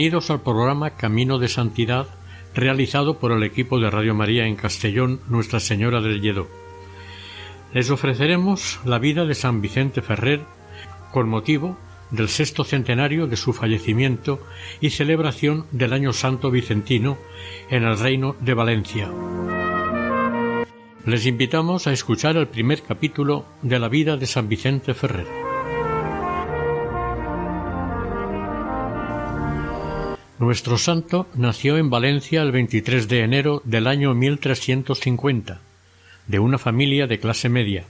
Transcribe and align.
Bienvenidos 0.00 0.30
al 0.30 0.40
programa 0.40 0.96
Camino 0.96 1.38
de 1.38 1.48
Santidad 1.48 2.06
realizado 2.54 3.18
por 3.18 3.32
el 3.32 3.42
equipo 3.42 3.78
de 3.78 3.90
Radio 3.90 4.14
María 4.14 4.46
en 4.46 4.56
Castellón, 4.56 5.20
Nuestra 5.28 5.60
Señora 5.60 6.00
del 6.00 6.22
Lledó. 6.22 6.48
Les 7.74 7.90
ofreceremos 7.90 8.80
la 8.86 8.98
vida 8.98 9.26
de 9.26 9.34
San 9.34 9.60
Vicente 9.60 10.00
Ferrer 10.00 10.40
con 11.12 11.28
motivo 11.28 11.76
del 12.10 12.30
sexto 12.30 12.64
centenario 12.64 13.26
de 13.26 13.36
su 13.36 13.52
fallecimiento 13.52 14.40
y 14.80 14.88
celebración 14.88 15.66
del 15.70 15.92
Año 15.92 16.14
Santo 16.14 16.50
Vicentino 16.50 17.18
en 17.68 17.84
el 17.84 17.98
Reino 17.98 18.36
de 18.40 18.54
Valencia. 18.54 19.12
Les 21.04 21.26
invitamos 21.26 21.86
a 21.86 21.92
escuchar 21.92 22.38
el 22.38 22.48
primer 22.48 22.80
capítulo 22.80 23.44
de 23.60 23.78
la 23.78 23.90
vida 23.90 24.16
de 24.16 24.24
San 24.24 24.48
Vicente 24.48 24.94
Ferrer. 24.94 25.49
Nuestro 30.40 30.78
santo 30.78 31.28
nació 31.34 31.76
en 31.76 31.90
Valencia 31.90 32.40
el 32.40 32.50
23 32.50 33.08
de 33.08 33.20
enero 33.20 33.60
del 33.66 33.86
año 33.86 34.14
1350, 34.14 35.60
de 36.28 36.38
una 36.38 36.56
familia 36.56 37.06
de 37.06 37.18
clase 37.18 37.50
media. 37.50 37.84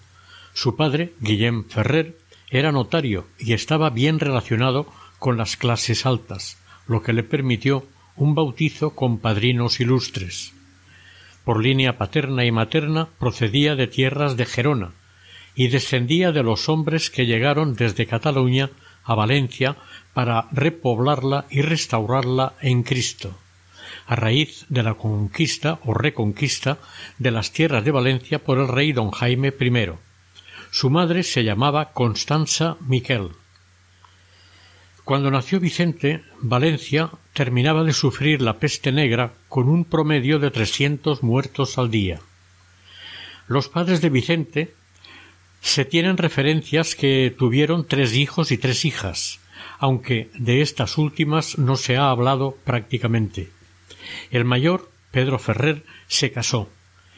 Su 0.52 0.74
padre, 0.74 1.12
Guillem 1.20 1.68
Ferrer, 1.68 2.18
era 2.50 2.72
notario 2.72 3.28
y 3.38 3.52
estaba 3.52 3.90
bien 3.90 4.18
relacionado 4.18 4.92
con 5.20 5.36
las 5.38 5.56
clases 5.56 6.06
altas, 6.06 6.58
lo 6.88 7.04
que 7.04 7.12
le 7.12 7.22
permitió 7.22 7.86
un 8.16 8.34
bautizo 8.34 8.96
con 8.96 9.20
padrinos 9.20 9.78
ilustres. 9.78 10.52
Por 11.44 11.62
línea 11.62 11.98
paterna 11.98 12.44
y 12.44 12.50
materna 12.50 13.10
procedía 13.20 13.76
de 13.76 13.86
tierras 13.86 14.36
de 14.36 14.44
Gerona 14.44 14.90
y 15.54 15.68
descendía 15.68 16.32
de 16.32 16.42
los 16.42 16.68
hombres 16.68 17.10
que 17.10 17.26
llegaron 17.26 17.76
desde 17.76 18.06
Cataluña 18.06 18.70
a 19.04 19.14
Valencia 19.14 19.76
para 20.14 20.48
repoblarla 20.52 21.46
y 21.50 21.62
restaurarla 21.62 22.54
en 22.60 22.82
Cristo, 22.82 23.38
a 24.06 24.16
raíz 24.16 24.66
de 24.68 24.82
la 24.82 24.94
conquista 24.94 25.78
o 25.84 25.94
reconquista 25.94 26.78
de 27.18 27.30
las 27.30 27.52
tierras 27.52 27.84
de 27.84 27.90
Valencia 27.90 28.42
por 28.42 28.58
el 28.58 28.68
rey 28.68 28.92
don 28.92 29.10
Jaime 29.10 29.54
I. 29.58 29.90
Su 30.70 30.90
madre 30.90 31.22
se 31.22 31.44
llamaba 31.44 31.92
Constanza 31.92 32.76
Miquel. 32.80 33.30
Cuando 35.04 35.30
nació 35.30 35.58
Vicente, 35.58 36.22
Valencia 36.40 37.10
terminaba 37.32 37.82
de 37.82 37.92
sufrir 37.92 38.42
la 38.42 38.58
peste 38.58 38.92
negra 38.92 39.32
con 39.48 39.68
un 39.68 39.84
promedio 39.84 40.38
de 40.38 40.50
trescientos 40.50 41.22
muertos 41.22 41.78
al 41.78 41.90
día. 41.90 42.20
Los 43.48 43.68
padres 43.68 44.00
de 44.00 44.10
Vicente 44.10 44.74
se 45.60 45.84
tienen 45.84 46.16
referencias 46.16 46.94
que 46.94 47.34
tuvieron 47.36 47.86
tres 47.86 48.14
hijos 48.14 48.52
y 48.52 48.58
tres 48.58 48.84
hijas, 48.84 49.39
aunque 49.80 50.30
de 50.34 50.60
estas 50.60 50.98
últimas 50.98 51.56
no 51.58 51.76
se 51.76 51.96
ha 51.96 52.10
hablado 52.10 52.56
prácticamente. 52.64 53.48
El 54.30 54.44
mayor, 54.44 54.90
Pedro 55.10 55.38
Ferrer, 55.38 55.84
se 56.06 56.30
casó. 56.30 56.68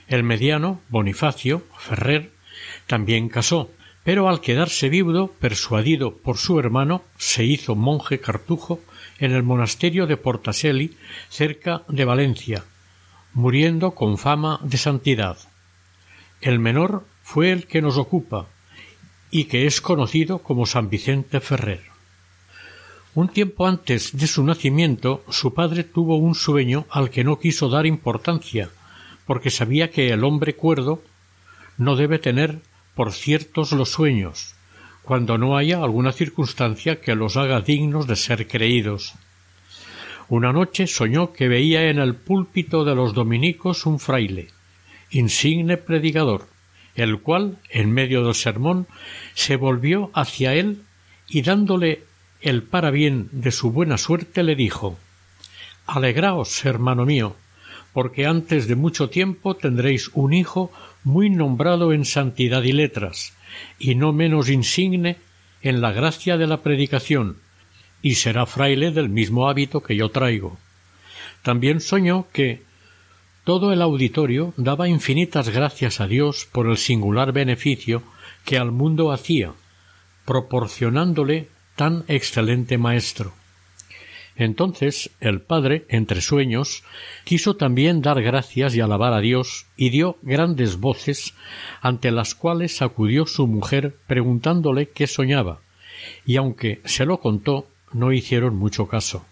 El 0.07 0.23
mediano, 0.23 0.81
Bonifacio 0.89 1.65
Ferrer, 1.77 2.31
también 2.87 3.29
casó, 3.29 3.69
pero 4.05 4.29
al 4.29 4.41
quedarse 4.41 4.89
viudo, 4.89 5.33
persuadido 5.41 6.17
por 6.17 6.39
su 6.39 6.61
hermano, 6.61 7.03
se 7.19 7.45
hizo 7.45 7.75
monje 7.75 8.21
cartujo 8.21 8.81
en 9.19 9.33
el 9.33 9.43
monasterio 9.43 10.07
de 10.07 10.17
Portaseli, 10.17 10.97
cerca 11.29 11.83
de 11.89 12.05
Valencia, 12.05 12.65
muriendo 13.35 13.91
con 13.93 14.19
fama 14.19 14.61
de 14.63 14.79
santidad. 14.79 15.37
El 16.41 16.61
menor 16.61 17.05
fue 17.25 17.51
el 17.51 17.67
que 17.67 17.83
nos 17.83 17.97
ocupa 17.97 18.47
y 19.33 19.45
que 19.45 19.67
es 19.67 19.81
conocido 19.81 20.39
como 20.39 20.67
San 20.67 20.91
Vicente 20.91 21.41
Ferrer. 21.41 21.92
Un 23.15 23.29
tiempo 23.29 23.67
antes 23.67 24.17
de 24.17 24.27
su 24.27 24.43
nacimiento, 24.43 25.23
su 25.29 25.53
padre 25.53 25.85
tuvo 25.85 26.17
un 26.17 26.35
sueño 26.35 26.87
al 26.89 27.11
que 27.11 27.25
no 27.25 27.39
quiso 27.39 27.69
dar 27.69 27.85
importancia, 27.85 28.71
porque 29.27 29.51
sabía 29.51 29.91
que 29.91 30.09
el 30.09 30.25
hombre 30.25 30.57
cuerdo 30.57 31.03
no 31.77 31.95
debe 31.97 32.19
tener 32.19 32.61
por 32.95 33.13
ciertos 33.13 33.73
los 33.73 33.91
sueños, 33.91 34.55
cuando 35.03 35.37
no 35.37 35.59
haya 35.59 35.83
alguna 35.83 36.13
circunstancia 36.13 37.03
que 37.03 37.15
los 37.15 37.37
haga 37.37 37.61
dignos 37.61 38.07
de 38.07 38.17
ser 38.17 38.49
creídos. 38.49 39.13
Una 40.31 40.51
noche 40.55 40.87
soñó 40.87 41.35
que 41.35 41.49
veía 41.49 41.91
en 41.91 41.99
el 41.99 42.15
púlpito 42.15 42.83
de 42.87 42.95
los 42.95 43.13
dominicos 43.13 43.85
un 43.85 43.99
fraile, 43.99 44.49
insigne 45.11 45.77
predicador, 45.77 46.47
el 46.95 47.21
cual, 47.21 47.59
en 47.69 47.93
medio 47.93 48.25
del 48.25 48.35
sermón, 48.35 48.87
se 49.35 49.57
volvió 49.57 50.11
hacia 50.15 50.55
él 50.55 50.85
y 51.29 51.43
dándole 51.43 52.05
el 52.43 52.65
parabién 52.65 53.29
de 53.31 53.53
su 53.53 53.71
buena 53.71 53.97
suerte 53.97 54.43
le 54.43 54.57
dijo 54.57 54.99
Alegraos, 55.87 56.65
hermano 56.65 57.07
mío, 57.07 57.37
porque 57.93 58.27
antes 58.27 58.67
de 58.67 58.77
mucho 58.77 59.09
tiempo 59.09 59.55
tendréis 59.55 60.11
un 60.15 60.33
hijo 60.33 60.73
muy 61.05 61.31
nombrado 61.31 61.93
en 61.93 62.05
santidad 62.05 62.63
y 62.63 62.73
letras, 62.73 63.35
y 63.79 63.95
no 63.95 64.13
menos 64.13 64.49
insigne 64.49 65.19
en 65.61 65.81
la 65.81 65.93
gracia 65.93 66.37
de 66.37 66.47
la 66.47 66.63
predicación, 66.63 67.37
y 68.01 68.15
será 68.15 68.47
fraile 68.47 68.91
del 68.91 69.09
mismo 69.09 69.49
hábito 69.49 69.83
que 69.83 69.97
yo 69.97 70.11
traigo. 70.11 70.59
También 71.43 71.81
soñó 71.81 72.27
que, 72.33 72.63
todo 73.45 73.73
el 73.73 73.83
auditorio 73.83 74.55
daba 74.57 74.89
infinitas 74.89 75.49
gracias 75.49 76.01
a 76.01 76.07
Dios 76.07 76.47
por 76.51 76.69
el 76.69 76.77
singular 76.77 77.33
beneficio 77.33 78.05
que 78.45 78.57
al 78.57 78.71
mundo 78.71 79.11
hacía, 79.11 79.53
proporcionándole 80.25 81.49
tan 81.77 82.05
excelente 82.09 82.79
maestro. 82.79 83.33
Entonces 84.37 85.11
el 85.21 85.41
padre, 85.41 85.85
entre 85.89 86.21
sueños, 86.21 86.85
quiso 87.25 87.57
también 87.57 88.01
dar 88.01 88.23
gracias 88.23 88.75
y 88.75 88.81
alabar 88.81 89.13
a 89.13 89.21
Dios, 89.21 89.67
y 89.77 89.91
dio 89.91 90.17
grandes 90.23 90.79
voces, 90.79 91.35
ante 91.81 92.11
las 92.11 92.35
cuales 92.35 92.81
acudió 92.81 93.27
su 93.27 93.47
mujer 93.47 93.97
preguntándole 94.07 94.89
qué 94.89 95.07
soñaba, 95.07 95.61
y 96.25 96.37
aunque 96.37 96.81
se 96.85 97.05
lo 97.05 97.21
contó, 97.21 97.69
no 97.93 98.13
hicieron 98.13 98.57
mucho 98.57 98.89
caso. 98.89 99.27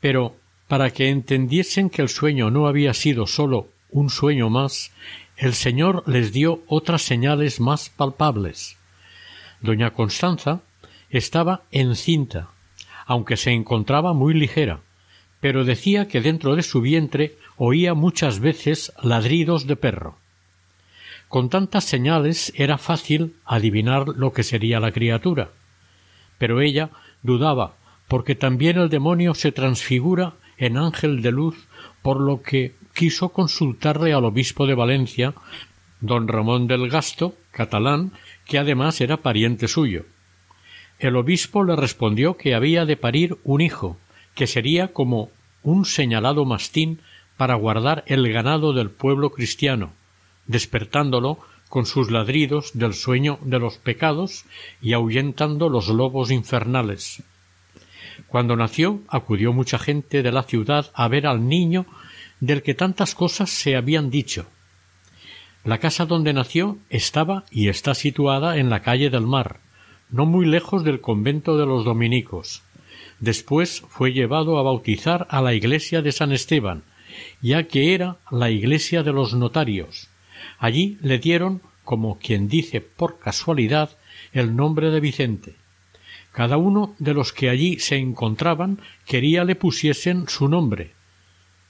Pero 0.00 0.36
para 0.68 0.90
que 0.90 1.08
entendiesen 1.08 1.88
que 1.90 2.02
el 2.02 2.08
sueño 2.08 2.50
no 2.50 2.66
había 2.66 2.94
sido 2.94 3.26
sólo 3.26 3.68
un 3.90 4.10
sueño 4.10 4.50
más, 4.50 4.90
el 5.36 5.54
Señor 5.54 6.02
les 6.06 6.32
dio 6.32 6.62
otras 6.66 7.02
señales 7.02 7.60
más 7.60 7.90
palpables. 7.90 8.76
Doña 9.60 9.92
Constanza 9.92 10.60
estaba 11.12 11.62
encinta, 11.70 12.48
aunque 13.06 13.36
se 13.36 13.52
encontraba 13.52 14.14
muy 14.14 14.34
ligera, 14.34 14.80
pero 15.40 15.64
decía 15.64 16.08
que 16.08 16.20
dentro 16.20 16.56
de 16.56 16.62
su 16.62 16.80
vientre 16.80 17.36
oía 17.56 17.94
muchas 17.94 18.40
veces 18.40 18.92
ladridos 19.02 19.66
de 19.66 19.76
perro. 19.76 20.16
Con 21.28 21.48
tantas 21.48 21.84
señales 21.84 22.52
era 22.56 22.78
fácil 22.78 23.36
adivinar 23.44 24.08
lo 24.08 24.32
que 24.32 24.42
sería 24.42 24.80
la 24.80 24.92
criatura, 24.92 25.50
pero 26.38 26.60
ella 26.60 26.90
dudaba, 27.22 27.74
porque 28.08 28.34
también 28.34 28.78
el 28.78 28.88
demonio 28.88 29.34
se 29.34 29.52
transfigura 29.52 30.34
en 30.56 30.76
ángel 30.76 31.22
de 31.22 31.32
luz, 31.32 31.68
por 32.02 32.20
lo 32.20 32.42
que 32.42 32.74
quiso 32.94 33.30
consultarle 33.30 34.12
al 34.12 34.24
obispo 34.24 34.66
de 34.66 34.74
Valencia, 34.74 35.34
don 36.00 36.28
Ramón 36.28 36.66
del 36.66 36.88
Gasto, 36.88 37.34
catalán, 37.50 38.12
que 38.46 38.58
además 38.58 39.00
era 39.00 39.18
pariente 39.18 39.68
suyo. 39.68 40.04
El 41.02 41.16
obispo 41.16 41.64
le 41.64 41.74
respondió 41.74 42.36
que 42.36 42.54
había 42.54 42.86
de 42.86 42.96
parir 42.96 43.36
un 43.42 43.60
hijo, 43.60 43.98
que 44.36 44.46
sería 44.46 44.92
como 44.92 45.30
un 45.64 45.84
señalado 45.84 46.44
mastín 46.44 47.00
para 47.36 47.56
guardar 47.56 48.04
el 48.06 48.32
ganado 48.32 48.72
del 48.72 48.88
pueblo 48.88 49.30
cristiano, 49.30 49.94
despertándolo 50.46 51.40
con 51.68 51.86
sus 51.86 52.12
ladridos 52.12 52.70
del 52.74 52.94
sueño 52.94 53.40
de 53.42 53.58
los 53.58 53.78
pecados 53.78 54.44
y 54.80 54.92
ahuyentando 54.92 55.68
los 55.68 55.88
lobos 55.88 56.30
infernales. 56.30 57.24
Cuando 58.28 58.54
nació 58.54 59.00
acudió 59.08 59.52
mucha 59.52 59.80
gente 59.80 60.22
de 60.22 60.30
la 60.30 60.44
ciudad 60.44 60.92
a 60.94 61.08
ver 61.08 61.26
al 61.26 61.48
niño 61.48 61.84
del 62.38 62.62
que 62.62 62.74
tantas 62.74 63.16
cosas 63.16 63.50
se 63.50 63.74
habían 63.74 64.08
dicho. 64.08 64.46
La 65.64 65.78
casa 65.78 66.06
donde 66.06 66.32
nació 66.32 66.78
estaba 66.90 67.44
y 67.50 67.70
está 67.70 67.94
situada 67.94 68.56
en 68.58 68.70
la 68.70 68.82
calle 68.82 69.10
del 69.10 69.26
Mar, 69.26 69.58
no 70.12 70.26
muy 70.26 70.46
lejos 70.46 70.84
del 70.84 71.00
convento 71.00 71.56
de 71.56 71.66
los 71.66 71.84
dominicos. 71.84 72.62
Después 73.18 73.82
fue 73.88 74.12
llevado 74.12 74.58
a 74.58 74.62
bautizar 74.62 75.26
a 75.30 75.40
la 75.40 75.54
iglesia 75.54 76.02
de 76.02 76.12
San 76.12 76.32
Esteban, 76.32 76.84
ya 77.40 77.64
que 77.64 77.94
era 77.94 78.18
la 78.30 78.50
iglesia 78.50 79.02
de 79.02 79.12
los 79.12 79.34
notarios. 79.34 80.08
Allí 80.58 80.98
le 81.02 81.18
dieron, 81.18 81.62
como 81.84 82.18
quien 82.18 82.48
dice 82.48 82.80
por 82.80 83.18
casualidad, 83.18 83.96
el 84.32 84.54
nombre 84.54 84.90
de 84.90 85.00
Vicente. 85.00 85.56
Cada 86.32 86.56
uno 86.56 86.94
de 86.98 87.14
los 87.14 87.32
que 87.32 87.48
allí 87.48 87.78
se 87.78 87.96
encontraban 87.96 88.80
quería 89.06 89.44
le 89.44 89.54
pusiesen 89.54 90.28
su 90.28 90.48
nombre. 90.48 90.92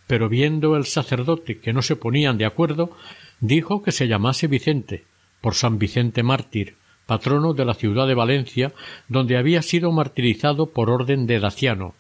Pero 0.06 0.28
viendo 0.28 0.76
el 0.76 0.84
sacerdote 0.84 1.58
que 1.58 1.72
no 1.72 1.82
se 1.82 1.96
ponían 1.96 2.38
de 2.38 2.44
acuerdo, 2.44 2.96
dijo 3.40 3.82
que 3.82 3.92
se 3.92 4.08
llamase 4.08 4.46
Vicente, 4.46 5.04
por 5.40 5.54
San 5.54 5.78
Vicente 5.78 6.22
mártir, 6.22 6.76
de 7.18 7.64
la 7.64 7.74
ciudad 7.74 8.06
de 8.06 8.14
Valencia, 8.14 8.72
donde 9.08 9.36
había 9.36 9.62
sido 9.62 9.92
martirizado 9.92 10.66
por 10.66 10.90
orden 10.90 11.26
de 11.26 11.40
Daciano. 11.40 11.94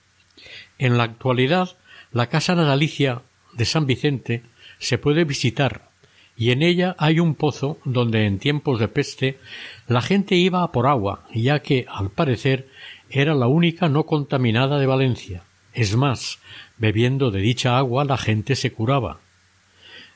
En 0.78 0.96
la 0.96 1.04
actualidad, 1.04 1.76
la 2.12 2.28
casa 2.28 2.54
natalicia 2.54 3.22
de 3.52 3.64
San 3.64 3.86
Vicente 3.86 4.42
se 4.78 4.98
puede 4.98 5.24
visitar, 5.24 5.90
y 6.36 6.50
en 6.50 6.62
ella 6.62 6.96
hay 6.98 7.20
un 7.20 7.34
pozo 7.34 7.78
donde 7.84 8.26
en 8.26 8.38
tiempos 8.38 8.80
de 8.80 8.88
peste 8.88 9.38
la 9.86 10.00
gente 10.00 10.34
iba 10.34 10.62
a 10.62 10.72
por 10.72 10.86
agua, 10.86 11.24
ya 11.32 11.60
que, 11.60 11.86
al 11.88 12.10
parecer, 12.10 12.68
era 13.10 13.34
la 13.34 13.46
única 13.46 13.88
no 13.88 14.04
contaminada 14.04 14.78
de 14.78 14.86
Valencia. 14.86 15.44
Es 15.74 15.96
más, 15.96 16.38
bebiendo 16.78 17.30
de 17.30 17.40
dicha 17.40 17.78
agua 17.78 18.04
la 18.04 18.16
gente 18.16 18.56
se 18.56 18.72
curaba. 18.72 19.20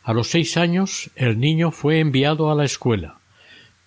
A 0.03 0.13
los 0.13 0.29
seis 0.29 0.57
años 0.57 1.11
el 1.17 1.39
niño 1.39 1.71
fue 1.71 2.01
enviado 2.01 2.51
a 2.51 2.55
la 2.55 2.65
escuela, 2.65 3.19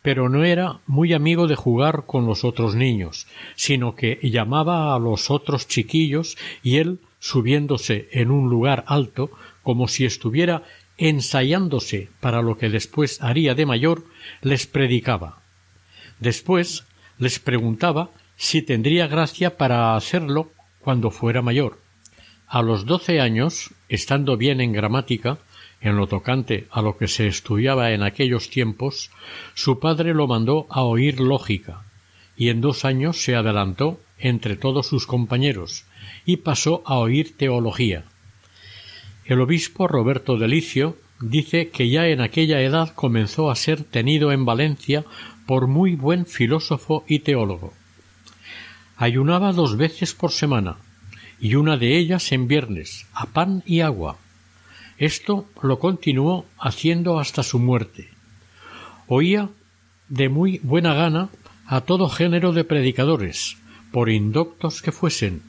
pero 0.02 0.30
no 0.30 0.44
era 0.44 0.80
muy 0.88 1.14
amigo 1.14 1.48
de 1.48 1.56
jugar 1.56 2.06
con 2.06 2.26
los 2.26 2.44
otros 2.44 2.76
niños, 2.76 3.28
sino 3.56 3.96
que 3.96 4.20
llamaba 4.24 4.96
a 4.96 5.00
los 5.00 5.30
otros 5.30 5.68
chiquillos 5.68 6.38
y 6.64 6.78
él, 6.78 7.00
subiéndose 7.20 8.08
en 8.12 8.32
un 8.32 8.50
lugar 8.50 8.84
alto, 8.88 9.30
como 9.62 9.88
si 9.88 10.06
estuviera 10.06 10.64
ensayándose 10.98 12.10
para 12.20 12.42
lo 12.42 12.58
que 12.58 12.70
después 12.70 13.22
haría 13.22 13.56
de 13.56 13.66
mayor, 13.66 14.06
les 14.42 14.68
predicaba. 14.68 15.42
Después 16.20 16.86
les 17.18 17.40
preguntaba 17.40 18.10
si 18.36 18.62
tendría 18.62 19.08
gracia 19.08 19.58
para 19.58 19.96
hacerlo 19.96 20.52
cuando 20.80 21.12
fuera 21.12 21.42
mayor. 21.42 21.80
A 22.48 22.62
los 22.62 22.86
doce 22.86 23.20
años, 23.20 23.72
estando 23.90 24.38
bien 24.38 24.60
en 24.60 24.74
gramática, 24.74 25.38
en 25.82 25.96
lo 25.96 26.08
tocante 26.08 26.68
a 26.72 26.82
lo 26.82 26.98
que 26.98 27.08
se 27.08 27.28
estudiaba 27.28 27.92
en 27.92 28.04
aquellos 28.04 28.50
tiempos, 28.50 29.12
su 29.54 29.80
padre 29.80 30.14
lo 30.14 30.28
mandó 30.28 30.68
a 30.70 30.84
oír 30.84 31.20
lógica, 31.20 31.84
y 32.36 32.50
en 32.50 32.62
dos 32.62 32.86
años 32.86 33.22
se 33.22 33.36
adelantó 33.36 34.00
entre 34.18 34.56
todos 34.56 34.88
sus 34.88 35.08
compañeros, 35.08 35.86
y 36.26 36.38
pasó 36.38 36.84
a 36.86 36.98
oír 36.98 37.38
teología. 37.38 38.04
El 39.26 39.42
obispo 39.42 39.88
Roberto 39.88 40.38
de 40.38 40.48
Licio 40.48 40.98
dice 41.22 41.70
que 41.70 41.90
ya 41.90 42.08
en 42.08 42.22
aquella 42.22 42.62
edad 42.62 42.94
comenzó 42.94 43.52
a 43.52 43.56
ser 43.56 43.84
tenido 43.84 44.32
en 44.32 44.46
Valencia 44.46 45.06
por 45.46 45.68
muy 45.68 45.96
buen 45.96 46.26
filósofo 46.26 47.04
y 47.08 47.20
teólogo. 47.20 47.74
Ayunaba 48.98 49.54
dos 49.54 49.78
veces 49.78 50.14
por 50.14 50.32
semana, 50.32 50.78
y 51.40 51.56
una 51.56 51.78
de 51.78 51.98
ellas 51.98 52.32
en 52.32 52.48
viernes, 52.48 53.08
a 53.14 53.28
pan 53.28 53.64
y 53.66 53.80
agua, 53.80 54.18
esto 55.00 55.46
lo 55.64 55.80
continuó 55.80 56.46
haciendo 56.60 57.20
hasta 57.20 57.42
su 57.42 57.58
muerte. 57.58 58.10
Oía 59.08 59.50
de 60.10 60.28
muy 60.28 60.60
buena 60.62 60.94
gana 60.94 61.30
a 61.66 61.82
todo 61.82 62.10
género 62.10 62.52
de 62.52 62.66
predicadores, 62.66 63.58
por 63.92 64.10
indoctos 64.10 64.82
que 64.82 64.92
fuesen, 64.92 65.42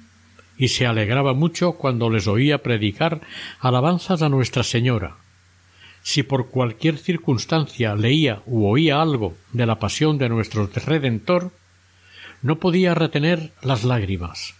y 0.56 0.68
se 0.68 0.86
alegraba 0.86 1.34
mucho 1.34 1.72
cuando 1.72 2.10
les 2.10 2.28
oía 2.28 2.62
predicar 2.62 3.22
alabanzas 3.58 4.22
a 4.22 4.28
Nuestra 4.28 4.62
Señora. 4.62 5.16
Si 6.02 6.22
por 6.22 6.50
cualquier 6.50 6.96
circunstancia 6.96 7.96
leía 7.96 8.42
u 8.46 8.66
oía 8.66 9.02
algo 9.02 9.36
de 9.52 9.66
la 9.66 9.80
pasión 9.80 10.16
de 10.16 10.28
nuestro 10.28 10.70
Redentor, 10.72 11.50
no 12.40 12.58
podía 12.58 12.94
retener 12.94 13.52
las 13.62 13.84
lágrimas 13.84 14.54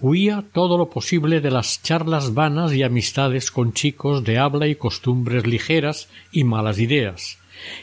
huía 0.00 0.44
todo 0.52 0.76
lo 0.78 0.90
posible 0.90 1.40
de 1.40 1.50
las 1.50 1.82
charlas 1.82 2.34
vanas 2.34 2.72
y 2.72 2.82
amistades 2.82 3.50
con 3.50 3.72
chicos 3.72 4.24
de 4.24 4.38
habla 4.38 4.66
y 4.66 4.74
costumbres 4.74 5.46
ligeras 5.46 6.08
y 6.32 6.44
malas 6.44 6.78
ideas, 6.78 7.38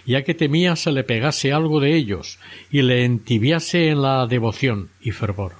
ya 0.06 0.24
que 0.24 0.34
temía 0.34 0.76
se 0.76 0.92
le 0.92 1.04
pegase 1.04 1.54
algo 1.54 1.80
de 1.80 1.96
ellos 1.96 2.40
y 2.70 2.82
le 2.82 3.06
entibiase 3.06 3.90
en 3.90 4.02
la 4.02 4.28
devoción 4.28 4.90
y 5.02 5.12
fervor. 5.12 5.54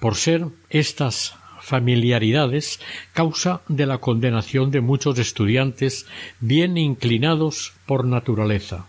Por 0.00 0.14
ser 0.14 0.46
estas 0.70 1.34
familiaridades 1.60 2.80
causa 3.12 3.62
de 3.68 3.86
la 3.86 3.98
condenación 3.98 4.70
de 4.70 4.80
muchos 4.80 5.18
estudiantes 5.18 6.06
bien 6.40 6.78
inclinados 6.78 7.74
por 7.86 8.04
naturaleza. 8.04 8.86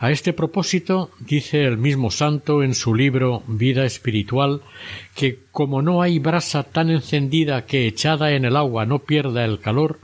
A 0.00 0.12
este 0.12 0.32
propósito 0.32 1.10
dice 1.18 1.64
el 1.64 1.76
mismo 1.76 2.12
santo 2.12 2.62
en 2.62 2.76
su 2.76 2.94
libro 2.94 3.42
Vida 3.48 3.84
espiritual 3.84 4.62
que 5.16 5.40
como 5.50 5.82
no 5.82 6.02
hay 6.02 6.20
brasa 6.20 6.62
tan 6.62 6.88
encendida 6.88 7.66
que 7.66 7.88
echada 7.88 8.30
en 8.30 8.44
el 8.44 8.56
agua 8.56 8.86
no 8.86 9.00
pierda 9.00 9.44
el 9.44 9.58
calor, 9.58 9.98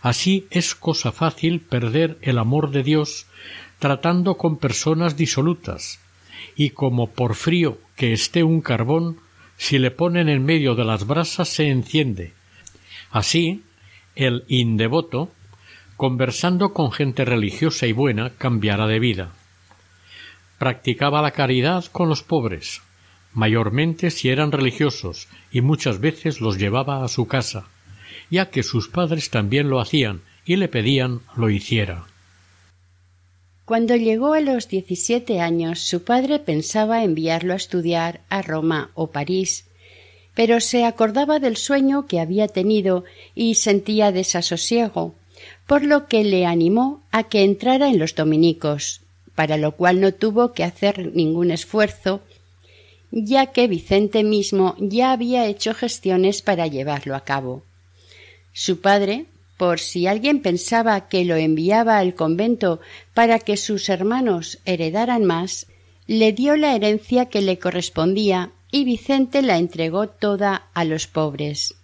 así 0.00 0.46
es 0.50 0.74
cosa 0.74 1.12
fácil 1.12 1.60
perder 1.60 2.16
el 2.22 2.38
amor 2.38 2.70
de 2.70 2.82
Dios 2.82 3.26
tratando 3.78 4.38
con 4.38 4.56
personas 4.56 5.18
disolutas, 5.18 6.00
y 6.56 6.70
como 6.70 7.10
por 7.10 7.34
frío 7.34 7.76
que 7.96 8.14
esté 8.14 8.44
un 8.44 8.62
carbón, 8.62 9.18
si 9.58 9.78
le 9.78 9.90
ponen 9.90 10.30
en 10.30 10.42
medio 10.42 10.74
de 10.74 10.86
las 10.86 11.06
brasas 11.06 11.50
se 11.50 11.68
enciende. 11.68 12.32
Así, 13.10 13.62
el 14.16 14.44
indevoto 14.48 15.30
conversando 15.96 16.72
con 16.72 16.92
gente 16.92 17.24
religiosa 17.24 17.86
y 17.86 17.92
buena, 17.92 18.30
cambiara 18.30 18.86
de 18.86 18.98
vida. 18.98 19.32
Practicaba 20.58 21.22
la 21.22 21.30
caridad 21.30 21.84
con 21.86 22.08
los 22.08 22.22
pobres, 22.22 22.82
mayormente 23.32 24.10
si 24.10 24.28
eran 24.28 24.52
religiosos, 24.52 25.28
y 25.50 25.60
muchas 25.60 26.00
veces 26.00 26.40
los 26.40 26.58
llevaba 26.58 27.04
a 27.04 27.08
su 27.08 27.26
casa, 27.26 27.66
ya 28.30 28.50
que 28.50 28.62
sus 28.62 28.88
padres 28.88 29.30
también 29.30 29.68
lo 29.68 29.80
hacían 29.80 30.22
y 30.44 30.56
le 30.56 30.68
pedían 30.68 31.20
lo 31.36 31.50
hiciera. 31.50 32.06
Cuando 33.64 33.96
llegó 33.96 34.34
a 34.34 34.40
los 34.40 34.68
diecisiete 34.68 35.40
años, 35.40 35.80
su 35.80 36.04
padre 36.04 36.38
pensaba 36.38 37.02
enviarlo 37.02 37.54
a 37.54 37.56
estudiar 37.56 38.20
a 38.28 38.42
Roma 38.42 38.90
o 38.94 39.10
París, 39.10 39.66
pero 40.34 40.60
se 40.60 40.84
acordaba 40.84 41.38
del 41.38 41.56
sueño 41.56 42.06
que 42.06 42.20
había 42.20 42.48
tenido 42.48 43.04
y 43.34 43.54
sentía 43.54 44.12
desasosiego, 44.12 45.14
por 45.66 45.82
lo 45.82 46.06
que 46.06 46.24
le 46.24 46.46
animó 46.46 47.02
a 47.10 47.24
que 47.24 47.42
entrara 47.42 47.88
en 47.88 47.98
los 47.98 48.14
dominicos, 48.14 49.00
para 49.34 49.56
lo 49.56 49.72
cual 49.72 50.00
no 50.00 50.12
tuvo 50.12 50.52
que 50.52 50.64
hacer 50.64 51.14
ningún 51.14 51.50
esfuerzo, 51.50 52.20
ya 53.10 53.46
que 53.46 53.68
Vicente 53.68 54.24
mismo 54.24 54.76
ya 54.78 55.12
había 55.12 55.46
hecho 55.46 55.74
gestiones 55.74 56.42
para 56.42 56.66
llevarlo 56.66 57.14
a 57.14 57.24
cabo. 57.24 57.62
Su 58.52 58.80
padre, 58.80 59.26
por 59.56 59.80
si 59.80 60.06
alguien 60.06 60.42
pensaba 60.42 61.08
que 61.08 61.24
lo 61.24 61.36
enviaba 61.36 61.98
al 61.98 62.14
convento 62.14 62.80
para 63.14 63.38
que 63.38 63.56
sus 63.56 63.88
hermanos 63.88 64.58
heredaran 64.64 65.24
más, 65.24 65.66
le 66.06 66.32
dio 66.32 66.56
la 66.56 66.74
herencia 66.74 67.26
que 67.26 67.40
le 67.40 67.58
correspondía 67.58 68.50
y 68.70 68.84
Vicente 68.84 69.42
la 69.42 69.58
entregó 69.58 70.08
toda 70.08 70.66
a 70.74 70.84
los 70.84 71.06
pobres. 71.06 71.74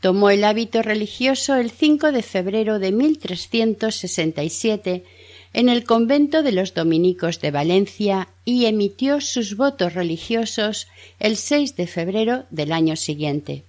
Tomó 0.00 0.30
el 0.30 0.44
hábito 0.44 0.82
religioso 0.82 1.56
el 1.56 1.70
5 1.70 2.12
de 2.12 2.22
febrero 2.22 2.78
de 2.78 2.90
1367 2.90 5.04
en 5.52 5.68
el 5.68 5.84
convento 5.84 6.42
de 6.42 6.52
los 6.52 6.72
dominicos 6.72 7.40
de 7.40 7.50
Valencia 7.50 8.28
y 8.44 8.64
emitió 8.64 9.20
sus 9.20 9.56
votos 9.56 9.94
religiosos 9.94 10.86
el 11.18 11.36
6 11.36 11.76
de 11.76 11.86
febrero 11.86 12.44
del 12.50 12.72
año 12.72 12.96
siguiente. 12.96 13.64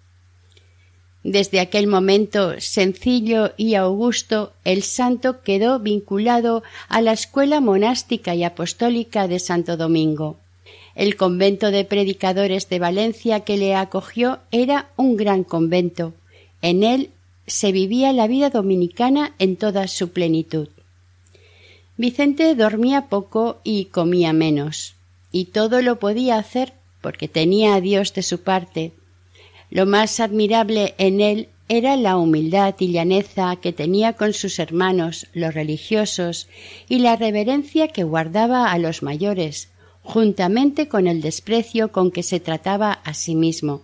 Desde 1.23 1.59
aquel 1.59 1.87
momento 1.87 2.59
sencillo 2.59 3.53
y 3.57 3.75
augusto, 3.75 4.53
el 4.63 4.83
santo 4.83 5.41
quedó 5.41 5.79
vinculado 5.79 6.63
a 6.87 7.01
la 7.01 7.11
escuela 7.11 7.59
monástica 7.59 8.33
y 8.35 8.43
apostólica 8.43 9.27
de 9.27 9.39
Santo 9.39 9.77
Domingo. 9.77 10.39
El 10.95 11.15
convento 11.15 11.71
de 11.71 11.85
predicadores 11.85 12.69
de 12.69 12.79
Valencia 12.79 13.41
que 13.41 13.57
le 13.57 13.75
acogió 13.75 14.39
era 14.51 14.89
un 14.97 15.15
gran 15.15 15.43
convento, 15.43 16.13
en 16.61 16.83
él 16.83 17.09
se 17.47 17.71
vivía 17.71 18.13
la 18.13 18.27
vida 18.27 18.49
dominicana 18.49 19.33
en 19.39 19.55
toda 19.57 19.87
su 19.87 20.11
plenitud. 20.11 20.69
Vicente 21.97 22.55
dormía 22.55 23.07
poco 23.09 23.59
y 23.63 23.85
comía 23.85 24.33
menos, 24.33 24.95
y 25.31 25.45
todo 25.45 25.81
lo 25.81 25.99
podía 25.99 26.37
hacer 26.37 26.73
porque 27.01 27.27
tenía 27.27 27.75
a 27.75 27.81
Dios 27.81 28.13
de 28.13 28.23
su 28.23 28.41
parte. 28.41 28.91
Lo 29.69 29.85
más 29.85 30.19
admirable 30.19 30.95
en 30.97 31.21
él 31.21 31.49
era 31.67 31.95
la 31.95 32.17
humildad 32.17 32.75
y 32.79 32.91
llaneza 32.91 33.55
que 33.55 33.71
tenía 33.71 34.13
con 34.13 34.33
sus 34.33 34.59
hermanos, 34.59 35.27
los 35.33 35.53
religiosos, 35.53 36.49
y 36.89 36.99
la 36.99 37.15
reverencia 37.15 37.87
que 37.87 38.03
guardaba 38.03 38.71
a 38.71 38.77
los 38.77 39.03
mayores, 39.03 39.69
juntamente 40.03 40.87
con 40.87 41.07
el 41.07 41.21
desprecio 41.21 41.91
con 41.91 42.11
que 42.11 42.23
se 42.23 42.39
trataba 42.39 42.91
a 42.91 43.13
sí 43.13 43.35
mismo. 43.35 43.83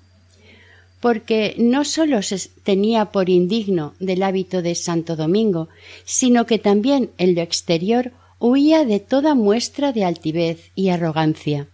Porque 0.99 1.55
no 1.57 1.85
sólo 1.85 2.21
se 2.21 2.49
tenía 2.63 3.05
por 3.11 3.29
indigno 3.29 3.93
del 3.99 4.23
hábito 4.23 4.61
de 4.61 4.75
Santo 4.75 5.15
Domingo, 5.15 5.69
sino 6.05 6.45
que 6.45 6.57
también 6.57 7.11
en 7.17 7.35
lo 7.35 7.41
exterior 7.41 8.11
huía 8.39 8.85
de 8.85 8.99
toda 8.99 9.35
muestra 9.35 9.93
de 9.93 10.05
altivez 10.05 10.71
y 10.75 10.89
arrogancia. 10.89 11.67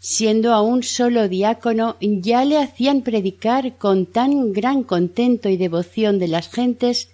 Siendo 0.00 0.54
aún 0.54 0.82
solo 0.84 1.28
diácono, 1.28 1.96
ya 2.00 2.44
le 2.44 2.58
hacían 2.58 3.02
predicar 3.02 3.76
con 3.76 4.06
tan 4.06 4.52
gran 4.52 4.84
contento 4.84 5.48
y 5.48 5.56
devoción 5.56 6.18
de 6.18 6.28
las 6.28 6.48
gentes 6.48 7.10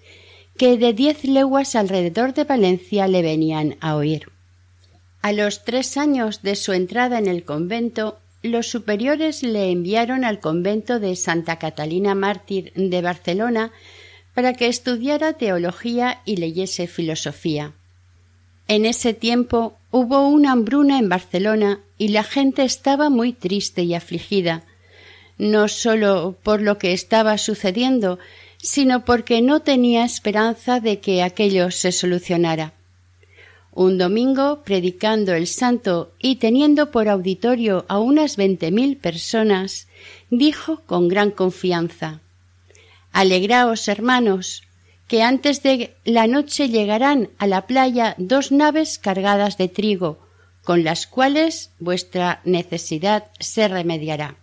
que 0.57 0.77
de 0.77 0.93
diez 0.93 1.25
leguas 1.25 1.75
alrededor 1.75 2.35
de 2.35 2.45
Valencia 2.45 3.09
le 3.09 3.23
venían 3.23 3.77
a 3.81 3.97
oír. 3.97 4.29
A 5.23 5.33
los 5.33 5.65
tres 5.65 5.97
años 5.97 6.43
de 6.43 6.55
su 6.55 6.73
entrada 6.73 7.19
en 7.19 7.27
el 7.27 7.45
convento, 7.45 8.19
los 8.45 8.69
superiores 8.69 9.43
le 9.43 9.71
enviaron 9.71 10.23
al 10.25 10.39
convento 10.39 11.01
de 11.01 11.17
Santa 11.17 11.59
Catalina 11.59 12.15
Mártir 12.15 12.73
de 12.75 13.01
Barcelona 13.01 13.73
para 14.35 14.53
que 14.53 14.67
estudiara 14.67 15.33
teología 15.33 16.21
y 16.27 16.37
leyese 16.37 16.87
filosofía. 16.87 17.73
En 18.69 18.85
ese 18.85 19.15
tiempo 19.15 19.79
hubo 19.91 20.29
una 20.29 20.53
hambruna 20.53 20.99
en 20.99 21.09
Barcelona 21.09 21.81
y 21.97 22.09
la 22.09 22.23
gente 22.23 22.65
estaba 22.65 23.09
muy 23.09 23.33
triste 23.33 23.83
y 23.83 23.95
afligida, 23.95 24.63
no 25.39 25.69
sólo 25.69 26.37
por 26.43 26.61
lo 26.61 26.77
que 26.77 26.93
estaba 26.93 27.39
sucediendo, 27.39 28.19
sino 28.59 29.07
porque 29.07 29.41
no 29.41 29.61
tenía 29.61 30.05
esperanza 30.05 30.81
de 30.81 31.01
que 31.01 31.23
aquello 31.23 31.71
se 31.71 31.93
solucionara. 31.93 32.75
Un 33.77 33.99
domingo, 33.99 34.63
predicando 34.63 35.35
el 35.35 35.49
santo 35.49 36.13
y 36.21 36.37
teniendo 36.37 36.93
por 36.93 37.09
auditorio 37.09 37.85
a 37.89 37.99
unas 37.99 38.37
veinte 38.37 38.71
mil 38.71 38.97
personas, 38.97 39.89
dijo 40.31 40.83
con 40.87 41.09
gran 41.09 41.33
confianza 41.33 42.21
Alegraos, 43.11 43.89
hermanos, 43.89 44.63
que 45.09 45.23
antes 45.23 45.63
de 45.65 45.93
la 46.05 46.29
noche 46.29 46.69
llegarán 46.69 47.31
a 47.39 47.49
la 47.49 47.67
playa 47.67 48.15
dos 48.17 48.53
naves 48.53 49.01
cargadas 49.01 49.59
de 49.59 49.69
trigo, 49.69 50.19
con 50.63 50.85
las 50.85 51.09
cuales 51.09 51.71
vuestra 51.81 52.41
necesidad 52.45 53.27
se 53.41 53.67
remediará. 53.67 54.37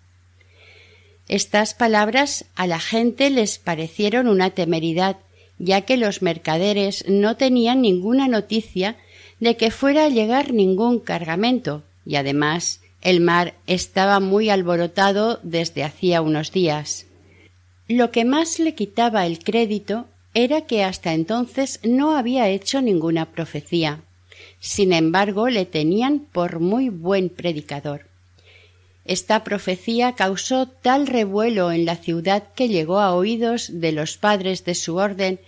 Estas 1.29 1.73
palabras 1.73 2.43
a 2.55 2.67
la 2.67 2.79
gente 2.79 3.29
les 3.29 3.59
parecieron 3.59 4.27
una 4.27 4.49
temeridad, 4.49 5.17
ya 5.57 5.81
que 5.81 5.95
los 5.95 6.21
mercaderes 6.21 7.05
no 7.07 7.37
tenían 7.37 7.81
ninguna 7.81 8.27
noticia 8.27 8.97
de 9.41 9.57
que 9.57 9.71
fuera 9.71 10.05
a 10.05 10.09
llegar 10.09 10.53
ningún 10.53 10.99
cargamento, 10.99 11.83
y 12.05 12.15
además 12.15 12.79
el 13.01 13.19
mar 13.19 13.55
estaba 13.67 14.19
muy 14.19 14.49
alborotado 14.49 15.39
desde 15.43 15.83
hacía 15.83 16.21
unos 16.21 16.51
días. 16.51 17.07
Lo 17.87 18.11
que 18.11 18.23
más 18.23 18.59
le 18.59 18.75
quitaba 18.75 19.25
el 19.25 19.39
crédito 19.39 20.05
era 20.35 20.61
que 20.61 20.83
hasta 20.83 21.13
entonces 21.13 21.79
no 21.83 22.15
había 22.15 22.47
hecho 22.47 22.81
ninguna 22.81 23.25
profecía. 23.25 24.01
Sin 24.59 24.93
embargo, 24.93 25.49
le 25.49 25.65
tenían 25.65 26.19
por 26.19 26.59
muy 26.59 26.89
buen 26.89 27.29
predicador. 27.29 28.05
Esta 29.05 29.43
profecía 29.43 30.13
causó 30.13 30.67
tal 30.67 31.07
revuelo 31.07 31.71
en 31.71 31.85
la 31.85 31.95
ciudad 31.95 32.43
que 32.55 32.69
llegó 32.69 32.99
a 32.99 33.15
oídos 33.15 33.81
de 33.81 33.91
los 33.91 34.17
padres 34.17 34.63
de 34.63 34.75
su 34.75 34.97
orden, 34.97 35.39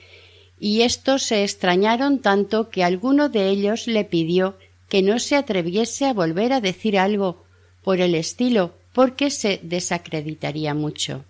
y 0.64 0.84
éstos 0.84 1.24
se 1.24 1.44
extrañaron 1.44 2.20
tanto 2.20 2.70
que 2.70 2.86
alguno 2.86 3.28
de 3.28 3.50
ellos 3.50 3.86
le 3.86 4.06
pidió 4.06 4.58
que 4.88 5.02
no 5.02 5.20
se 5.20 5.36
atreviese 5.36 6.06
a 6.06 6.14
volver 6.14 6.54
a 6.54 6.62
decir 6.62 6.98
algo 6.98 7.44
por 7.84 8.00
el 8.00 8.16
estilo, 8.16 8.74
porque 8.94 9.30
se 9.30 9.60
desacreditaría 9.62 10.74
mucho. 10.74 11.26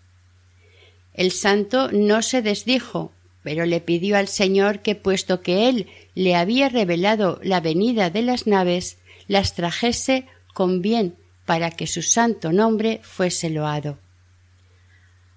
El 1.16 1.32
santo 1.32 1.92
no 1.92 2.22
se 2.22 2.44
desdijo, 2.44 3.12
pero 3.42 3.66
le 3.66 3.82
pidió 3.82 4.18
al 4.18 4.28
Señor 4.28 4.84
que, 4.84 4.94
puesto 4.94 5.42
que 5.42 5.68
él 5.68 5.88
le 6.14 6.36
había 6.36 6.70
revelado 6.70 7.40
la 7.42 7.60
venida 7.60 8.12
de 8.12 8.22
las 8.22 8.46
naves, 8.46 9.00
las 9.28 9.56
trajese 9.56 10.28
con 10.54 10.84
bien 10.84 11.16
para 11.46 11.72
que 11.72 11.88
su 11.88 12.04
santo 12.04 12.52
nombre 12.52 13.00
fuese 13.02 13.50
loado. 13.50 13.98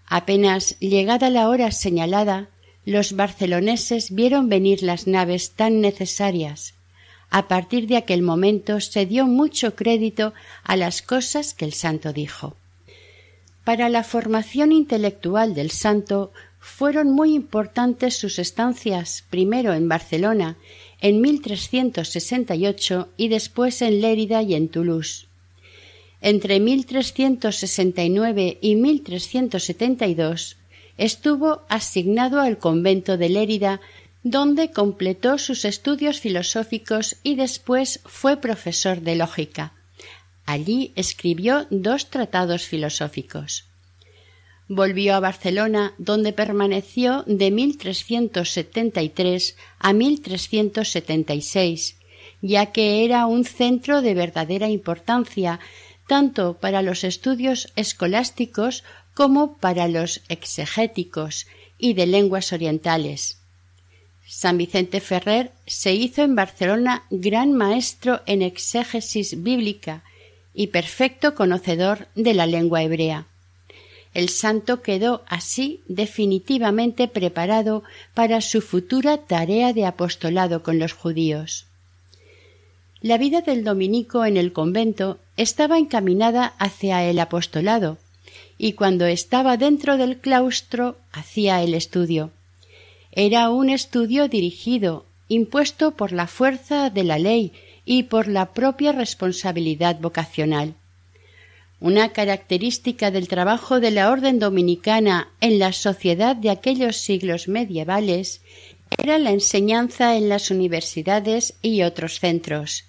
Apenas 0.04 0.78
llegada 0.80 1.30
la 1.30 1.48
hora 1.48 1.70
señalada, 1.70 2.50
los 2.86 3.14
barceloneses 3.14 4.12
vieron 4.12 4.48
venir 4.48 4.82
las 4.82 5.06
naves 5.06 5.50
tan 5.50 5.82
necesarias. 5.82 6.74
A 7.28 7.48
partir 7.48 7.88
de 7.88 7.96
aquel 7.96 8.22
momento 8.22 8.80
se 8.80 9.04
dio 9.04 9.26
mucho 9.26 9.74
crédito 9.74 10.32
a 10.62 10.76
las 10.76 11.02
cosas 11.02 11.52
que 11.52 11.64
el 11.64 11.72
santo 11.74 12.12
dijo. 12.12 12.56
Para 13.64 13.88
la 13.88 14.04
formación 14.04 14.70
intelectual 14.70 15.52
del 15.52 15.72
santo 15.72 16.32
fueron 16.60 17.10
muy 17.10 17.34
importantes 17.34 18.16
sus 18.16 18.38
estancias 18.38 19.24
primero 19.30 19.74
en 19.74 19.88
Barcelona 19.88 20.56
en 21.00 21.20
1368 21.20 23.08
y 23.16 23.26
después 23.28 23.82
en 23.82 24.00
Lérida 24.00 24.42
y 24.42 24.54
en 24.54 24.68
Toulouse. 24.68 25.26
Entre 26.20 26.60
1369 26.60 28.58
y 28.60 28.76
1372 28.76 30.56
estuvo 30.98 31.62
asignado 31.68 32.40
al 32.40 32.58
convento 32.58 33.16
de 33.16 33.28
Lérida, 33.28 33.80
donde 34.22 34.70
completó 34.72 35.38
sus 35.38 35.64
estudios 35.64 36.20
filosóficos 36.20 37.16
y 37.22 37.36
después 37.36 38.00
fue 38.04 38.36
profesor 38.38 39.00
de 39.00 39.16
lógica. 39.16 39.72
Allí 40.46 40.92
escribió 40.96 41.66
dos 41.70 42.10
tratados 42.10 42.66
filosóficos. 42.66 43.64
Volvió 44.68 45.14
a 45.14 45.20
Barcelona, 45.20 45.94
donde 45.98 46.32
permaneció 46.32 47.22
de 47.26 47.52
1373 47.52 49.56
a 49.78 49.92
1376, 49.92 51.96
ya 52.42 52.66
que 52.66 53.04
era 53.04 53.26
un 53.26 53.44
centro 53.44 54.02
de 54.02 54.14
verdadera 54.14 54.68
importancia 54.68 55.60
tanto 56.08 56.58
para 56.58 56.82
los 56.82 57.04
estudios 57.04 57.72
escolásticos 57.76 58.82
como 59.16 59.56
para 59.56 59.88
los 59.88 60.20
exegéticos 60.28 61.48
y 61.78 61.94
de 61.94 62.06
lenguas 62.06 62.52
orientales. 62.52 63.38
San 64.28 64.58
Vicente 64.58 65.00
Ferrer 65.00 65.50
se 65.66 65.92
hizo 65.94 66.22
en 66.22 66.36
Barcelona 66.36 67.02
gran 67.10 67.52
maestro 67.52 68.20
en 68.26 68.42
exégesis 68.42 69.42
bíblica 69.42 70.04
y 70.54 70.68
perfecto 70.68 71.34
conocedor 71.34 72.06
de 72.14 72.34
la 72.34 72.46
lengua 72.46 72.84
hebrea 72.84 73.26
el 74.16 74.30
santo 74.30 74.80
quedó 74.80 75.24
así 75.26 75.82
definitivamente 75.88 77.06
preparado 77.06 77.82
para 78.14 78.40
su 78.40 78.62
futura 78.62 79.18
tarea 79.18 79.74
de 79.74 79.84
apostolado 79.84 80.62
con 80.62 80.78
los 80.78 80.94
judíos. 80.94 81.66
La 83.02 83.18
vida 83.18 83.42
del 83.42 83.62
dominico 83.62 84.24
en 84.24 84.38
el 84.38 84.54
convento 84.54 85.18
estaba 85.36 85.76
encaminada 85.76 86.54
hacia 86.58 87.04
el 87.04 87.18
apostolado, 87.18 87.98
y 88.58 88.72
cuando 88.72 89.06
estaba 89.06 89.56
dentro 89.56 89.96
del 89.96 90.18
claustro 90.18 90.96
hacía 91.12 91.62
el 91.62 91.74
estudio. 91.74 92.30
Era 93.12 93.50
un 93.50 93.70
estudio 93.70 94.28
dirigido, 94.28 95.06
impuesto 95.28 95.92
por 95.92 96.12
la 96.12 96.26
fuerza 96.26 96.90
de 96.90 97.04
la 97.04 97.18
ley 97.18 97.52
y 97.84 98.04
por 98.04 98.28
la 98.28 98.52
propia 98.52 98.92
responsabilidad 98.92 99.98
vocacional. 100.00 100.74
Una 101.78 102.12
característica 102.12 103.10
del 103.10 103.28
trabajo 103.28 103.80
de 103.80 103.90
la 103.90 104.10
orden 104.10 104.38
dominicana 104.38 105.28
en 105.40 105.58
la 105.58 105.72
sociedad 105.72 106.34
de 106.34 106.50
aquellos 106.50 106.96
siglos 106.96 107.48
medievales 107.48 108.40
era 108.96 109.18
la 109.18 109.30
enseñanza 109.30 110.16
en 110.16 110.28
las 110.28 110.50
universidades 110.50 111.54
y 111.60 111.82
otros 111.82 112.18
centros, 112.20 112.84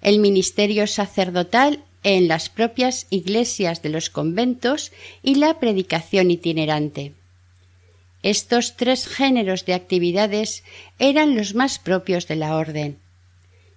el 0.00 0.18
ministerio 0.18 0.86
sacerdotal 0.86 1.82
en 2.06 2.28
las 2.28 2.48
propias 2.48 3.06
iglesias 3.10 3.82
de 3.82 3.90
los 3.90 4.08
conventos 4.10 4.92
y 5.22 5.34
la 5.34 5.58
predicación 5.60 6.30
itinerante. 6.30 7.12
Estos 8.22 8.76
tres 8.76 9.06
géneros 9.06 9.66
de 9.66 9.74
actividades 9.74 10.64
eran 10.98 11.36
los 11.36 11.54
más 11.54 11.78
propios 11.78 12.26
de 12.28 12.36
la 12.36 12.56
orden 12.56 12.98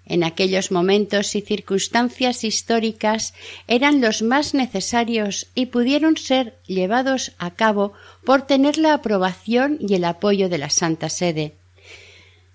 en 0.09 0.23
aquellos 0.23 0.71
momentos 0.71 1.35
y 1.35 1.41
circunstancias 1.41 2.43
históricas 2.43 3.33
eran 3.67 4.01
los 4.01 4.23
más 4.23 4.55
necesarios 4.55 5.47
y 5.53 5.67
pudieron 5.67 6.17
ser 6.17 6.57
llevados 6.65 7.31
a 7.37 7.51
cabo 7.51 7.93
por 8.25 8.41
tener 8.41 8.77
la 8.79 8.95
aprobación 8.95 9.77
y 9.79 9.93
el 9.93 10.03
apoyo 10.03 10.49
de 10.49 10.57
la 10.57 10.71
Santa 10.71 11.09
Sede. 11.09 11.53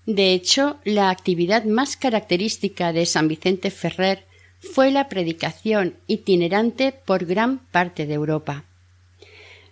De 0.05 0.33
hecho, 0.33 0.77
la 0.83 1.09
actividad 1.09 1.63
más 1.63 1.95
característica 1.95 2.91
de 2.91 3.05
San 3.05 3.29
Vicente 3.29 3.71
Ferrer 3.71 4.25
fue 4.59 4.91
la 4.91 5.09
predicación 5.09 5.95
itinerante 6.07 6.91
por 6.91 7.25
gran 7.25 7.59
parte 7.59 8.05
de 8.05 8.13
Europa. 8.13 8.63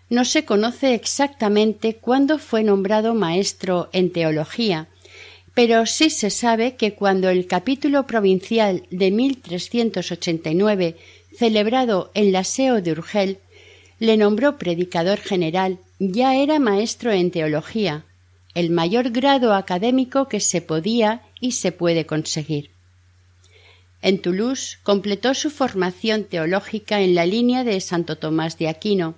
no 0.09 0.25
se 0.25 0.45
conoce 0.45 0.93
exactamente 0.93 1.95
cuándo 1.95 2.37
fue 2.37 2.63
nombrado 2.63 3.15
maestro 3.15 3.89
en 3.93 4.11
teología, 4.11 4.87
pero 5.53 5.85
sí 5.85 6.09
se 6.09 6.29
sabe 6.29 6.75
que 6.75 6.93
cuando 6.93 7.29
el 7.29 7.47
capítulo 7.47 8.05
provincial 8.05 8.83
de 8.91 9.11
1389, 9.11 10.97
celebrado 11.35 12.11
en 12.13 12.31
la 12.31 12.43
SEO 12.43 12.81
de 12.81 12.91
Urgel, 12.91 13.39
le 13.99 14.17
nombró 14.17 14.57
predicador 14.57 15.19
general, 15.19 15.79
ya 15.99 16.35
era 16.35 16.59
maestro 16.59 17.11
en 17.11 17.31
teología, 17.31 18.05
el 18.53 18.69
mayor 18.69 19.11
grado 19.11 19.53
académico 19.53 20.27
que 20.27 20.39
se 20.39 20.61
podía 20.61 21.21
y 21.39 21.53
se 21.53 21.71
puede 21.71 22.05
conseguir. 22.05 22.72
En 24.03 24.19
Toulouse 24.19 24.79
completó 24.83 25.33
su 25.33 25.49
formación 25.49 26.25
teológica 26.25 26.99
en 26.99 27.15
la 27.15 27.25
línea 27.25 27.63
de 27.63 27.79
Santo 27.79 28.17
Tomás 28.17 28.57
de 28.57 28.67
Aquino. 28.67 29.15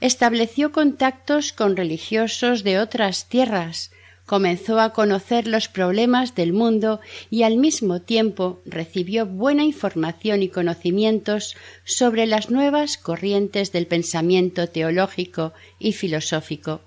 Estableció 0.00 0.72
contactos 0.72 1.52
con 1.52 1.76
religiosos 1.76 2.64
de 2.64 2.80
otras 2.80 3.28
tierras, 3.28 3.92
comenzó 4.26 4.80
a 4.80 4.92
conocer 4.92 5.46
los 5.46 5.68
problemas 5.68 6.34
del 6.34 6.52
mundo 6.52 7.00
y 7.30 7.44
al 7.44 7.56
mismo 7.56 8.00
tiempo 8.00 8.60
recibió 8.64 9.26
buena 9.26 9.62
información 9.62 10.42
y 10.42 10.48
conocimientos 10.48 11.54
sobre 11.84 12.26
las 12.26 12.50
nuevas 12.50 12.98
corrientes 12.98 13.70
del 13.70 13.86
pensamiento 13.86 14.66
teológico 14.66 15.52
y 15.78 15.92
filosófico. 15.92 16.80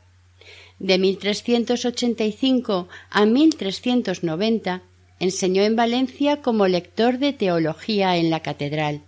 De 0.80 0.98
1385 0.98 2.90
a 3.10 3.26
1390 3.26 4.82
enseñó 5.24 5.64
en 5.64 5.76
Valencia 5.76 6.42
como 6.42 6.68
lector 6.68 7.18
de 7.18 7.34
teología 7.34 8.18
en 8.18 8.30
la 8.30 8.42
catedral. 8.42 9.02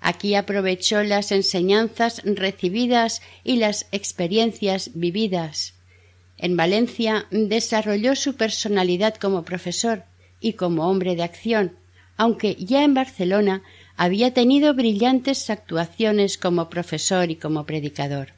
Aquí 0.00 0.34
aprovechó 0.34 1.02
las 1.02 1.30
enseñanzas 1.30 2.22
recibidas 2.24 3.22
y 3.44 3.56
las 3.56 3.86
experiencias 3.92 4.90
vividas 4.94 5.74
en 6.42 6.56
Valencia 6.56 7.26
desarrolló 7.30 8.16
su 8.16 8.34
personalidad 8.34 9.14
como 9.14 9.44
profesor 9.44 10.02
y 10.40 10.54
como 10.54 10.90
hombre 10.90 11.14
de 11.14 11.22
acción, 11.22 11.76
aunque 12.16 12.56
ya 12.56 12.82
en 12.82 12.94
Barcelona 12.94 13.62
había 13.96 14.34
tenido 14.34 14.74
brillantes 14.74 15.50
actuaciones 15.50 16.36
como 16.38 16.68
profesor 16.68 17.30
y 17.30 17.36
como 17.36 17.64
predicador. 17.64 18.32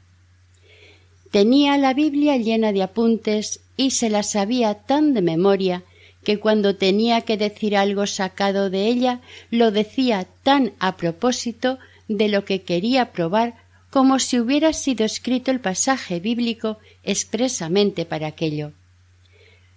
Tenía 1.31 1.77
la 1.79 1.95
Biblia 1.95 2.37
llena 2.37 2.71
de 2.71 2.83
apuntes 2.83 3.61
y 3.75 3.89
se 3.89 4.11
la 4.11 4.21
sabía 4.21 4.75
tan 4.75 5.15
de 5.15 5.23
memoria 5.23 5.83
que 6.25 6.39
cuando 6.39 6.75
tenía 6.75 7.21
que 7.21 7.37
decir 7.37 7.77
algo 7.77 8.05
sacado 8.07 8.69
de 8.69 8.87
ella 8.87 9.21
lo 9.51 9.71
decía 9.71 10.27
tan 10.43 10.73
a 10.79 10.97
propósito 10.97 11.79
de 12.09 12.27
lo 12.27 12.43
que 12.43 12.63
quería 12.63 13.13
probar 13.13 13.53
como 13.89 14.19
si 14.19 14.39
hubiera 14.39 14.73
sido 14.73 15.05
escrito 15.05 15.51
el 15.51 15.61
pasaje 15.61 16.19
bíblico 16.19 16.79
expresamente 17.03 18.03
para 18.03 18.27
aquello. 18.27 18.73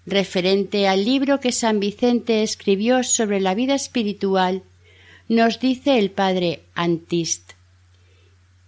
Referente 0.07 0.89
al 0.89 1.05
libro 1.05 1.39
que 1.39 1.53
San 1.53 1.79
Vicente 1.79 2.43
escribió 2.43 3.05
sobre 3.05 3.41
la 3.41 3.55
vida 3.55 3.75
espiritual, 3.75 4.63
nos 5.29 5.61
dice 5.61 5.99
el 5.99 6.11
padre 6.11 6.63
Antist. 6.75 7.53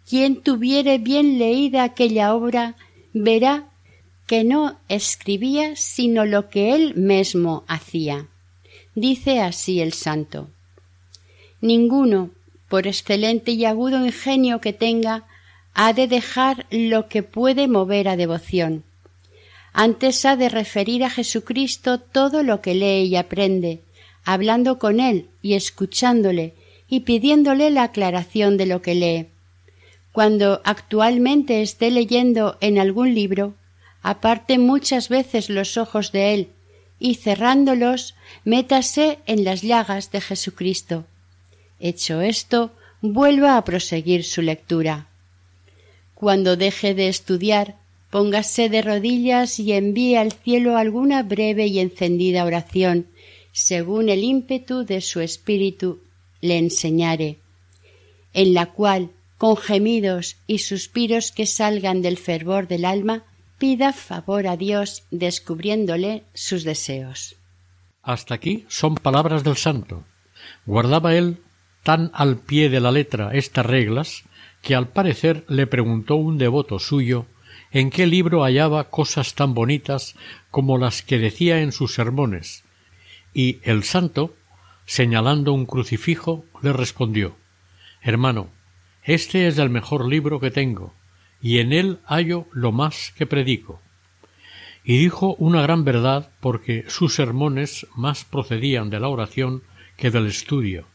Quien 0.09 0.43
tuviere 0.43 0.99
bien 0.99 1.39
leída 1.39 1.83
aquella 1.83 2.35
obra 2.35 2.77
verá 3.15 3.70
que 4.31 4.45
no 4.45 4.79
escribía 4.89 5.75
sino 5.75 6.25
lo 6.25 6.51
que 6.51 6.73
él 6.73 6.95
mismo 6.95 7.65
hacía. 7.67 8.29
Dice 8.95 9.41
así 9.41 9.81
el 9.81 9.93
santo. 9.93 10.49
Ninguno, 11.61 12.31
por 12.69 12.87
excelente 12.87 13.51
y 13.51 13.65
agudo 13.65 14.07
ingenio 14.07 14.61
que 14.61 14.73
tenga, 14.73 15.25
ha 15.75 15.93
de 15.95 16.07
dejar 16.07 16.67
lo 16.71 17.09
que 17.09 17.25
puede 17.25 17.67
mover 17.67 18.07
a 18.07 18.17
devoción. 18.17 18.85
Antes 19.73 20.25
ha 20.25 20.37
de 20.37 20.49
referir 20.49 21.03
a 21.03 21.11
Jesucristo 21.11 21.99
todo 21.99 22.45
lo 22.45 22.61
que 22.61 22.77
lee 22.77 23.09
y 23.09 23.17
aprende, 23.17 23.81
hablando 24.25 24.79
con 24.79 25.01
él 25.01 25.27
y 25.43 25.55
escuchándole 25.55 26.55
y 26.87 27.01
pidiéndole 27.01 27.69
la 27.71 27.83
aclaración 27.83 28.57
de 28.59 28.67
lo 28.67 28.81
que 28.81 28.95
lee. 28.95 29.27
Cuando 30.13 30.61
actualmente 30.63 31.63
esté 31.63 31.91
leyendo 31.91 32.59
en 32.61 32.79
algún 32.79 33.13
libro, 33.13 33.57
aparte 34.03 34.59
muchas 34.59 35.09
veces 35.09 35.51
los 35.51 35.77
ojos 35.77 36.13
de 36.13 36.35
él 36.35 36.49
y 36.99 37.15
cerrándolos 37.15 38.15
métase 38.45 39.19
en 39.27 39.45
las 39.45 39.63
llagas 39.63 40.11
de 40.13 40.21
Jesucristo. 40.21 41.07
Hecho 41.79 42.21
esto, 42.21 42.73
vuelva 43.01 43.57
a 43.57 43.65
proseguir 43.65 44.25
su 44.25 44.43
lectura. 44.43 45.07
Cuando 46.15 46.57
deje 46.57 46.95
de 46.95 47.09
estudiar, 47.09 47.77
póngase 48.11 48.69
de 48.69 48.83
rodillas 48.83 49.59
y 49.59 49.73
envíe 49.73 50.17
al 50.17 50.33
cielo 50.33 50.77
alguna 50.77 51.23
breve 51.23 51.67
y 51.67 51.79
encendida 51.79 52.45
oración, 52.45 53.07
según 53.53 54.11
el 54.11 54.23
ímpetu 54.23 54.85
de 54.85 55.01
su 55.01 55.21
espíritu 55.21 56.01
le 56.41 56.59
enseñare, 56.59 57.39
en 58.35 58.55
la 58.55 58.67
cual, 58.67 59.11
con 59.39 59.57
gemidos 59.57 60.37
y 60.47 60.59
suspiros 60.59 61.33
que 61.33 61.47
salgan 61.47 62.03
del 62.03 62.19
fervor 62.19 62.69
del 62.69 62.85
alma, 62.85 63.25
pida 63.61 63.93
favor 63.93 64.49
a 64.49 64.57
Dios 64.57 65.05
descubriéndole 65.11 66.25
sus 66.33 66.65
deseos. 66.65 67.37
Hasta 68.03 68.35
aquí 68.35 68.65
son 68.69 68.95
palabras 68.95 69.45
del 69.45 69.57
santo. 69.57 70.03
Guardaba 70.65 71.15
él 71.15 71.43
tan 71.83 72.11
al 72.15 72.39
pie 72.39 72.71
de 72.71 72.81
la 72.81 72.91
letra 72.91 73.33
estas 73.35 73.67
reglas 73.67 74.25
que 74.63 74.75
al 74.75 74.89
parecer 74.89 75.45
le 75.47 75.67
preguntó 75.67 76.17
un 76.17 76.39
devoto 76.39 76.79
suyo 76.79 77.27
en 77.71 77.91
qué 77.91 78.07
libro 78.07 78.43
hallaba 78.43 78.89
cosas 78.89 79.35
tan 79.35 79.53
bonitas 79.53 80.17
como 80.51 80.79
las 80.79 81.03
que 81.03 81.19
decía 81.19 81.61
en 81.61 81.73
sus 81.73 81.95
sermones, 81.95 82.65
y 83.35 83.59
el 83.63 83.85
santo, 83.85 84.35
señalando 84.87 85.53
un 85.53 85.67
crucifijo, 85.67 86.45
le 86.63 86.73
respondió 86.73 87.37
Hermano, 88.03 88.49
este 89.05 89.47
es 89.47 89.59
el 89.59 89.69
mejor 89.69 90.09
libro 90.09 90.41
que 90.41 90.51
tengo, 90.51 90.95
y 91.43 91.59
en 91.59 91.73
él 91.73 91.99
hallo 92.07 92.47
lo 92.53 92.73
más 92.73 93.13
que 93.17 93.27
predico. 93.27 93.81
Y 94.85 94.99
dijo 94.99 95.35
una 95.37 95.63
gran 95.63 95.85
verdad 95.85 96.31
porque 96.41 96.85
sus 96.89 97.15
sermones 97.15 97.87
más 97.95 98.25
procedían 98.25 98.91
de 98.91 99.01
la 99.01 99.09
oración 99.09 99.63
que 99.97 100.11
del 100.11 100.27
estudio, 100.27 100.87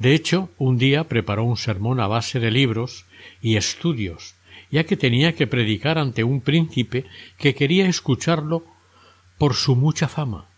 de 0.00 0.14
hecho, 0.14 0.48
un 0.56 0.78
día 0.78 1.04
preparó 1.04 1.44
un 1.44 1.58
sermón 1.58 2.00
a 2.00 2.06
base 2.06 2.40
de 2.40 2.50
libros 2.50 3.04
y 3.42 3.56
estudios, 3.56 4.34
ya 4.70 4.84
que 4.84 4.96
tenía 4.96 5.34
que 5.34 5.46
predicar 5.46 5.98
ante 5.98 6.24
un 6.24 6.40
príncipe 6.40 7.04
que 7.36 7.54
quería 7.54 7.86
escucharlo 7.86 8.64
por 9.36 9.52
su 9.52 9.76
mucha 9.76 10.08
fama, 10.08 10.48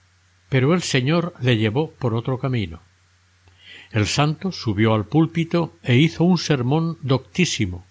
pero 0.49 0.75
el 0.75 0.83
Señor 0.83 1.35
le 1.41 1.57
llevó 1.57 1.91
por 1.91 2.15
otro 2.15 2.39
camino. 2.39 2.83
El 3.91 4.07
santo 4.07 4.53
subió 4.53 4.95
al 4.95 5.07
púlpito 5.07 5.75
e 5.83 5.97
hizo 5.97 6.23
un 6.23 6.39
sermón 6.39 6.99
doctísimo, 7.03 7.85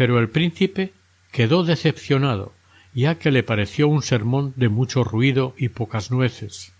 pero 0.00 0.18
el 0.18 0.30
príncipe 0.30 0.94
quedó 1.30 1.62
decepcionado, 1.62 2.54
ya 2.94 3.16
que 3.16 3.30
le 3.30 3.42
pareció 3.42 3.86
un 3.86 4.00
sermón 4.00 4.54
de 4.56 4.70
mucho 4.70 5.04
ruido 5.04 5.54
y 5.58 5.68
pocas 5.68 6.10
nueces. 6.10 6.72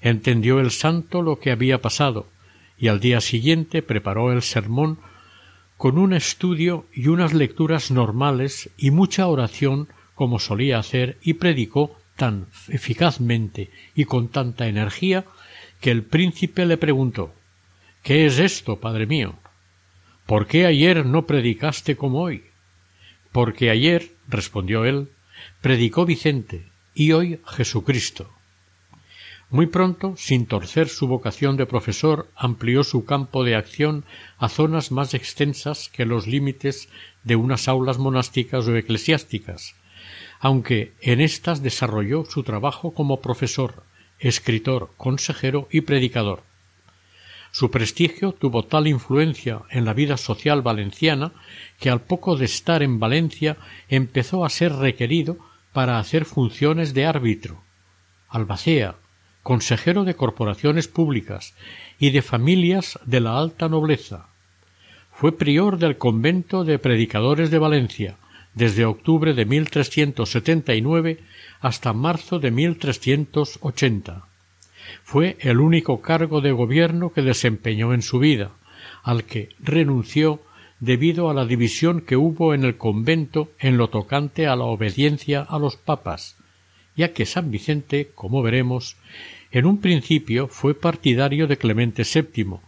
Entendió 0.00 0.60
el 0.60 0.70
santo 0.70 1.20
lo 1.20 1.40
que 1.40 1.50
había 1.50 1.82
pasado, 1.82 2.28
y 2.78 2.86
al 2.86 3.00
día 3.00 3.20
siguiente 3.20 3.82
preparó 3.82 4.30
el 4.30 4.40
sermón 4.40 5.00
con 5.76 5.98
un 5.98 6.12
estudio 6.12 6.86
y 6.94 7.08
unas 7.08 7.34
lecturas 7.34 7.90
normales 7.90 8.70
y 8.76 8.92
mucha 8.92 9.26
oración 9.26 9.88
como 10.14 10.38
solía 10.38 10.78
hacer 10.78 11.18
y 11.22 11.32
predicó 11.32 11.98
tan 12.14 12.46
eficazmente 12.68 13.72
y 13.96 14.04
con 14.04 14.28
tanta 14.28 14.68
energía 14.68 15.24
que 15.80 15.90
el 15.90 16.04
príncipe 16.04 16.66
le 16.66 16.76
preguntó 16.76 17.34
¿Qué 18.04 18.26
es 18.26 18.38
esto, 18.38 18.78
padre 18.78 19.06
mío? 19.06 19.34
¿Por 20.26 20.46
qué 20.46 20.64
ayer 20.64 21.04
no 21.04 21.26
predicaste 21.26 21.96
como 21.96 22.22
hoy? 22.22 22.44
Porque 23.30 23.68
ayer, 23.68 24.12
respondió 24.26 24.86
él, 24.86 25.10
predicó 25.60 26.06
Vicente 26.06 26.66
y 26.94 27.12
hoy 27.12 27.40
Jesucristo. 27.46 28.30
Muy 29.50 29.66
pronto, 29.66 30.14
sin 30.16 30.46
torcer 30.46 30.88
su 30.88 31.08
vocación 31.08 31.58
de 31.58 31.66
profesor, 31.66 32.30
amplió 32.36 32.84
su 32.84 33.04
campo 33.04 33.44
de 33.44 33.54
acción 33.54 34.06
a 34.38 34.48
zonas 34.48 34.90
más 34.90 35.12
extensas 35.12 35.90
que 35.90 36.06
los 36.06 36.26
límites 36.26 36.88
de 37.22 37.36
unas 37.36 37.68
aulas 37.68 37.98
monásticas 37.98 38.66
o 38.66 38.74
eclesiásticas, 38.74 39.74
aunque 40.40 40.94
en 41.02 41.20
éstas 41.20 41.62
desarrolló 41.62 42.24
su 42.24 42.42
trabajo 42.44 42.94
como 42.94 43.20
profesor, 43.20 43.84
escritor, 44.18 44.90
consejero 44.96 45.68
y 45.70 45.82
predicador. 45.82 46.42
Su 47.54 47.70
prestigio 47.70 48.32
tuvo 48.32 48.64
tal 48.64 48.88
influencia 48.88 49.62
en 49.70 49.84
la 49.84 49.94
vida 49.94 50.16
social 50.16 50.60
valenciana 50.60 51.30
que 51.78 51.88
al 51.88 52.00
poco 52.00 52.34
de 52.36 52.46
estar 52.46 52.82
en 52.82 52.98
Valencia 52.98 53.58
empezó 53.88 54.44
a 54.44 54.48
ser 54.48 54.72
requerido 54.72 55.36
para 55.72 56.00
hacer 56.00 56.24
funciones 56.24 56.94
de 56.94 57.06
árbitro, 57.06 57.62
albacea, 58.28 58.96
consejero 59.44 60.02
de 60.02 60.16
corporaciones 60.16 60.88
públicas 60.88 61.54
y 62.00 62.10
de 62.10 62.22
familias 62.22 62.98
de 63.06 63.20
la 63.20 63.38
alta 63.38 63.68
nobleza. 63.68 64.26
Fue 65.12 65.38
prior 65.38 65.78
del 65.78 65.96
convento 65.96 66.64
de 66.64 66.80
predicadores 66.80 67.52
de 67.52 67.58
Valencia 67.60 68.16
desde 68.54 68.84
octubre 68.84 69.32
de 69.32 69.44
1379 69.44 71.20
hasta 71.60 71.92
marzo 71.92 72.40
de 72.40 72.50
1380. 72.50 74.33
Fue 75.02 75.36
el 75.40 75.60
único 75.60 76.00
cargo 76.00 76.40
de 76.40 76.52
gobierno 76.52 77.12
que 77.12 77.22
desempeñó 77.22 77.92
en 77.92 78.02
su 78.02 78.18
vida, 78.18 78.52
al 79.02 79.24
que 79.24 79.50
renunció 79.58 80.40
debido 80.80 81.30
a 81.30 81.34
la 81.34 81.46
división 81.46 82.00
que 82.00 82.16
hubo 82.16 82.54
en 82.54 82.64
el 82.64 82.76
convento 82.76 83.50
en 83.58 83.76
lo 83.76 83.88
tocante 83.88 84.46
a 84.46 84.56
la 84.56 84.64
obediencia 84.64 85.42
a 85.42 85.58
los 85.58 85.76
papas, 85.76 86.36
ya 86.96 87.12
que 87.12 87.26
San 87.26 87.50
Vicente, 87.50 88.10
como 88.14 88.42
veremos, 88.42 88.96
en 89.50 89.66
un 89.66 89.80
principio 89.80 90.48
fue 90.48 90.74
partidario 90.74 91.46
de 91.46 91.56
Clemente 91.56 92.02
VII, 92.02 92.58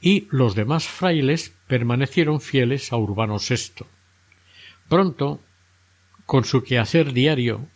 y 0.00 0.28
los 0.30 0.54
demás 0.54 0.86
frailes 0.86 1.54
permanecieron 1.66 2.40
fieles 2.40 2.92
a 2.92 2.96
Urbano 2.96 3.38
VI. 3.38 3.84
Pronto, 4.88 5.40
con 6.24 6.44
su 6.44 6.62
quehacer 6.62 7.12
diario 7.12 7.66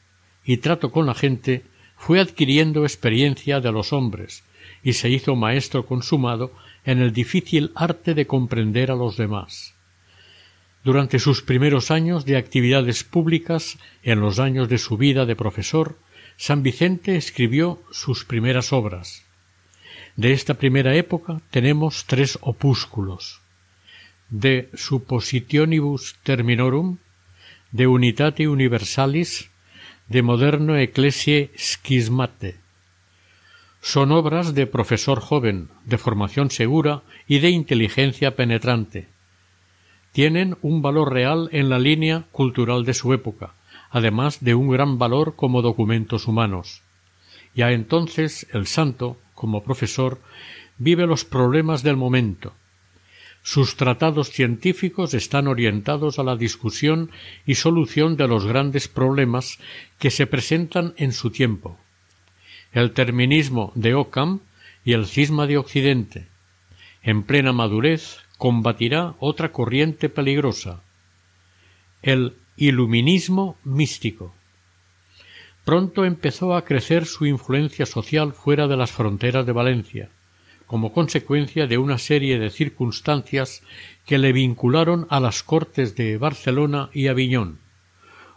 y 0.44 0.58
trato 0.58 0.90
con 0.90 1.06
la 1.06 1.14
gente, 1.14 1.64
fue 2.00 2.18
adquiriendo 2.18 2.84
experiencia 2.84 3.60
de 3.60 3.70
los 3.70 3.92
hombres 3.92 4.42
y 4.82 4.94
se 4.94 5.10
hizo 5.10 5.36
maestro 5.36 5.84
consumado 5.84 6.50
en 6.86 6.98
el 6.98 7.12
difícil 7.12 7.72
arte 7.74 8.14
de 8.14 8.26
comprender 8.26 8.90
a 8.90 8.96
los 8.96 9.18
demás. 9.18 9.74
Durante 10.82 11.18
sus 11.18 11.42
primeros 11.42 11.90
años 11.90 12.24
de 12.24 12.38
actividades 12.38 13.04
públicas, 13.04 13.78
en 14.02 14.20
los 14.20 14.38
años 14.38 14.70
de 14.70 14.78
su 14.78 14.96
vida 14.96 15.26
de 15.26 15.36
profesor, 15.36 15.98
San 16.38 16.62
Vicente 16.62 17.16
escribió 17.16 17.82
sus 17.90 18.24
primeras 18.24 18.72
obras. 18.72 19.26
De 20.16 20.32
esta 20.32 20.54
primera 20.54 20.96
época 20.96 21.42
tenemos 21.50 22.06
tres 22.06 22.38
opúsculos 22.40 23.42
de 24.30 24.70
Suppositionibus 24.72 26.16
Terminorum, 26.22 26.96
de 27.72 27.86
Unitate 27.86 28.48
Universalis, 28.48 29.49
de 30.10 30.22
Moderno 30.22 30.76
Ecclesiae 30.76 31.52
Schismate. 31.56 32.56
Son 33.80 34.10
obras 34.10 34.54
de 34.56 34.66
profesor 34.66 35.20
joven, 35.20 35.68
de 35.84 35.98
formación 35.98 36.50
segura 36.50 37.02
y 37.28 37.38
de 37.38 37.50
inteligencia 37.50 38.34
penetrante. 38.34 39.06
Tienen 40.10 40.58
un 40.62 40.82
valor 40.82 41.12
real 41.12 41.48
en 41.52 41.68
la 41.68 41.78
línea 41.78 42.24
cultural 42.32 42.84
de 42.84 42.92
su 42.92 43.12
época, 43.12 43.54
además 43.88 44.42
de 44.42 44.56
un 44.56 44.68
gran 44.68 44.98
valor 44.98 45.36
como 45.36 45.62
documentos 45.62 46.26
humanos. 46.26 46.82
Ya 47.54 47.70
entonces 47.70 48.48
el 48.52 48.66
santo, 48.66 49.16
como 49.36 49.62
profesor, 49.62 50.20
vive 50.76 51.06
los 51.06 51.24
problemas 51.24 51.84
del 51.84 51.96
momento. 51.96 52.52
Sus 53.42 53.76
tratados 53.76 54.30
científicos 54.30 55.14
están 55.14 55.48
orientados 55.48 56.18
a 56.18 56.22
la 56.22 56.36
discusión 56.36 57.10
y 57.46 57.54
solución 57.54 58.16
de 58.16 58.28
los 58.28 58.44
grandes 58.44 58.88
problemas 58.88 59.58
que 59.98 60.10
se 60.10 60.26
presentan 60.26 60.94
en 60.96 61.12
su 61.12 61.30
tiempo. 61.30 61.78
El 62.72 62.92
terminismo 62.92 63.72
de 63.74 63.94
Occam 63.94 64.40
y 64.84 64.92
el 64.92 65.06
cisma 65.06 65.46
de 65.46 65.56
Occidente. 65.56 66.28
En 67.02 67.22
plena 67.22 67.52
madurez 67.52 68.18
combatirá 68.36 69.14
otra 69.18 69.52
corriente 69.52 70.08
peligrosa, 70.08 70.82
el 72.02 72.34
iluminismo 72.56 73.56
místico. 73.64 74.34
Pronto 75.64 76.04
empezó 76.04 76.54
a 76.54 76.64
crecer 76.64 77.06
su 77.06 77.26
influencia 77.26 77.86
social 77.86 78.32
fuera 78.32 78.66
de 78.66 78.76
las 78.76 78.92
fronteras 78.92 79.46
de 79.46 79.52
Valencia, 79.52 80.10
como 80.70 80.92
consecuencia 80.92 81.66
de 81.66 81.78
una 81.78 81.98
serie 81.98 82.38
de 82.38 82.48
circunstancias 82.48 83.64
que 84.06 84.18
le 84.18 84.32
vincularon 84.32 85.08
a 85.10 85.18
las 85.18 85.42
cortes 85.42 85.96
de 85.96 86.16
Barcelona 86.16 86.90
y 86.92 87.08
Aviñón. 87.08 87.58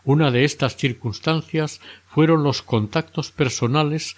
Una 0.04 0.32
de 0.32 0.43
estas 0.43 0.76
circunstancias 0.76 1.80
fueron 2.08 2.41
los 2.41 2.63
contactos 2.63 3.30
personales 3.30 4.15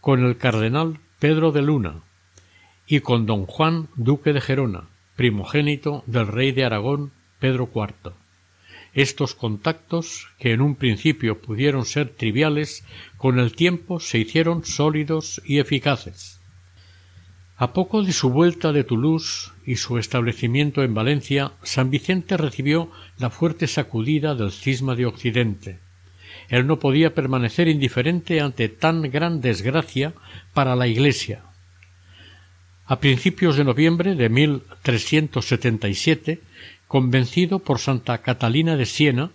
con 0.00 0.24
el 0.24 0.38
cardenal 0.38 0.98
Pedro 1.18 1.52
de 1.52 1.60
Luna 1.60 2.00
y 2.86 3.00
con 3.00 3.26
don 3.26 3.44
Juan 3.44 3.88
duque 3.96 4.32
de 4.32 4.40
Gerona, 4.40 4.88
primogénito 5.14 6.04
del 6.06 6.26
rey 6.26 6.52
de 6.52 6.64
Aragón 6.64 7.12
Pedro 7.38 7.68
IV. 7.74 8.14
Estos 8.94 9.34
contactos, 9.34 10.26
que 10.38 10.52
en 10.52 10.62
un 10.62 10.74
principio 10.74 11.42
pudieron 11.42 11.84
ser 11.84 12.08
triviales, 12.08 12.86
con 13.18 13.38
el 13.38 13.52
tiempo 13.52 14.00
se 14.00 14.20
hicieron 14.20 14.64
sólidos 14.64 15.42
y 15.44 15.58
eficaces. 15.58 16.37
A 17.60 17.72
poco 17.72 18.04
de 18.04 18.12
su 18.12 18.30
vuelta 18.30 18.72
de 18.72 18.84
Toulouse 18.84 19.50
y 19.66 19.74
su 19.74 19.98
establecimiento 19.98 20.84
en 20.84 20.94
Valencia, 20.94 21.50
San 21.64 21.90
Vicente 21.90 22.36
recibió 22.36 22.88
la 23.18 23.30
fuerte 23.30 23.66
sacudida 23.66 24.36
del 24.36 24.52
cisma 24.52 24.94
de 24.94 25.06
Occidente. 25.06 25.80
Él 26.48 26.68
no 26.68 26.78
podía 26.78 27.14
permanecer 27.14 27.66
indiferente 27.66 28.40
ante 28.40 28.68
tan 28.68 29.02
gran 29.02 29.40
desgracia 29.40 30.14
para 30.54 30.76
la 30.76 30.86
Iglesia. 30.86 31.42
A 32.86 33.00
principios 33.00 33.56
de 33.56 33.64
noviembre 33.64 34.14
de 34.14 34.28
1377 34.28 36.40
Convencido 36.86 37.58
por 37.58 37.80
Santa 37.80 38.18
Catalina 38.18 38.76
de 38.76 38.86
Siena, 38.86 39.32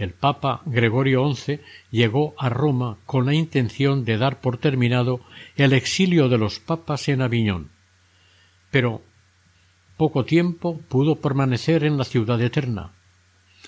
el 0.00 0.14
Papa 0.14 0.62
Gregorio 0.64 1.30
XI 1.30 1.60
llegó 1.90 2.34
a 2.38 2.48
Roma 2.48 2.96
con 3.04 3.26
la 3.26 3.34
intención 3.34 4.06
de 4.06 4.16
dar 4.16 4.40
por 4.40 4.56
terminado 4.56 5.20
el 5.56 5.74
exilio 5.74 6.30
de 6.30 6.38
los 6.38 6.58
papas 6.58 7.08
en 7.10 7.20
Aviñón. 7.20 7.68
Pero 8.70 9.02
poco 9.98 10.24
tiempo 10.24 10.80
pudo 10.88 11.16
permanecer 11.16 11.84
en 11.84 11.98
la 11.98 12.04
ciudad 12.04 12.40
eterna. 12.40 12.92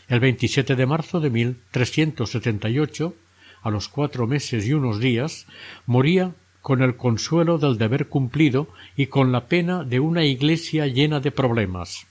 El 0.09 0.21
27 0.21 0.75
de 0.75 0.87
marzo 0.87 1.21
de 1.21 1.29
1378, 1.29 3.15
a 3.61 3.71
los 3.71 3.89
cuatro 3.89 4.27
meses 4.27 4.67
y 4.67 4.73
unos 4.73 5.01
días, 5.01 5.47
moría 5.85 6.33
con 6.63 6.81
el 6.81 6.97
consuelo 6.97 7.59
del 7.59 7.77
deber 7.77 8.09
cumplido 8.09 8.69
y 8.97 9.09
con 9.09 9.33
la 9.33 9.49
pena 9.49 9.85
de 9.85 10.01
una 10.01 10.25
iglesia 10.25 10.87
llena 10.87 11.21
de 11.21 11.31
problemas. 11.31 12.07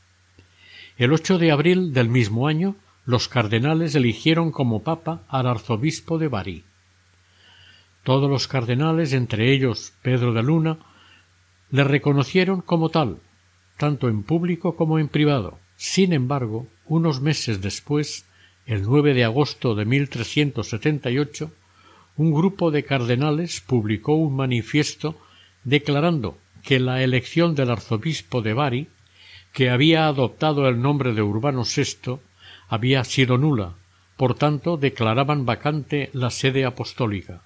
El 1.00 1.12
8 1.12 1.40
de 1.40 1.52
abril 1.52 1.92
del 1.92 2.10
mismo 2.10 2.48
año, 2.48 2.76
los 3.06 3.28
cardenales 3.28 3.96
eligieron 3.96 4.52
como 4.52 4.84
papa 4.84 5.24
al 5.28 5.48
arzobispo 5.48 6.18
de 6.18 6.28
Bari. 6.28 6.64
Todos 8.04 8.30
los 8.30 8.48
cardenales, 8.48 9.14
entre 9.14 9.54
ellos 9.54 9.94
Pedro 10.02 10.34
de 10.34 10.44
Luna, 10.44 10.78
le 11.72 11.84
reconocieron 11.84 12.62
como 12.62 12.90
tal, 12.90 13.18
tanto 13.78 14.08
en 14.08 14.24
público 14.24 14.76
como 14.76 15.00
en 15.00 15.08
privado. 15.08 15.60
Sin 15.78 16.14
embargo, 16.14 16.68
unos 16.86 17.22
meses 17.22 17.62
después, 17.62 18.26
el 18.66 18.84
9 18.84 19.14
de 19.14 19.24
agosto 19.24 19.74
de 19.76 19.86
1378, 19.86 21.52
un 22.18 22.34
grupo 22.34 22.72
de 22.72 22.84
cardenales 22.84 23.62
publicó 23.62 24.14
un 24.14 24.36
manifiesto 24.36 25.18
declarando 25.64 26.38
que 26.64 26.80
la 26.80 27.02
elección 27.02 27.56
del 27.56 27.72
arzobispo 27.72 28.42
de 28.42 28.54
Bari 28.54 28.88
que 29.54 29.70
había 29.70 30.08
adoptado 30.08 30.68
el 30.68 30.82
nombre 30.82 31.14
de 31.14 31.22
Urbano 31.22 31.64
VI 31.64 32.20
había 32.72 33.04
sido 33.04 33.38
nula, 33.38 33.76
por 34.16 34.34
tanto 34.36 34.78
declaraban 34.78 35.46
vacante 35.46 36.10
la 36.14 36.30
sede 36.30 36.64
apostólica. 36.64 37.42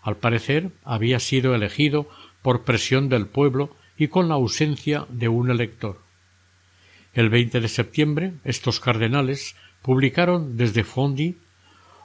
Al 0.00 0.16
parecer 0.16 0.70
había 0.84 1.18
sido 1.18 1.56
elegido 1.56 2.08
por 2.40 2.62
presión 2.62 3.08
del 3.08 3.26
pueblo 3.26 3.74
y 3.98 4.06
con 4.06 4.28
la 4.28 4.34
ausencia 4.34 5.06
de 5.08 5.26
un 5.26 5.50
elector. 5.50 5.98
El 7.14 7.30
20 7.30 7.60
de 7.60 7.68
septiembre 7.68 8.34
estos 8.44 8.78
cardenales 8.78 9.56
publicaron 9.82 10.56
desde 10.56 10.84
Fondi 10.84 11.38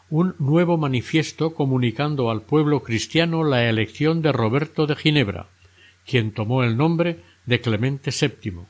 un 0.10 0.34
nuevo 0.40 0.76
manifiesto 0.76 1.54
comunicando 1.54 2.32
al 2.32 2.42
pueblo 2.42 2.82
cristiano 2.82 3.44
la 3.44 3.70
elección 3.70 4.24
de 4.24 4.32
Roberto 4.32 4.88
de 4.88 4.96
Ginebra, 4.96 5.50
quien 6.04 6.32
tomó 6.32 6.64
el 6.64 6.78
nombre 6.78 7.20
de 7.46 7.62
Clemente 7.62 8.10
VII. 8.10 8.62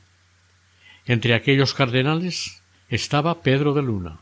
Entre 1.06 1.32
aquellos 1.32 1.72
cardenales 1.72 2.59
estaba 2.90 3.40
Pedro 3.40 3.72
de 3.72 3.82
Luna. 3.82 4.20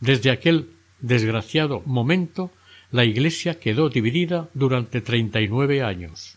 Desde 0.00 0.30
aquel 0.30 0.70
desgraciado 1.00 1.82
momento 1.84 2.50
la 2.90 3.04
Iglesia 3.04 3.60
quedó 3.60 3.88
dividida 3.88 4.48
durante 4.54 5.00
treinta 5.00 5.40
y 5.40 5.48
nueve 5.48 5.82
años. 5.82 6.36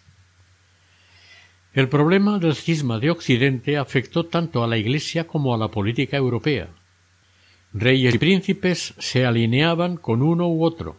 El 1.74 1.90
problema 1.90 2.38
del 2.38 2.54
cisma 2.54 3.00
de 3.00 3.10
Occidente 3.10 3.78
afectó 3.78 4.26
tanto 4.28 4.64
a 4.64 4.68
la 4.68 4.78
Iglesia 4.78 5.26
como 5.26 5.56
a 5.56 5.58
la 5.58 5.70
política 5.70 6.18
europea. 6.18 6.68
Reyes 7.74 8.14
y 8.14 8.18
príncipes 8.20 8.94
se 9.00 9.26
alineaban 9.26 9.98
con 9.98 10.22
uno 10.22 10.48
u 10.50 10.64
otro, 10.64 10.98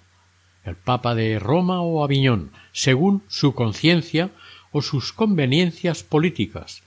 el 0.65 0.75
Papa 0.75 1.15
de 1.15 1.39
Roma 1.39 1.83
o 1.83 2.03
Aviñón, 2.03 2.51
según 2.73 3.23
su 3.29 3.55
conciencia 3.55 4.31
o 4.73 4.83
sus 4.83 5.13
conveniencias 5.13 6.03
políticas, 6.03 6.83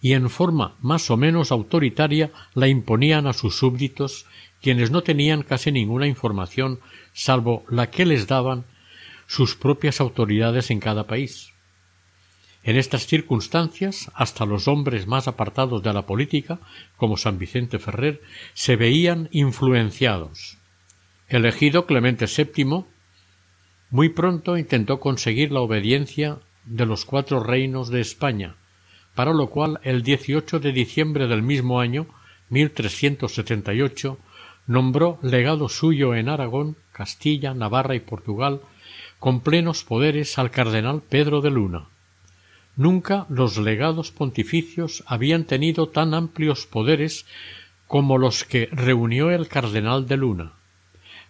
y 0.00 0.14
en 0.14 0.30
forma 0.30 0.76
más 0.80 1.10
o 1.10 1.16
menos 1.16 1.52
autoritaria 1.52 2.30
la 2.54 2.68
imponían 2.68 3.26
a 3.26 3.32
sus 3.32 3.56
súbditos, 3.56 4.26
quienes 4.62 4.90
no 4.90 5.02
tenían 5.02 5.42
casi 5.42 5.72
ninguna 5.72 6.06
información 6.06 6.80
salvo 7.12 7.64
la 7.68 7.90
que 7.90 8.06
les 8.06 8.26
daban 8.26 8.64
sus 9.26 9.54
propias 9.54 10.00
autoridades 10.00 10.70
en 10.70 10.80
cada 10.80 11.06
país. 11.06 11.52
En 12.62 12.76
estas 12.76 13.06
circunstancias, 13.06 14.10
hasta 14.14 14.44
los 14.44 14.68
hombres 14.68 15.06
más 15.06 15.28
apartados 15.28 15.82
de 15.82 15.92
la 15.94 16.04
política, 16.04 16.60
como 16.96 17.16
San 17.16 17.38
Vicente 17.38 17.78
Ferrer, 17.78 18.20
se 18.52 18.76
veían 18.76 19.28
influenciados. 19.32 20.58
Elegido 21.26 21.86
Clemente 21.86 22.26
VII, 22.26 22.84
muy 23.90 24.08
pronto 24.10 24.58
intentó 24.58 25.00
conseguir 25.00 25.52
la 25.52 25.60
obediencia 25.60 26.38
de 26.64 26.84
los 26.84 27.04
cuatro 27.06 27.42
reinos 27.42 27.88
de 27.88 28.00
España, 28.00 28.56
para 29.20 29.34
lo 29.34 29.50
cual 29.50 29.80
el 29.82 30.02
18 30.02 30.60
de 30.60 30.72
diciembre 30.72 31.26
del 31.26 31.42
mismo 31.42 31.78
año 31.78 32.06
1378 32.48 34.16
nombró 34.66 35.18
legado 35.20 35.68
suyo 35.68 36.14
en 36.14 36.30
Aragón, 36.30 36.76
Castilla, 36.90 37.52
Navarra 37.52 37.94
y 37.94 38.00
Portugal 38.00 38.62
con 39.18 39.40
plenos 39.40 39.84
poderes 39.84 40.38
al 40.38 40.50
cardenal 40.50 41.02
Pedro 41.06 41.42
de 41.42 41.50
Luna. 41.50 41.84
Nunca 42.76 43.26
los 43.28 43.58
legados 43.58 44.10
pontificios 44.10 45.04
habían 45.06 45.44
tenido 45.44 45.90
tan 45.90 46.14
amplios 46.14 46.64
poderes 46.64 47.26
como 47.86 48.16
los 48.16 48.44
que 48.44 48.70
reunió 48.72 49.30
el 49.30 49.48
cardenal 49.48 50.08
de 50.08 50.16
Luna. 50.16 50.52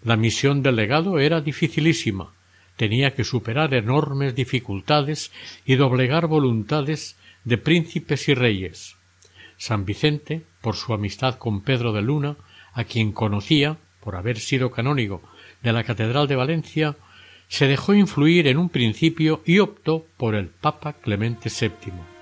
La 0.04 0.16
misión 0.16 0.62
del 0.62 0.76
legado 0.76 1.18
era 1.18 1.40
dificilísima, 1.40 2.30
tenía 2.76 3.16
que 3.16 3.24
superar 3.24 3.74
enormes 3.74 4.36
dificultades 4.36 5.32
y 5.66 5.74
doblegar 5.74 6.28
voluntades 6.28 7.16
de 7.44 7.58
príncipes 7.58 8.28
y 8.28 8.34
reyes. 8.34 8.96
San 9.56 9.84
Vicente, 9.84 10.42
por 10.60 10.76
su 10.76 10.94
amistad 10.94 11.36
con 11.36 11.62
Pedro 11.62 11.92
de 11.92 12.02
Luna, 12.02 12.36
a 12.72 12.84
quien 12.84 13.12
conocía, 13.12 13.78
por 14.00 14.16
haber 14.16 14.38
sido 14.38 14.70
canónigo 14.70 15.22
de 15.62 15.72
la 15.72 15.84
Catedral 15.84 16.28
de 16.28 16.36
Valencia, 16.36 16.96
se 17.48 17.66
dejó 17.66 17.94
influir 17.94 18.46
en 18.46 18.58
un 18.58 18.68
principio 18.68 19.42
y 19.44 19.58
optó 19.58 20.06
por 20.16 20.34
el 20.34 20.48
Papa 20.48 20.94
Clemente 20.94 21.50
VII. 21.50 22.19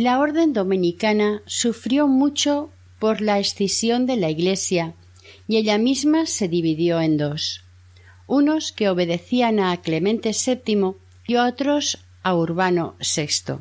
La 0.00 0.20
orden 0.20 0.52
dominicana 0.52 1.42
sufrió 1.44 2.06
mucho 2.06 2.70
por 3.00 3.20
la 3.20 3.40
escisión 3.40 4.06
de 4.06 4.14
la 4.14 4.30
Iglesia 4.30 4.94
y 5.48 5.56
ella 5.56 5.76
misma 5.76 6.26
se 6.26 6.46
dividió 6.46 7.00
en 7.00 7.16
dos 7.16 7.64
unos 8.28 8.70
que 8.70 8.88
obedecían 8.88 9.58
a 9.58 9.76
Clemente 9.78 10.30
VII 10.30 10.92
y 11.26 11.34
otros 11.34 11.98
a 12.22 12.36
Urbano 12.36 12.94
VI. 13.00 13.54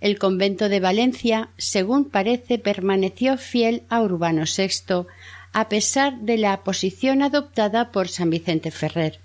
El 0.00 0.18
convento 0.18 0.68
de 0.68 0.80
Valencia, 0.80 1.50
según 1.58 2.06
parece, 2.06 2.58
permaneció 2.58 3.38
fiel 3.38 3.84
a 3.88 4.02
Urbano 4.02 4.42
VI, 4.42 5.06
a 5.52 5.68
pesar 5.68 6.18
de 6.22 6.38
la 6.38 6.64
posición 6.64 7.22
adoptada 7.22 7.92
por 7.92 8.08
San 8.08 8.30
Vicente 8.30 8.72
Ferrer. 8.72 9.20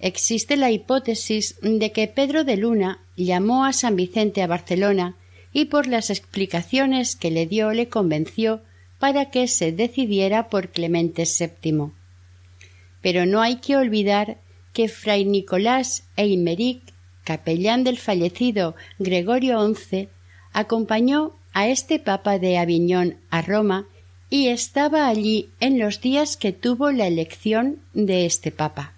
Existe 0.00 0.56
la 0.56 0.70
hipótesis 0.70 1.56
de 1.60 1.92
que 1.92 2.08
Pedro 2.08 2.44
de 2.44 2.56
Luna 2.56 3.00
llamó 3.16 3.66
a 3.66 3.74
San 3.74 3.96
Vicente 3.96 4.42
a 4.42 4.46
Barcelona 4.46 5.16
y 5.52 5.66
por 5.66 5.86
las 5.86 6.08
explicaciones 6.08 7.16
que 7.16 7.30
le 7.30 7.46
dio 7.46 7.72
le 7.72 7.88
convenció 7.88 8.62
para 8.98 9.30
que 9.30 9.46
se 9.46 9.72
decidiera 9.72 10.48
por 10.48 10.70
Clemente 10.70 11.24
VII. 11.24 11.90
Pero 13.02 13.26
no 13.26 13.42
hay 13.42 13.56
que 13.56 13.76
olvidar 13.76 14.38
que 14.72 14.88
Fray 14.88 15.24
Nicolás 15.24 16.04
Eimeric, 16.16 16.80
capellán 17.24 17.84
del 17.84 17.98
fallecido 17.98 18.74
Gregorio 18.98 19.74
XI, 19.74 20.08
acompañó 20.52 21.36
a 21.52 21.68
este 21.68 21.98
papa 21.98 22.38
de 22.38 22.56
Aviñón 22.56 23.16
a 23.30 23.42
Roma 23.42 23.86
y 24.30 24.48
estaba 24.48 25.08
allí 25.08 25.50
en 25.60 25.78
los 25.78 26.00
días 26.00 26.36
que 26.36 26.52
tuvo 26.52 26.90
la 26.90 27.06
elección 27.06 27.80
de 27.92 28.26
este 28.26 28.50
papa. 28.50 28.94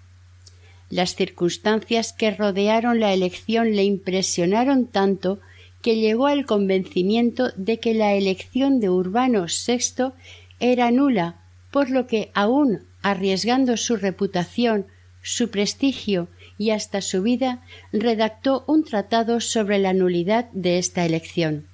Las 0.93 1.15
circunstancias 1.15 2.13
que 2.13 2.29
rodearon 2.29 2.99
la 2.99 3.13
elección 3.13 3.75
le 3.75 3.83
impresionaron 3.83 4.85
tanto 4.85 5.39
que 5.81 5.95
llegó 5.95 6.27
al 6.27 6.45
convencimiento 6.45 7.49
de 7.55 7.79
que 7.79 7.95
la 7.95 8.13
elección 8.13 8.79
de 8.79 8.91
Urbano 8.91 9.47
VI 9.47 10.11
era 10.59 10.91
nula, 10.91 11.41
por 11.71 11.89
lo 11.89 12.05
que 12.05 12.29
aun 12.35 12.83
arriesgando 13.01 13.75
su 13.75 13.95
reputación, 13.97 14.85
su 15.23 15.49
prestigio 15.49 16.27
y 16.59 16.69
hasta 16.69 17.01
su 17.01 17.23
vida, 17.23 17.63
redactó 17.91 18.63
un 18.67 18.83
tratado 18.83 19.39
sobre 19.39 19.79
la 19.79 19.93
nulidad 19.93 20.51
de 20.51 20.77
esta 20.77 21.07
elección. 21.07 21.65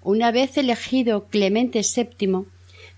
Una 0.00 0.30
vez 0.30 0.56
elegido 0.56 1.26
Clemente 1.26 1.80
VII, 1.80 2.44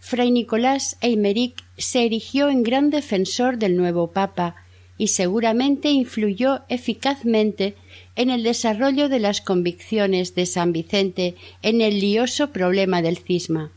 Fray 0.01 0.31
Nicolás 0.31 0.99
Eimeric 1.01 1.65
se 1.79 2.05
erigió 2.05 2.51
en 2.51 2.63
gran 2.63 2.91
defensor 2.91 3.57
del 3.57 3.75
nuevo 3.75 4.09
Papa 4.09 4.68
y 4.99 5.09
seguramente 5.09 5.91
influyó 5.91 6.63
eficazmente 6.69 7.77
en 8.17 8.31
el 8.31 8.43
desarrollo 8.43 9.09
de 9.09 9.21
las 9.21 9.41
convicciones 9.41 10.35
de 10.35 10.45
San 10.45 10.73
Vicente 10.73 11.37
en 11.63 11.81
el 11.81 12.01
lioso 12.01 12.51
problema 12.51 13.01
del 13.01 13.17
cisma. 13.17 13.71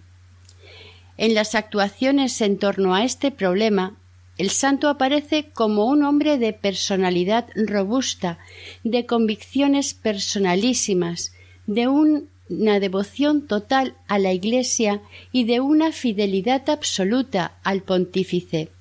En 1.18 1.36
las 1.36 1.54
actuaciones 1.54 2.42
en 2.42 2.58
torno 2.58 2.96
a 2.96 3.04
este 3.04 3.30
problema, 3.30 3.96
el 4.40 4.50
santo 4.50 4.90
aparece 4.90 5.52
como 5.54 5.86
un 5.86 6.04
hombre 6.04 6.40
de 6.40 6.54
personalidad 6.54 7.48
robusta, 7.56 8.40
de 8.84 9.06
convicciones 9.06 9.94
personalísimas, 9.94 11.34
de 11.68 11.88
una 11.88 12.80
devoción 12.80 13.46
total 13.46 13.96
a 14.08 14.18
la 14.18 14.34
Iglesia 14.34 15.02
y 15.32 15.44
de 15.44 15.60
una 15.60 15.92
fidelidad 15.92 16.68
absoluta 16.72 17.60
al 17.64 17.84
pontífice. 17.84 18.72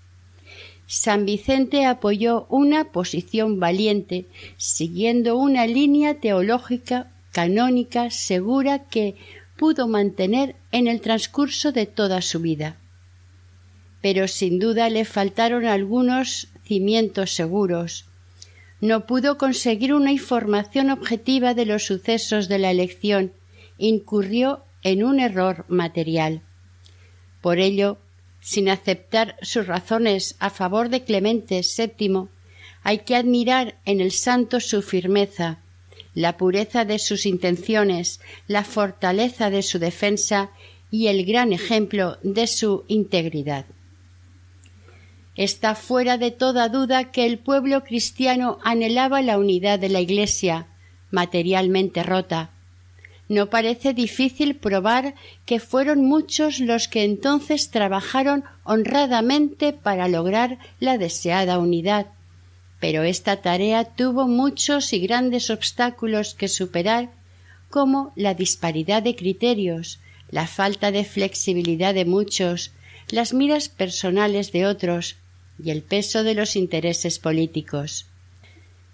San 0.93 1.25
Vicente 1.25 1.87
apoyó 1.87 2.47
una 2.49 2.91
posición 2.91 3.61
valiente, 3.61 4.27
siguiendo 4.57 5.37
una 5.37 5.65
línea 5.69 6.15
teológica 6.15 7.13
canónica 7.31 8.11
segura 8.11 8.89
que 8.89 9.15
pudo 9.57 9.87
mantener 9.87 10.57
en 10.73 10.89
el 10.89 11.01
transcurso 11.01 11.71
de 11.71 11.87
toda 11.87 12.23
su 12.23 12.41
vida. 12.41 12.77
Pero 14.03 14.27
sin 14.27 14.59
duda 14.59 14.91
le 14.91 15.05
faltaron 15.05 15.65
algunos 15.65 16.49
cimientos 16.65 17.37
seguros. 17.37 18.07
no 18.81 19.07
pudo 19.07 19.39
conseguir 19.39 19.95
una 19.95 20.11
información 20.11 20.91
objetiva 20.91 21.55
de 21.55 21.67
los 21.67 21.85
sucesos 21.85 22.49
de 22.49 22.59
la 22.59 22.73
elección, 22.73 23.33
incurrió 23.79 24.65
en 24.83 25.05
un 25.05 25.21
error 25.21 25.67
material. 25.69 26.43
Por 27.41 27.61
ello, 27.61 27.99
sin 28.41 28.69
aceptar 28.69 29.37
sus 29.43 29.67
razones 29.67 30.37
a 30.39 30.51
favor 30.51 30.89
de 30.89 31.05
Clemente 31.05 31.61
VII, 31.61 32.29
hay 32.83 32.99
que 32.99 33.17
admirar 33.17 33.79
en 33.85 34.01
el 34.01 34.13
santo 34.13 34.61
su 34.61 34.83
firmeza, 34.83 35.59
la 36.15 36.37
pureza 36.37 36.85
de 36.85 36.99
sus 36.99 37.27
intenciones, 37.27 38.21
la 38.47 38.65
fortaleza 38.65 39.51
de 39.51 39.63
su 39.63 39.79
defensa 39.79 40.51
y 40.91 41.07
el 41.07 41.25
gran 41.25 41.53
ejemplo 41.53 42.19
de 42.23 42.47
su 42.47 42.85
integridad. 42.89 43.67
Está 45.37 45.75
fuera 45.75 46.19
de 46.19 46.31
toda 46.31 46.69
duda 46.69 47.13
que 47.13 47.25
el 47.27 47.39
pueblo 47.39 47.85
cristiano 47.85 48.59
anhelaba 48.63 49.23
la 49.23 49.39
unidad 49.39 49.79
de 49.79 49.89
la 49.89 50.01
Iglesia, 50.01 50.67
materialmente 51.11 52.03
rota. 52.03 52.51
No 53.31 53.49
parece 53.49 53.95
difícil 53.95 54.57
probar 54.57 55.15
que 55.47 55.61
fueron 55.61 56.05
muchos 56.05 56.59
los 56.59 56.89
que 56.89 57.05
entonces 57.05 57.71
trabajaron 57.71 58.43
honradamente 58.65 59.73
para 59.73 60.09
lograr 60.09 60.59
la 60.81 60.99
deseada 60.99 61.61
unidad, 61.61 62.07
pero 62.81 63.05
esta 63.05 63.37
tarea 63.37 63.85
tuvo 63.85 64.27
muchos 64.27 64.93
y 64.93 64.99
grandes 64.99 65.49
obstáculos 65.49 66.35
que 66.35 66.49
superar, 66.49 67.13
como 67.69 68.13
la 68.17 68.35
disparidad 68.35 69.01
de 69.01 69.15
criterios, 69.15 70.01
la 70.33 70.49
falta 70.49 70.91
de 70.91 71.05
flexibilidad 71.05 71.95
de 71.95 72.07
muchos, 72.07 72.73
las 73.11 73.33
miras 73.33 73.69
personales 73.69 74.51
de 74.51 74.67
otros 74.67 75.15
y 75.63 75.71
el 75.71 75.83
peso 75.83 76.25
de 76.25 76.35
los 76.35 76.57
intereses 76.57 77.21
políticos. 77.21 78.10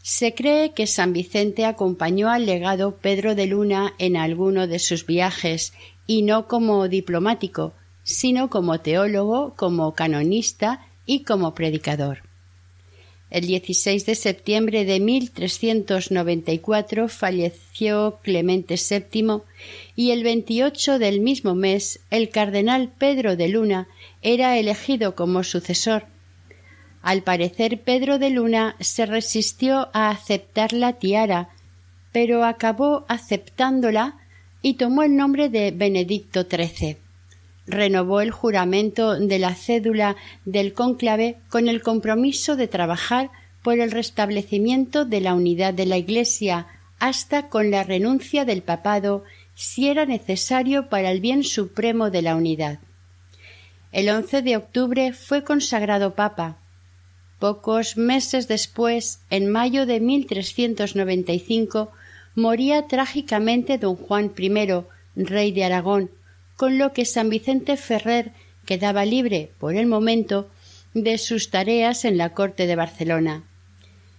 Se 0.09 0.35
cree 0.35 0.71
que 0.71 0.87
San 0.87 1.13
Vicente 1.13 1.65
acompañó 1.65 2.31
al 2.31 2.47
legado 2.47 2.99
Pedro 2.99 3.35
de 3.35 3.47
Luna 3.47 3.93
en 3.99 4.17
alguno 4.17 4.69
de 4.69 4.79
sus 4.79 5.05
viajes, 5.05 5.73
y 6.07 6.23
no 6.23 6.47
como 6.47 6.87
diplomático, 6.87 7.73
sino 8.05 8.49
como 8.49 8.79
teólogo, 8.79 9.55
como 9.57 9.97
canonista 9.97 10.87
y 11.07 11.25
como 11.25 11.57
predicador. 11.57 12.19
El 13.31 13.49
16 13.49 14.07
de 14.07 14.15
septiembre 14.15 14.85
de 14.85 15.01
1394 15.01 17.09
falleció 17.09 18.21
Clemente 18.23 18.77
VII 18.77 19.41
y 19.97 20.13
el 20.13 20.23
28 20.23 21.01
del 21.01 21.21
mismo 21.21 21.57
mes 21.57 21.99
el 22.13 22.29
cardenal 22.29 22.93
Pedro 22.97 23.35
de 23.35 23.49
Luna 23.49 23.89
era 24.23 24.57
elegido 24.57 25.17
como 25.17 25.43
sucesor. 25.43 26.07
Al 27.03 27.23
parecer 27.23 27.83
Pedro 27.83 28.19
de 28.19 28.31
Luna 28.31 28.77
se 28.81 29.07
resistió 29.07 29.89
a 29.93 30.11
aceptar 30.11 30.73
la 30.73 30.95
tiara, 30.95 31.51
pero 32.13 32.45
acabó 32.45 33.05
aceptándola 33.09 34.17
y 34.63 34.75
tomó 34.75 35.03
el 35.03 35.17
nombre 35.17 35.49
de 35.49 35.71
Benedicto 35.71 36.43
XIII 36.43 36.99
renovó 37.67 38.21
el 38.21 38.31
juramento 38.31 39.19
de 39.19 39.39
la 39.39 39.55
cédula 39.55 40.17
del 40.45 40.73
cónclave 40.73 41.37
con 41.49 41.69
el 41.69 41.83
compromiso 41.83 42.57
de 42.57 42.69
trabajar 42.69 43.31
por 43.63 43.81
el 43.81 43.91
restablecimiento 43.91 45.05
de 45.05 45.21
la 45.21 45.35
unidad 45.35 45.75
de 45.75 45.87
la 45.87 45.97
Iglesia 45.97 46.67
hasta 46.99 47.49
con 47.49 47.71
la 47.71 47.83
renuncia 47.83 48.45
del 48.45 48.63
papado 48.63 49.25
si 49.55 49.89
era 49.89 50.07
necesario 50.07 50.89
para 50.89 51.11
el 51.11 51.21
bien 51.21 51.43
supremo 51.43 52.11
de 52.11 52.23
la 52.23 52.37
unidad. 52.37 52.79
El 53.91 54.09
11 54.09 54.43
de 54.43 54.57
octubre 54.57 55.13
fue 55.13 55.43
consagrado 55.43 56.15
papa. 56.15 56.59
Pocos 57.47 57.97
meses 57.97 58.49
después, 58.49 59.21
en 59.31 59.49
mayo 59.49 59.87
de 59.87 60.01
1395, 60.01 61.93
moría 62.35 62.89
trágicamente 62.89 63.79
don 63.79 63.95
Juan 63.95 64.33
I, 64.37 64.85
rey 65.15 65.53
de 65.53 65.63
Aragón, 65.63 66.11
con 66.57 66.77
lo 66.77 66.93
que 66.93 67.05
San 67.05 67.31
Vicente 67.31 67.77
Ferrer 67.77 68.33
quedaba 68.65 69.05
libre, 69.05 69.53
por 69.61 69.77
el 69.77 69.87
momento, 69.87 70.49
de 70.93 71.19
sus 71.19 71.51
tareas 71.51 72.05
en 72.05 72.19
la 72.19 72.31
corte 72.31 72.67
de 72.67 72.75
Barcelona. 72.75 73.45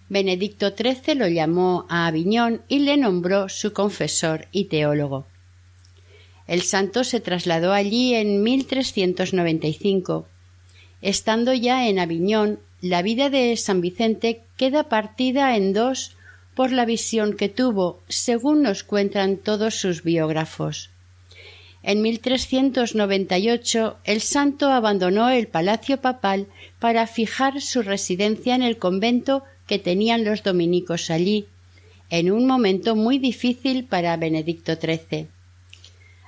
Benedicto 0.07 0.69
XIII 0.69 1.15
lo 1.15 1.27
llamó 1.27 1.85
a 1.89 2.07
Aviñón 2.07 2.61
y 2.69 2.79
le 2.79 2.95
nombró 2.95 3.49
su 3.49 3.73
confesor 3.73 4.47
y 4.53 4.69
teólogo. 4.71 5.25
El 6.47 6.61
santo 6.61 7.03
se 7.03 7.19
trasladó 7.19 7.73
allí 7.73 8.13
en 8.13 8.41
1395. 8.41 10.25
Estando 11.01 11.53
ya 11.53 11.89
en 11.89 11.99
Aviñón, 11.99 12.59
la 12.81 13.01
vida 13.01 13.29
de 13.29 13.55
San 13.57 13.81
Vicente 13.81 14.41
queda 14.55 14.89
partida 14.89 15.55
en 15.55 15.73
dos 15.73 16.15
por 16.55 16.71
la 16.71 16.85
visión 16.85 17.35
que 17.35 17.49
tuvo, 17.49 18.01
según 18.07 18.63
nos 18.63 18.83
cuentan 18.83 19.37
todos 19.37 19.75
sus 19.75 20.03
biógrafos. 20.03 20.89
En 21.83 22.01
1398 22.01 23.97
el 24.03 24.21
santo 24.21 24.71
abandonó 24.71 25.29
el 25.29 25.47
palacio 25.47 26.01
papal 26.01 26.47
para 26.79 27.07
fijar 27.07 27.61
su 27.61 27.81
residencia 27.81 28.55
en 28.55 28.63
el 28.63 28.77
convento 28.77 29.43
que 29.67 29.79
tenían 29.79 30.23
los 30.23 30.43
dominicos 30.43 31.09
allí, 31.09 31.45
en 32.09 32.31
un 32.31 32.45
momento 32.45 32.95
muy 32.95 33.19
difícil 33.19 33.85
para 33.85 34.17
Benedicto 34.17 34.75
XIII. 34.75 35.27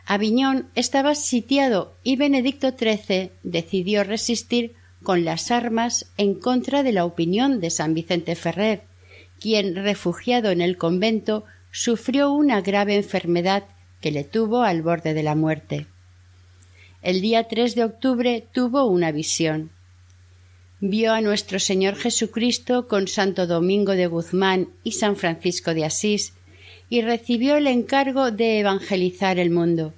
Aviñón 0.06 0.68
estaba 0.76 1.14
sitiado 1.14 1.94
y 2.04 2.16
Benedicto 2.16 2.72
XIII 2.72 3.32
decidió 3.44 4.04
resistir 4.04 4.74
con 5.04 5.26
las 5.26 5.52
armas 5.52 6.12
en 6.18 6.36
contra 6.36 6.84
de 6.84 6.92
la 6.92 7.06
opinión 7.06 7.60
de 7.60 7.70
San 7.70 7.94
Vicente 7.94 8.36
Ferrer, 8.36 8.84
quien, 9.40 9.76
refugiado 9.76 10.52
en 10.52 10.62
el 10.62 10.78
convento, 10.78 11.46
sufrió 11.72 12.32
una 12.32 12.62
grave 12.62 12.96
enfermedad 12.96 13.64
que 14.02 14.12
le 14.12 14.24
tuvo 14.24 14.64
al 14.64 14.82
borde 14.82 15.14
de 15.14 15.24
la 15.24 15.36
muerte. 15.36 15.88
El 17.02 17.22
día 17.22 17.48
3 17.48 17.76
de 17.76 17.84
octubre 17.86 18.48
tuvo 18.52 18.86
una 18.86 19.12
visión. 19.12 19.72
Vio 20.82 21.14
a 21.14 21.22
nuestro 21.22 21.60
Señor 21.60 21.96
Jesucristo 21.96 22.88
con 22.88 23.08
Santo 23.08 23.48
Domingo 23.48 23.94
de 23.94 24.08
Guzmán 24.08 24.70
y 24.84 24.94
San 24.94 25.16
Francisco 25.16 25.74
de 25.74 25.86
Asís 25.86 26.34
y 26.90 27.02
recibió 27.02 27.58
el 27.58 27.68
encargo 27.68 28.32
de 28.32 28.60
evangelizar 28.60 29.40
el 29.40 29.52
mundo. 29.52 29.94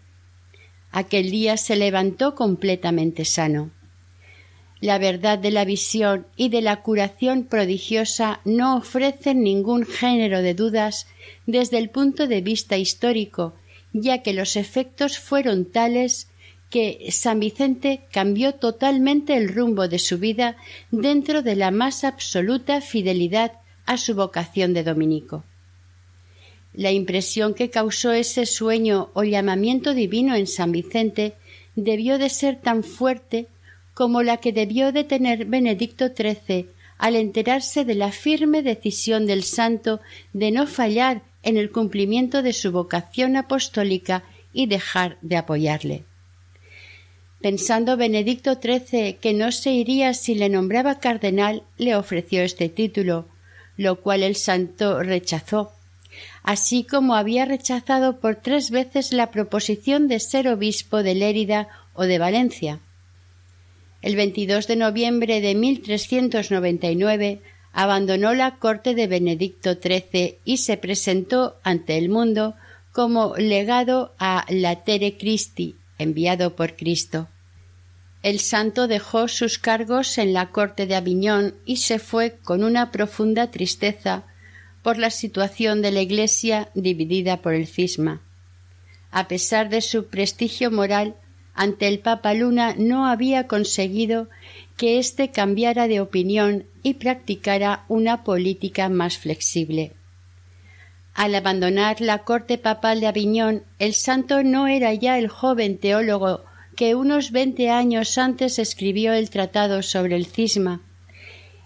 Aquel 0.92 1.32
día 1.32 1.58
se 1.58 1.76
levantó 1.76 2.36
completamente 2.36 3.26
sano. 3.26 3.72
La 4.82 4.98
verdad 4.98 5.39
de 5.39 5.52
la 5.52 5.63
visión 5.63 6.28
y 6.36 6.50
de 6.50 6.62
la 6.62 6.82
curación 6.82 7.46
prodigiosa 7.46 8.41
no 8.44 8.76
ofrecen 8.76 9.44
ningún 9.44 9.86
género 9.86 10.41
de 10.41 10.54
dudas 10.54 11.08
desde 11.46 11.78
el 11.78 11.89
punto 11.89 12.28
de 12.28 12.41
vista 12.41 12.78
histórico 12.78 13.54
ya 13.94 14.22
que 14.24 14.34
los 14.34 14.56
efectos 14.56 15.17
fueron 15.20 15.65
tales 15.65 16.28
que 16.70 17.08
San 17.12 17.39
Vicente 17.39 18.02
cambió 18.12 18.54
totalmente 18.56 19.36
el 19.36 19.50
rumbo 19.50 19.88
de 19.88 20.00
su 20.00 20.17
vida 20.17 20.56
dentro 20.89 21.41
de 21.41 21.56
la 21.56 21.72
más 21.72 22.04
absoluta 22.04 22.80
fidelidad 22.80 23.54
a 23.86 23.98
su 23.98 24.15
vocación 24.15 24.74
de 24.74 24.84
dominico. 24.84 25.44
La 26.74 26.91
impresión 26.91 27.54
que 27.54 27.70
causó 27.70 28.13
ese 28.13 28.46
sueño 28.46 29.10
o 29.13 29.24
llamamiento 29.24 29.94
divino 29.94 30.36
en 30.36 30.48
San 30.48 30.72
Vicente 30.72 31.34
debió 31.76 32.17
de 32.17 32.30
ser 32.30 32.62
tan 32.62 32.84
fuerte 32.84 33.48
como 33.93 34.23
la 34.23 34.38
que 34.38 34.54
debió 34.54 34.91
de 34.91 35.04
tener 35.04 35.45
Benedicto 35.45 36.08
XIII 36.08 36.67
al 36.97 37.15
enterarse 37.15 37.84
de 37.84 37.95
la 37.95 38.12
firme 38.12 38.62
decisión 38.62 39.25
del 39.25 39.43
santo 39.43 40.01
de 40.34 40.51
no 40.51 40.67
fallar 40.67 41.23
en 41.43 41.58
el 41.58 41.71
cumplimiento 41.71 42.43
de 42.43 42.54
su 42.54 42.71
vocación 42.71 43.36
apostólica 43.36 44.23
y 44.54 44.67
dejar 44.67 45.17
de 45.21 45.38
apoyarle. 45.38 46.04
Pensando 47.41 47.97
Benedicto 47.97 48.60
XIII 48.62 49.15
que 49.15 49.33
no 49.33 49.52
se 49.52 49.71
iría 49.71 50.13
si 50.13 50.35
le 50.35 50.48
nombraba 50.48 51.00
cardenal, 51.00 51.63
le 51.77 51.96
ofreció 51.96 52.44
este 52.44 52.69
título, 52.69 53.25
lo 53.77 54.00
cual 54.00 54.21
el 54.21 54.35
santo 54.35 55.02
rechazó, 55.02 55.71
así 56.44 56.83
como 56.83 57.15
había 57.15 57.46
rechazado 57.46 58.19
por 58.19 58.35
tres 58.35 58.69
veces 58.69 59.12
la 59.12 59.31
proposición 59.31 60.08
de 60.08 60.19
ser 60.19 60.48
obispo 60.48 61.02
de 61.02 61.15
Lérida 61.15 61.67
o 61.94 62.04
de 62.04 62.19
Valencia. 62.19 62.79
El 64.02 64.15
22 64.15 64.67
de 64.67 64.75
noviembre 64.75 65.41
de 65.41 65.54
1399 65.54 67.41
abandonó 67.71 68.33
la 68.33 68.56
corte 68.58 68.95
de 68.95 69.08
Benedicto 69.08 69.75
XIII 69.75 70.39
y 70.43 70.58
se 70.58 70.77
presentó 70.77 71.58
ante 71.63 71.97
el 71.97 72.10
mundo 72.10 72.56
como 72.91 73.35
legado 73.37 74.13
a 74.17 74.45
Latere 74.49 75.17
Christi, 75.17 75.75
enviado 75.97 76.56
por 76.56 76.75
Cristo. 76.75 77.29
El 78.23 78.39
santo 78.39 78.87
dejó 78.87 79.27
sus 79.27 79.58
cargos 79.58 80.17
en 80.17 80.33
la 80.33 80.49
corte 80.49 80.85
de 80.85 80.95
Aviñón 80.95 81.56
y 81.65 81.77
se 81.77 81.97
fue 81.97 82.37
con 82.43 82.63
una 82.63 82.91
profunda 82.91 83.49
tristeza 83.49 84.23
por 84.83 84.97
la 84.97 85.10
situación 85.10 85.81
de 85.81 85.91
la 85.91 86.02
Iglesia 86.02 86.69
dividida 86.73 87.41
por 87.41 87.54
el 87.54 87.67
cisma. 87.67 88.21
A 89.12 89.27
pesar 89.27 89.69
de 89.69 89.81
su 89.81 90.08
prestigio 90.08 90.71
moral, 90.71 91.15
ante 91.54 91.87
el 91.87 91.99
Papa 91.99 92.33
Luna 92.33 92.75
no 92.77 93.08
había 93.08 93.47
conseguido 93.47 94.29
que 94.77 94.99
éste 94.99 95.31
cambiara 95.31 95.87
de 95.87 96.02
opinión 96.02 96.65
y 96.83 96.95
practicara 96.95 97.83
una 97.87 98.23
política 98.23 98.89
más 98.89 99.17
flexible. 99.17 99.93
Al 101.13 101.35
abandonar 101.35 101.99
la 101.99 102.19
corte 102.19 102.58
papal 102.58 103.02
de 103.02 103.08
Aviñón, 103.08 103.63
el 103.79 103.93
santo 103.93 104.43
no 104.43 104.67
era 104.67 104.93
ya 104.93 105.19
el 105.19 105.27
joven 105.27 105.77
teólogo 105.77 106.41
que 106.75 106.95
unos 106.95 107.31
veinte 107.31 107.69
años 107.69 108.17
antes 108.17 108.58
escribió 108.58 109.13
el 109.13 109.29
tratado 109.29 109.83
sobre 109.83 110.15
el 110.15 110.25
cisma. 110.25 110.81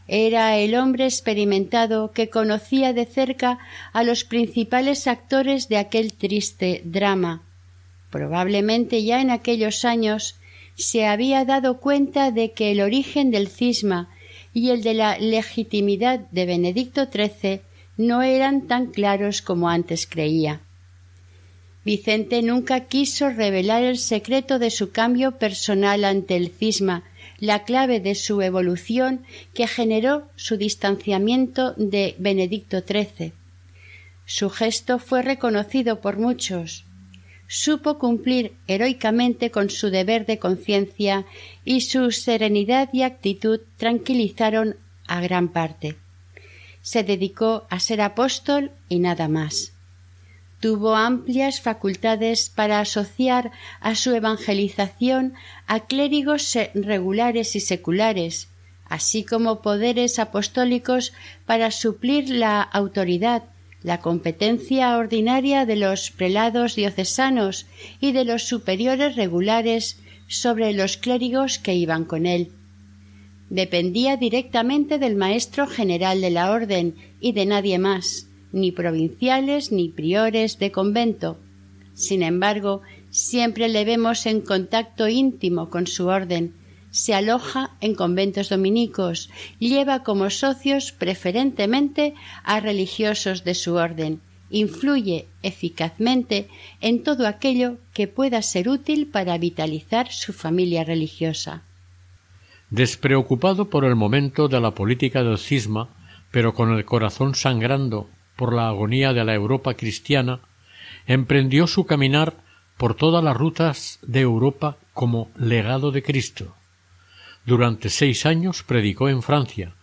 Era 0.08 0.58
el 0.58 0.76
hombre 0.76 1.06
experimentado 1.06 2.12
que 2.12 2.30
conocía 2.30 2.94
de 2.94 3.06
cerca 3.06 3.60
a 3.94 4.04
los 4.04 4.24
principales 4.24 5.08
actores 5.08 5.70
de 5.70 5.78
aquel 5.78 6.14
triste 6.14 6.82
drama. 6.84 7.44
Probablemente 8.16 9.04
ya 9.04 9.20
en 9.20 9.30
aquellos 9.30 9.84
años 9.84 10.36
se 10.76 11.06
había 11.06 11.44
dado 11.44 11.82
cuenta 11.82 12.32
de 12.32 12.54
que 12.54 12.72
el 12.72 12.80
origen 12.80 13.30
del 13.30 13.50
cisma 13.50 14.08
y 14.54 14.70
el 14.70 14.84
de 14.84 14.94
la 14.94 15.18
legitimidad 15.20 16.20
de 16.32 16.46
Benedicto 16.46 17.10
XIII 17.12 17.60
no 17.98 18.24
eran 18.24 18.68
tan 18.68 18.86
claros 18.86 19.42
como 19.42 19.68
antes 19.68 20.08
creía. 20.08 20.62
Vicente 21.84 22.42
nunca 22.42 22.86
quiso 22.86 23.32
revelar 23.32 23.84
el 23.84 23.98
secreto 23.98 24.60
de 24.60 24.70
su 24.70 24.92
cambio 24.92 25.34
personal 25.34 26.06
ante 26.06 26.38
el 26.38 26.52
cisma, 26.52 27.04
la 27.40 27.66
clave 27.66 28.00
de 28.00 28.16
su 28.16 28.42
evolución 28.42 29.26
que 29.54 29.68
generó 29.68 30.30
su 30.38 30.56
distanciamiento 30.56 31.74
de 31.74 32.16
Benedicto 32.18 32.80
XIII. 32.80 33.34
Su 34.26 34.50
gesto 34.50 35.00
fue 35.00 35.22
reconocido 35.22 36.00
por 36.00 36.18
muchos. 36.18 36.85
Supo 37.48 38.00
cumplir 38.00 38.54
heroicamente 38.68 39.52
con 39.52 39.70
su 39.70 39.90
deber 39.90 40.26
de 40.26 40.40
conciencia 40.40 41.26
y 41.64 41.82
su 41.82 42.12
serenidad 42.12 42.90
y 42.92 43.04
actitud 43.04 43.60
tranquilizaron 43.78 44.78
a 45.08 45.22
gran 45.22 45.50
parte 45.50 45.96
se 46.86 47.02
dedicó 47.04 47.66
a 47.72 47.80
ser 47.80 48.00
apóstol 48.00 48.70
y 48.90 49.00
nada 49.00 49.28
más. 49.28 49.74
Tuvo 50.60 50.96
amplias 50.96 51.60
facultades 51.60 52.52
para 52.52 52.80
asociar 52.80 53.52
a 53.80 53.96
su 53.96 54.14
evangelización 54.14 55.34
a 55.66 55.80
clérigos 55.80 56.56
regulares 56.76 57.56
y 57.56 57.60
seculares, 57.60 58.50
así 58.88 59.24
como 59.24 59.64
poderes 59.64 60.20
apostólicos 60.20 61.12
para 61.48 61.72
suplir 61.72 62.30
la 62.30 62.62
autoridad, 62.62 63.42
la 63.86 64.02
competencia 64.02 64.98
ordinaria 64.98 65.66
de 65.66 65.78
los 65.78 66.12
prelados 66.12 66.76
diocesanos 66.76 67.66
y 68.02 68.12
de 68.12 68.26
los 68.26 68.44
superiores 68.44 69.16
regulares 69.16 69.98
sobre 70.28 70.74
los 70.74 70.98
clérigos 70.98 71.60
que 71.60 71.76
iban 71.76 72.04
con 72.04 72.26
él 72.26 72.52
dependía 73.50 74.18
directamente 74.18 74.98
del 74.98 75.16
maestro 75.16 75.68
general 75.68 76.22
de 76.22 76.32
la 76.32 76.52
orden 76.52 76.96
y 77.20 77.34
de 77.34 77.46
nadie 77.46 77.78
más, 77.78 78.28
ni 78.52 78.72
provinciales 78.72 79.72
ni 79.72 79.90
priores 79.90 80.58
de 80.60 80.72
convento. 80.72 81.38
Sin 81.94 82.24
embargo, 82.24 82.82
siempre 83.10 83.70
le 83.70 83.86
vemos 83.86 84.26
en 84.26 84.42
contacto 84.42 85.08
íntimo 85.08 85.70
con 85.70 85.88
su 85.88 86.08
orden, 86.08 86.54
se 86.96 87.14
aloja 87.14 87.72
en 87.82 87.94
conventos 87.94 88.48
dominicos, 88.48 89.30
lleva 89.60 90.04
como 90.04 90.30
socios 90.30 90.94
preferentemente 90.94 92.14
a 92.46 92.62
religiosos 92.62 93.44
de 93.44 93.54
su 93.54 93.76
orden, 93.76 94.22
influye 94.50 95.28
eficazmente 95.44 96.48
en 96.80 97.04
todo 97.04 97.28
aquello 97.28 97.80
que 97.94 98.08
pueda 98.08 98.42
ser 98.42 98.70
útil 98.70 99.08
para 99.08 99.38
vitalizar 99.38 100.10
su 100.10 100.32
familia 100.32 100.86
religiosa. 100.86 101.64
Despreocupado 102.70 103.70
por 103.70 103.84
el 103.84 103.96
momento 103.96 104.48
de 104.48 104.62
la 104.62 104.72
política 104.72 105.22
del 105.22 105.38
cisma, 105.38 105.90
pero 106.32 106.54
con 106.54 106.72
el 106.72 106.86
corazón 106.86 107.36
sangrando 107.36 108.10
por 108.38 108.54
la 108.54 108.70
agonía 108.70 109.12
de 109.12 109.26
la 109.26 109.34
Europa 109.34 109.74
cristiana, 109.74 110.40
emprendió 111.08 111.68
su 111.68 111.86
caminar 111.86 112.36
por 112.78 112.96
todas 112.96 113.22
las 113.22 113.36
rutas 113.36 114.00
de 114.02 114.22
Europa 114.22 114.78
como 114.94 115.30
legado 115.36 115.92
de 115.92 116.02
Cristo. 116.02 116.56
Durante 117.46 117.90
seis 117.90 118.26
años 118.26 118.64
predicó 118.64 119.08
en 119.08 119.22
Francia, 119.22 119.76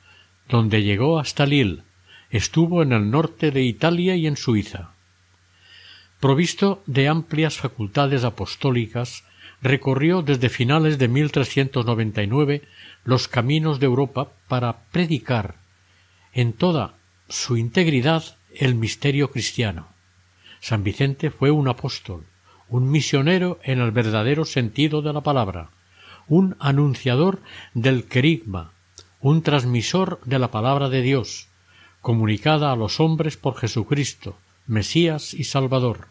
donde 0.48 0.82
llegó 0.82 1.20
hasta 1.20 1.46
Lille, 1.46 1.82
estuvo 2.30 2.82
en 2.82 2.92
el 2.92 3.10
norte 3.10 3.50
de 3.50 3.62
Italia 3.62 4.16
y 4.16 4.26
en 4.26 4.36
Suiza. 4.36 4.90
Provisto 6.18 6.82
de 6.86 7.08
amplias 7.08 7.56
facultades 7.56 8.24
apostólicas, 8.24 9.24
recorrió 9.60 10.22
desde 10.22 10.48
finales 10.48 10.98
de 10.98 11.08
1399 11.08 12.62
los 13.04 13.28
caminos 13.28 13.78
de 13.78 13.86
Europa 13.86 14.28
para 14.48 14.84
predicar 14.90 15.56
en 16.32 16.52
toda 16.52 16.94
su 17.28 17.56
integridad 17.56 18.24
el 18.54 18.74
misterio 18.74 19.30
cristiano. 19.30 19.88
San 20.60 20.82
Vicente 20.82 21.30
fue 21.30 21.50
un 21.50 21.68
apóstol, 21.68 22.24
un 22.68 22.90
misionero 22.90 23.60
en 23.62 23.80
el 23.80 23.90
verdadero 23.92 24.44
sentido 24.44 25.02
de 25.02 25.12
la 25.12 25.20
palabra, 25.20 25.70
un 26.28 26.56
anunciador 26.58 27.40
del 27.74 28.04
querigma, 28.04 28.72
un 29.20 29.42
transmisor 29.42 30.20
de 30.24 30.38
la 30.38 30.50
palabra 30.50 30.88
de 30.88 31.02
Dios, 31.02 31.48
comunicada 32.00 32.72
a 32.72 32.76
los 32.76 32.98
hombres 32.98 33.36
por 33.36 33.56
Jesucristo, 33.56 34.36
Mesías 34.66 35.32
y 35.34 35.44
Salvador. 35.44 36.08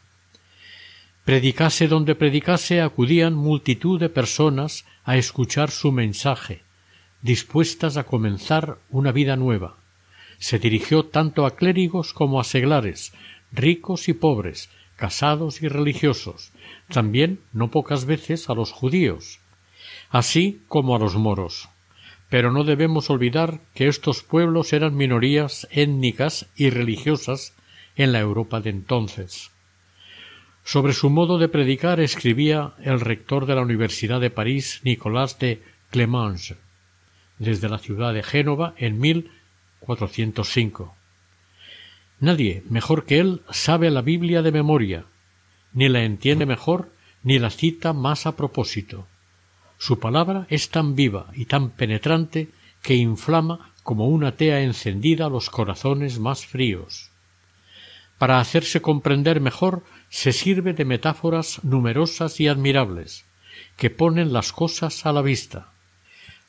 Predicase 1.25 1.87
donde 1.87 2.15
predicase 2.15 2.81
acudían 2.81 3.35
multitud 3.35 3.99
de 3.99 4.09
personas 4.09 4.85
a 5.03 5.17
escuchar 5.17 5.69
su 5.69 5.91
mensaje, 5.91 6.63
dispuestas 7.21 7.97
a 7.97 8.05
comenzar 8.05 8.77
una 8.89 9.11
vida 9.11 9.35
nueva. 9.35 9.75
Se 10.39 10.57
dirigió 10.57 11.05
tanto 11.05 11.45
a 11.45 11.55
clérigos 11.55 12.13
como 12.13 12.39
a 12.39 12.45
seglares, 12.45 13.13
ricos 13.51 14.07
y 14.07 14.13
pobres, 14.13 14.69
casados 14.95 15.61
y 15.61 15.67
religiosos, 15.67 16.53
también 16.87 17.41
no 17.51 17.69
pocas 17.69 18.05
veces 18.05 18.49
a 18.49 18.53
los 18.53 18.71
judíos, 18.71 19.40
así 20.11 20.61
como 20.67 20.95
a 20.95 20.99
los 20.99 21.15
moros. 21.15 21.69
Pero 22.29 22.51
no 22.51 22.63
debemos 22.63 23.09
olvidar 23.09 23.61
que 23.73 23.87
estos 23.87 24.23
pueblos 24.23 24.73
eran 24.73 24.95
minorías 24.95 25.67
étnicas 25.71 26.47
y 26.55 26.69
religiosas 26.69 27.53
en 27.95 28.11
la 28.11 28.19
Europa 28.19 28.61
de 28.61 28.69
entonces. 28.69 29.51
Sobre 30.63 30.93
su 30.93 31.09
modo 31.09 31.39
de 31.39 31.49
predicar 31.49 31.99
escribía 31.99 32.73
el 32.83 32.99
rector 32.99 33.45
de 33.45 33.55
la 33.55 33.61
Universidad 33.61 34.21
de 34.21 34.29
París, 34.29 34.81
Nicolás 34.83 35.39
de 35.39 35.63
Clemange, 35.89 36.57
desde 37.39 37.67
la 37.67 37.79
ciudad 37.79 38.13
de 38.13 38.23
Génova 38.23 38.73
en 38.77 38.99
1405. 38.99 40.95
Nadie 42.19 42.63
mejor 42.69 43.05
que 43.05 43.19
él 43.19 43.41
sabe 43.49 43.89
la 43.89 44.03
Biblia 44.03 44.43
de 44.43 44.51
memoria, 44.51 45.05
ni 45.73 45.89
la 45.89 46.03
entiende 46.03 46.45
mejor 46.45 46.91
ni 47.23 47.39
la 47.39 47.49
cita 47.49 47.93
más 47.93 48.27
a 48.27 48.35
propósito. 48.35 49.07
Su 49.83 49.97
palabra 49.97 50.45
es 50.51 50.69
tan 50.69 50.93
viva 50.93 51.31
y 51.33 51.45
tan 51.45 51.71
penetrante 51.71 52.49
que 52.83 52.93
inflama 52.93 53.73
como 53.81 54.09
una 54.09 54.35
tea 54.35 54.61
encendida 54.61 55.27
los 55.27 55.49
corazones 55.49 56.19
más 56.19 56.45
fríos. 56.45 57.09
Para 58.19 58.39
hacerse 58.39 58.83
comprender 58.83 59.41
mejor 59.41 59.83
se 60.07 60.33
sirve 60.33 60.73
de 60.73 60.85
metáforas 60.85 61.63
numerosas 61.63 62.39
y 62.39 62.47
admirables, 62.47 63.25
que 63.75 63.89
ponen 63.89 64.33
las 64.33 64.51
cosas 64.51 65.03
a 65.07 65.13
la 65.13 65.23
vista. 65.23 65.73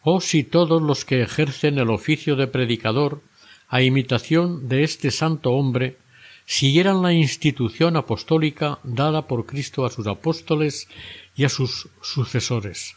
Oh 0.03 0.20
si 0.20 0.45
todos 0.45 0.83
los 0.83 1.07
que 1.07 1.22
ejercen 1.22 1.78
el 1.78 1.89
oficio 1.89 2.37
de 2.37 2.49
predicador, 2.49 3.22
a 3.66 3.80
imitación 3.80 4.68
de 4.68 4.85
este 4.85 5.11
santo 5.11 5.53
hombre, 5.53 5.97
siguieran 6.45 7.01
la 7.01 7.14
institución 7.14 7.97
apostólica 7.97 8.78
dada 8.83 9.26
por 9.26 9.47
Cristo 9.47 9.87
a 9.87 9.91
sus 9.91 10.07
apóstoles 10.07 10.87
y 11.35 11.45
a 11.45 11.49
sus 11.49 11.89
sucesores. 12.03 12.95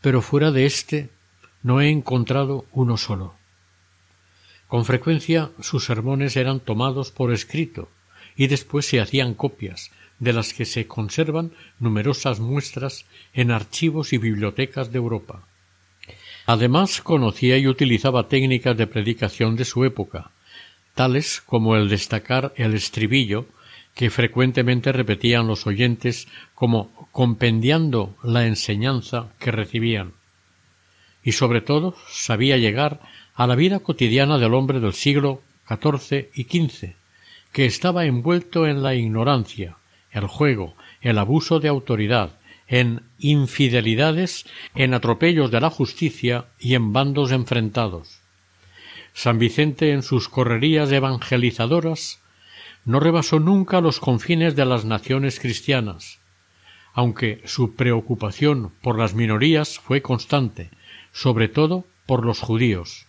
Pero 0.00 0.22
fuera 0.22 0.50
de 0.50 0.66
éste 0.66 1.10
no 1.62 1.80
he 1.80 1.90
encontrado 1.90 2.66
uno 2.72 2.96
solo. 2.96 3.34
Con 4.68 4.84
frecuencia 4.84 5.50
sus 5.60 5.84
sermones 5.84 6.36
eran 6.36 6.60
tomados 6.60 7.10
por 7.10 7.32
escrito, 7.32 7.88
y 8.36 8.48
después 8.48 8.86
se 8.86 9.00
hacían 9.00 9.34
copias, 9.34 9.90
de 10.18 10.32
las 10.32 10.54
que 10.54 10.64
se 10.64 10.86
conservan 10.86 11.52
numerosas 11.78 12.40
muestras 12.40 13.04
en 13.34 13.50
archivos 13.50 14.12
y 14.12 14.18
bibliotecas 14.18 14.92
de 14.92 14.98
Europa. 14.98 15.46
Además 16.46 17.00
conocía 17.02 17.58
y 17.58 17.66
utilizaba 17.66 18.28
técnicas 18.28 18.76
de 18.76 18.86
predicación 18.86 19.56
de 19.56 19.64
su 19.64 19.84
época, 19.84 20.30
tales 20.94 21.42
como 21.44 21.76
el 21.76 21.88
destacar 21.88 22.52
el 22.56 22.74
estribillo, 22.74 23.46
que 23.96 24.10
frecuentemente 24.10 24.92
repetían 24.92 25.46
los 25.46 25.66
oyentes 25.66 26.28
como 26.54 27.08
compendiando 27.12 28.14
la 28.22 28.46
enseñanza 28.46 29.32
que 29.38 29.50
recibían. 29.50 30.12
Y 31.24 31.32
sobre 31.32 31.62
todo 31.62 31.96
sabía 32.08 32.58
llegar 32.58 33.00
a 33.34 33.46
la 33.46 33.56
vida 33.56 33.80
cotidiana 33.80 34.36
del 34.36 34.52
hombre 34.52 34.80
del 34.80 34.92
siglo 34.92 35.40
XIV 35.66 36.28
y 36.34 36.44
XV, 36.44 36.94
que 37.52 37.64
estaba 37.64 38.04
envuelto 38.04 38.66
en 38.66 38.82
la 38.82 38.94
ignorancia, 38.94 39.78
el 40.10 40.26
juego, 40.26 40.76
el 41.00 41.16
abuso 41.18 41.58
de 41.58 41.68
autoridad, 41.68 42.38
en 42.68 43.00
infidelidades, 43.18 44.44
en 44.74 44.92
atropellos 44.92 45.50
de 45.50 45.60
la 45.62 45.70
justicia 45.70 46.44
y 46.60 46.74
en 46.74 46.92
bandos 46.92 47.32
enfrentados. 47.32 48.20
San 49.14 49.38
Vicente 49.38 49.92
en 49.92 50.02
sus 50.02 50.28
correrías 50.28 50.92
evangelizadoras 50.92 52.20
no 52.86 53.00
rebasó 53.00 53.40
nunca 53.40 53.80
los 53.82 54.00
confines 54.00 54.56
de 54.56 54.64
las 54.64 54.84
naciones 54.84 55.40
cristianas, 55.40 56.20
aunque 56.94 57.42
su 57.44 57.74
preocupación 57.74 58.72
por 58.80 58.96
las 58.96 59.12
minorías 59.12 59.78
fue 59.78 60.00
constante, 60.00 60.70
sobre 61.12 61.48
todo 61.48 61.84
por 62.06 62.24
los 62.24 62.40
judíos. 62.40 63.06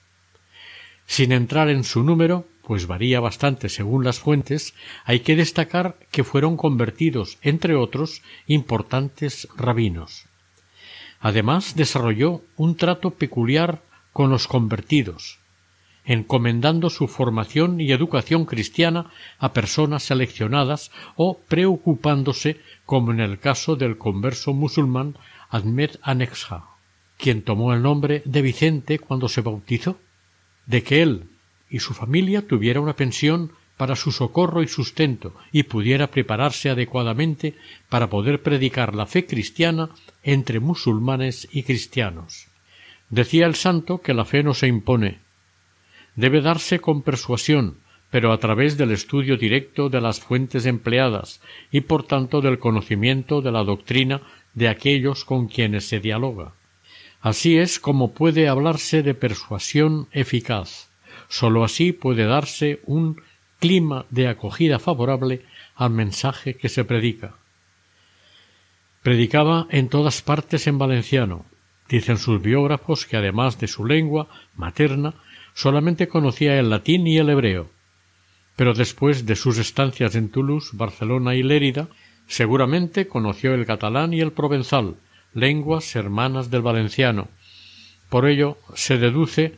Sin 1.05 1.31
entrar 1.31 1.69
en 1.69 1.83
su 1.83 2.03
número, 2.03 2.45
pues 2.63 2.87
varía 2.87 3.19
bastante 3.19 3.69
según 3.69 4.03
las 4.03 4.19
fuentes, 4.19 4.73
hay 5.05 5.21
que 5.21 5.37
destacar 5.37 5.95
que 6.11 6.25
fueron 6.25 6.57
convertidos, 6.57 7.37
entre 7.41 7.75
otros, 7.75 8.23
importantes 8.47 9.47
rabinos. 9.55 10.25
Además, 11.19 11.75
desarrolló 11.75 12.41
un 12.57 12.75
trato 12.75 13.11
peculiar 13.11 13.81
con 14.11 14.29
los 14.31 14.47
convertidos, 14.47 15.39
encomendando 16.07 16.89
su 16.89 17.07
formación 17.07 17.79
y 17.79 17.91
educación 17.91 18.45
cristiana 18.45 19.11
a 19.37 19.53
personas 19.53 20.03
seleccionadas 20.03 20.91
o 21.15 21.39
preocupándose, 21.39 22.59
como 22.85 23.11
en 23.11 23.19
el 23.19 23.39
caso 23.39 23.75
del 23.75 23.97
converso 23.97 24.53
musulmán 24.53 25.17
Ahmed 25.49 25.91
Anexa, 26.01 26.63
quien 27.17 27.43
tomó 27.43 27.73
el 27.73 27.83
nombre 27.83 28.23
de 28.25 28.41
Vicente 28.41 28.99
cuando 28.99 29.27
se 29.27 29.41
bautizó, 29.41 29.99
de 30.65 30.81
que 30.81 31.01
él, 31.01 31.29
y 31.69 31.79
su 31.79 31.93
familia 31.93 32.47
tuviera 32.47 32.79
una 32.79 32.95
pensión 32.95 33.51
para 33.75 33.95
su 33.95 34.11
socorro 34.11 34.63
y 34.63 34.67
sustento 34.67 35.35
y 35.51 35.63
pudiera 35.63 36.07
prepararse 36.07 36.69
adecuadamente 36.69 37.55
para 37.89 38.09
poder 38.09 38.41
predicar 38.41 38.95
la 38.95 39.05
fe 39.05 39.25
cristiana 39.25 39.89
entre 40.23 40.59
musulmanes 40.59 41.47
y 41.51 41.63
cristianos. 41.63 42.47
Decía 43.09 43.45
el 43.45 43.55
santo 43.55 43.99
que 43.99 44.13
la 44.13 44.25
fe 44.25 44.41
no 44.41 44.53
se 44.53 44.67
impone. 44.67 45.26
Debe 46.17 46.41
darse 46.41 46.79
con 46.79 47.03
persuasión, 47.03 47.77
pero 48.09 48.33
a 48.33 48.39
través 48.39 48.75
del 48.75 48.91
estudio 48.91 49.37
directo 49.37 49.87
de 49.89 50.01
las 50.01 50.19
fuentes 50.19 50.65
empleadas 50.65 51.41
y 51.71 51.81
por 51.81 52.07
tanto 52.07 52.41
del 52.41 52.57
conocimiento 52.57 53.41
de 53.41 53.51
la 53.51 53.63
doctrina 53.63 54.21
de 54.55 54.67
aquellos 54.67 55.23
con 55.23 55.47
quienes 55.47 55.87
se 55.87 55.99
dialoga. 55.99 56.53
Así 57.21 57.57
es 57.57 57.79
como 57.79 58.13
puede 58.13 58.47
hablarse 58.47 59.03
de 59.03 59.13
persuasión 59.13 60.07
eficaz. 60.11 60.89
Sólo 61.29 61.63
así 61.63 61.91
puede 61.91 62.25
darse 62.25 62.81
un 62.85 63.21
clima 63.59 64.05
de 64.09 64.27
acogida 64.27 64.79
favorable 64.79 65.43
al 65.75 65.91
mensaje 65.91 66.55
que 66.55 66.69
se 66.69 66.83
predica. 66.83 67.35
Predicaba 69.03 69.67
en 69.69 69.89
todas 69.89 70.23
partes 70.23 70.65
en 70.65 70.79
valenciano. 70.79 71.45
Dicen 71.87 72.17
sus 72.17 72.41
biógrafos 72.41 73.05
que 73.05 73.17
además 73.17 73.59
de 73.59 73.67
su 73.67 73.85
lengua 73.85 74.27
materna 74.55 75.13
solamente 75.57 76.07
conocía 76.07 76.59
el 76.59 76.69
latín 76.69 77.07
y 77.07 77.17
el 77.17 77.31
hebreo. 77.31 77.71
Pero 78.55 78.75
después 78.75 79.25
de 79.25 79.35
sus 79.35 79.57
estancias 79.57 80.13
en 80.13 80.29
Toulouse, 80.29 80.69
Barcelona 80.73 81.33
y 81.33 81.41
Lérida, 81.41 81.87
seguramente 82.27 83.07
conoció 83.07 83.55
el 83.55 83.65
catalán 83.65 84.13
y 84.13 84.21
el 84.21 84.33
provenzal, 84.33 84.97
lenguas 85.33 85.95
hermanas 85.95 86.51
del 86.51 86.61
valenciano. 86.61 87.29
Por 88.07 88.27
ello 88.27 88.59
se 88.75 88.99
deduce 88.99 89.55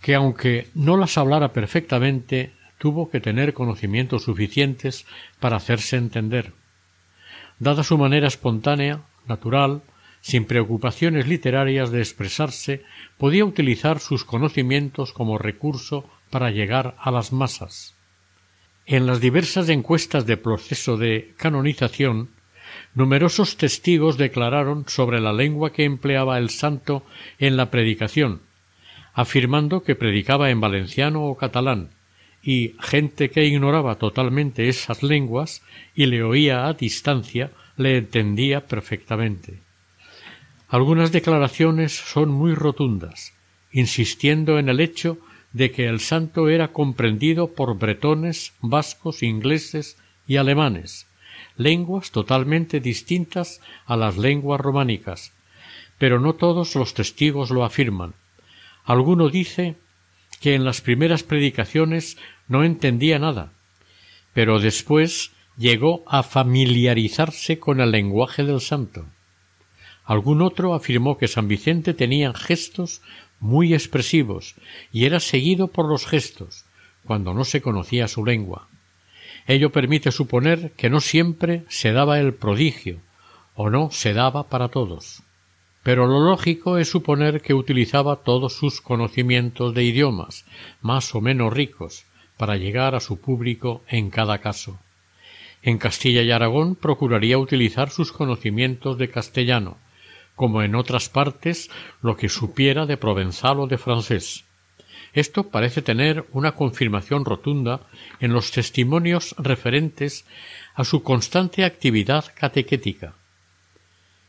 que 0.00 0.14
aunque 0.14 0.68
no 0.74 0.96
las 0.96 1.18
hablara 1.18 1.52
perfectamente, 1.52 2.52
tuvo 2.78 3.10
que 3.10 3.20
tener 3.20 3.52
conocimientos 3.52 4.22
suficientes 4.22 5.04
para 5.38 5.56
hacerse 5.56 5.98
entender. 5.98 6.54
Dada 7.58 7.84
su 7.84 7.98
manera 7.98 8.26
espontánea, 8.26 9.02
natural, 9.28 9.82
sin 10.26 10.44
preocupaciones 10.44 11.28
literarias 11.28 11.92
de 11.92 12.00
expresarse, 12.00 12.82
podía 13.16 13.44
utilizar 13.44 14.00
sus 14.00 14.24
conocimientos 14.24 15.12
como 15.12 15.38
recurso 15.38 16.10
para 16.30 16.50
llegar 16.50 16.96
a 16.98 17.12
las 17.12 17.32
masas. 17.32 17.94
En 18.86 19.06
las 19.06 19.20
diversas 19.20 19.68
encuestas 19.68 20.26
de 20.26 20.36
proceso 20.36 20.96
de 20.96 21.32
canonización, 21.36 22.30
numerosos 22.92 23.56
testigos 23.56 24.18
declararon 24.18 24.88
sobre 24.88 25.20
la 25.20 25.32
lengua 25.32 25.72
que 25.72 25.84
empleaba 25.84 26.38
el 26.38 26.50
santo 26.50 27.06
en 27.38 27.56
la 27.56 27.70
predicación, 27.70 28.40
afirmando 29.14 29.84
que 29.84 29.94
predicaba 29.94 30.50
en 30.50 30.60
valenciano 30.60 31.22
o 31.26 31.36
catalán, 31.36 31.90
y 32.42 32.74
gente 32.80 33.30
que 33.30 33.44
ignoraba 33.44 33.94
totalmente 33.94 34.68
esas 34.68 35.04
lenguas 35.04 35.62
y 35.94 36.06
le 36.06 36.24
oía 36.24 36.66
a 36.66 36.72
distancia 36.72 37.52
le 37.76 37.98
entendía 37.98 38.66
perfectamente. 38.66 39.65
Algunas 40.68 41.12
declaraciones 41.12 41.92
son 41.94 42.30
muy 42.30 42.54
rotundas, 42.54 43.32
insistiendo 43.72 44.58
en 44.58 44.68
el 44.68 44.80
hecho 44.80 45.18
de 45.52 45.70
que 45.70 45.86
el 45.86 46.00
santo 46.00 46.48
era 46.48 46.72
comprendido 46.72 47.52
por 47.52 47.78
bretones, 47.78 48.52
vascos, 48.60 49.22
ingleses 49.22 49.96
y 50.26 50.36
alemanes, 50.36 51.06
lenguas 51.56 52.10
totalmente 52.10 52.80
distintas 52.80 53.60
a 53.86 53.96
las 53.96 54.16
lenguas 54.16 54.60
románicas, 54.60 55.32
pero 55.98 56.20
no 56.20 56.34
todos 56.34 56.74
los 56.74 56.94
testigos 56.94 57.50
lo 57.50 57.64
afirman, 57.64 58.14
Alguno 58.86 59.30
dice 59.30 59.74
que 60.40 60.54
en 60.54 60.64
las 60.64 60.80
primeras 60.80 61.24
predicaciones 61.24 62.16
no 62.46 62.62
entendía 62.62 63.18
nada, 63.18 63.52
pero 64.32 64.60
después 64.60 65.32
llegó 65.58 66.04
a 66.06 66.22
familiarizarse 66.22 67.58
con 67.58 67.80
el 67.80 67.90
lenguaje 67.90 68.44
del 68.44 68.60
santo. 68.60 69.06
Algún 70.06 70.40
otro 70.40 70.72
afirmó 70.72 71.18
que 71.18 71.28
San 71.28 71.48
Vicente 71.48 71.92
tenía 71.92 72.32
gestos 72.32 73.02
muy 73.38 73.74
expresivos 73.74 74.54
y 74.92 75.04
era 75.04 75.20
seguido 75.20 75.68
por 75.68 75.86
los 75.86 76.06
gestos, 76.06 76.64
cuando 77.04 77.34
no 77.34 77.44
se 77.44 77.60
conocía 77.60 78.08
su 78.08 78.24
lengua. 78.24 78.68
Ello 79.46 79.70
permite 79.70 80.10
suponer 80.10 80.72
que 80.72 80.88
no 80.88 81.00
siempre 81.00 81.64
se 81.68 81.92
daba 81.92 82.18
el 82.18 82.32
prodigio, 82.32 83.00
o 83.54 83.68
no 83.68 83.90
se 83.90 84.14
daba 84.14 84.48
para 84.48 84.68
todos 84.68 85.22
pero 85.86 86.08
lo 86.08 86.18
lógico 86.18 86.78
es 86.78 86.90
suponer 86.90 87.40
que 87.40 87.54
utilizaba 87.54 88.16
todos 88.16 88.54
sus 88.54 88.80
conocimientos 88.80 89.72
de 89.72 89.84
idiomas, 89.84 90.44
más 90.80 91.14
o 91.14 91.20
menos 91.20 91.52
ricos, 91.52 92.06
para 92.36 92.56
llegar 92.56 92.96
a 92.96 93.00
su 93.00 93.20
público 93.20 93.84
en 93.86 94.10
cada 94.10 94.38
caso. 94.38 94.80
En 95.62 95.78
Castilla 95.78 96.22
y 96.22 96.32
Aragón 96.32 96.74
procuraría 96.74 97.38
utilizar 97.38 97.90
sus 97.90 98.10
conocimientos 98.10 98.98
de 98.98 99.10
castellano, 99.10 99.78
como 100.36 100.62
en 100.62 100.76
otras 100.76 101.08
partes 101.08 101.68
lo 102.00 102.16
que 102.16 102.28
supiera 102.28 102.86
de 102.86 102.96
provenzal 102.96 103.58
o 103.58 103.66
de 103.66 103.78
francés. 103.78 104.44
Esto 105.12 105.48
parece 105.50 105.82
tener 105.82 106.26
una 106.30 106.52
confirmación 106.52 107.24
rotunda 107.24 107.80
en 108.20 108.32
los 108.32 108.52
testimonios 108.52 109.34
referentes 109.38 110.24
a 110.74 110.84
su 110.84 111.02
constante 111.02 111.64
actividad 111.64 112.26
catequética, 112.34 113.14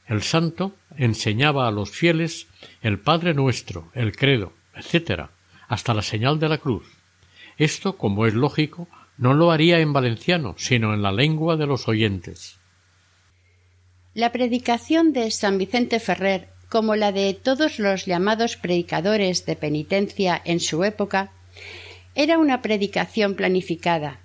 el 0.08 0.24
santo 0.24 0.74
enseñaba 0.96 1.68
a 1.68 1.72
los 1.72 1.92
fieles 1.92 2.48
el 2.82 2.98
Padre 2.98 3.34
Nuestro, 3.34 3.92
el 3.94 4.16
Credo, 4.16 4.54
etc., 4.74 5.30
hasta 5.68 5.94
la 5.94 6.02
señal 6.02 6.40
de 6.40 6.48
la 6.48 6.60
cruz. 6.60 6.88
Esto, 7.58 7.98
como 7.98 8.26
es 8.26 8.34
lógico, 8.34 8.88
no 9.18 9.34
lo 9.34 9.52
haría 9.52 9.80
en 9.80 9.92
valenciano, 9.92 10.56
sino 10.58 10.94
en 10.94 11.02
la 11.02 11.12
lengua 11.12 11.58
de 11.58 11.68
los 11.68 11.90
oyentes. 11.90 12.58
La 14.18 14.32
predicación 14.32 15.14
de 15.14 15.30
San 15.30 15.60
Vicente 15.60 16.00
Ferrer, 16.00 16.50
como 16.70 16.96
la 16.96 17.12
de 17.12 17.36
todos 17.36 17.78
los 17.78 18.08
llamados 18.08 18.58
predicadores 18.58 19.46
de 19.46 19.56
penitencia 19.56 20.42
en 20.44 20.60
su 20.60 20.84
época, 20.84 21.30
era 22.16 22.40
una 22.40 22.64
predicación 22.64 23.36
planificada. 23.36 24.20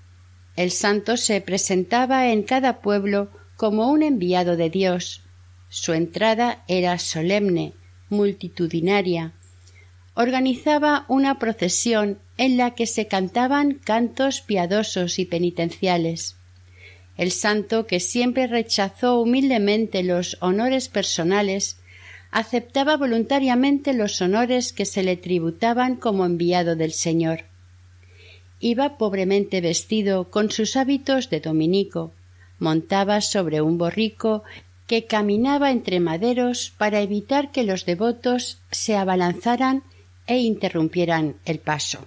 El 0.56 0.70
santo 0.70 1.18
se 1.18 1.42
presentaba 1.42 2.32
en 2.32 2.42
cada 2.42 2.80
pueblo 2.80 3.28
como 3.58 3.90
un 3.90 4.02
enviado 4.02 4.56
de 4.56 4.70
Dios, 4.70 5.24
su 5.68 5.92
entrada 5.92 6.64
era 6.68 6.98
solemne, 6.98 7.74
multitudinaria. 8.08 9.32
Organizaba 10.14 11.04
una 11.08 11.38
procesión 11.38 12.18
en 12.38 12.56
la 12.56 12.70
que 12.70 12.86
se 12.86 13.08
cantaban 13.08 13.74
cantos 13.74 14.40
piadosos 14.40 15.18
y 15.18 15.26
penitenciales. 15.26 16.36
El 17.16 17.30
santo, 17.30 17.86
que 17.86 18.00
siempre 18.00 18.46
rechazó 18.46 19.20
humildemente 19.20 20.02
los 20.02 20.36
honores 20.40 20.88
personales, 20.88 21.76
aceptaba 22.30 22.96
voluntariamente 22.96 23.92
los 23.92 24.20
honores 24.22 24.72
que 24.72 24.86
se 24.86 25.02
le 25.02 25.16
tributaban 25.16 25.96
como 25.96 26.24
enviado 26.24 26.76
del 26.76 26.92
Señor. 26.92 27.44
Iba 28.58 28.96
pobremente 28.96 29.60
vestido 29.60 30.30
con 30.30 30.50
sus 30.50 30.76
hábitos 30.76 31.28
de 31.28 31.40
dominico, 31.40 32.12
montaba 32.58 33.20
sobre 33.20 33.60
un 33.60 33.76
borrico 33.76 34.44
que 34.86 35.04
caminaba 35.06 35.70
entre 35.70 36.00
maderos 36.00 36.72
para 36.78 37.00
evitar 37.00 37.50
que 37.50 37.64
los 37.64 37.84
devotos 37.84 38.58
se 38.70 38.96
abalanzaran 38.96 39.82
e 40.26 40.38
interrumpieran 40.38 41.36
el 41.44 41.58
paso. 41.58 42.06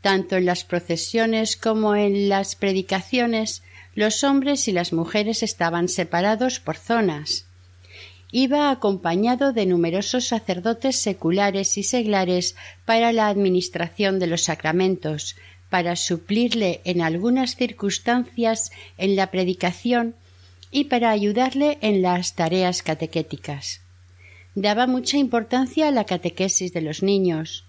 Tanto 0.00 0.36
en 0.36 0.46
las 0.46 0.64
procesiones 0.64 1.56
como 1.56 1.96
en 1.96 2.28
las 2.28 2.56
predicaciones 2.56 3.62
los 3.98 4.22
hombres 4.22 4.68
y 4.68 4.72
las 4.72 4.92
mujeres 4.92 5.42
estaban 5.42 5.88
separados 5.88 6.60
por 6.60 6.76
zonas. 6.76 7.46
iba 8.30 8.70
acompañado 8.70 9.52
de 9.52 9.66
numerosos 9.66 10.28
sacerdotes 10.28 10.94
seculares 11.02 11.76
y 11.78 11.82
seglares 11.82 12.54
para 12.84 13.10
la 13.10 13.26
administración 13.26 14.20
de 14.20 14.28
los 14.28 14.42
sacramentos, 14.44 15.34
para 15.68 15.96
suplirle 15.96 16.80
en 16.84 17.02
algunas 17.02 17.56
circunstancias 17.56 18.70
en 18.98 19.16
la 19.16 19.32
predicación 19.32 20.14
y 20.70 20.84
para 20.84 21.10
ayudarle 21.10 21.78
en 21.80 22.00
las 22.00 22.36
tareas 22.36 22.84
catequéticas. 22.84 23.80
Daba 24.54 24.86
mucha 24.86 25.16
importancia 25.16 25.88
a 25.88 25.90
la 25.90 26.04
catequesis 26.04 26.72
de 26.72 26.82
los 26.82 27.02
niños, 27.02 27.64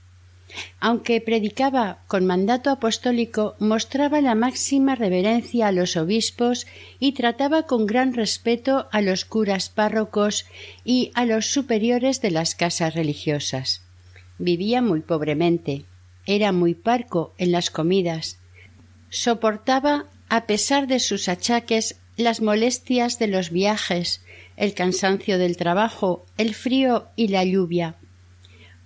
aunque 0.79 1.21
predicaba 1.21 1.99
con 2.07 2.25
mandato 2.25 2.69
apostólico, 2.69 3.55
mostraba 3.59 4.21
la 4.21 4.35
máxima 4.35 4.95
reverencia 4.95 5.67
a 5.67 5.71
los 5.71 5.97
obispos 5.97 6.67
y 6.99 7.13
trataba 7.13 7.63
con 7.63 7.85
gran 7.85 8.13
respeto 8.13 8.87
a 8.91 9.01
los 9.01 9.25
curas 9.25 9.69
párrocos 9.69 10.45
y 10.83 11.11
a 11.13 11.25
los 11.25 11.47
superiores 11.47 12.21
de 12.21 12.31
las 12.31 12.55
casas 12.55 12.95
religiosas. 12.95 13.81
Vivía 14.37 14.81
muy 14.81 15.01
pobremente, 15.01 15.85
era 16.25 16.51
muy 16.51 16.73
parco 16.73 17.33
en 17.37 17.51
las 17.51 17.69
comidas, 17.69 18.37
soportaba, 19.09 20.05
a 20.29 20.45
pesar 20.45 20.87
de 20.87 20.99
sus 20.99 21.27
achaques, 21.27 21.97
las 22.15 22.41
molestias 22.41 23.17
de 23.17 23.27
los 23.27 23.49
viajes, 23.49 24.21
el 24.57 24.73
cansancio 24.73 25.37
del 25.37 25.57
trabajo, 25.57 26.25
el 26.37 26.53
frío 26.53 27.07
y 27.15 27.29
la 27.29 27.43
lluvia 27.43 27.95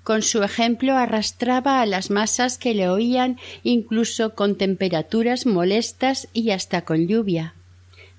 con 0.03 0.21
su 0.21 0.43
ejemplo 0.43 0.95
arrastraba 0.95 1.81
a 1.81 1.85
las 1.85 2.09
masas 2.09 2.57
que 2.57 2.73
le 2.73 2.89
oían 2.89 3.37
incluso 3.63 4.35
con 4.35 4.57
temperaturas 4.57 5.45
molestas 5.45 6.27
y 6.33 6.51
hasta 6.51 6.81
con 6.81 7.07
lluvia. 7.07 7.53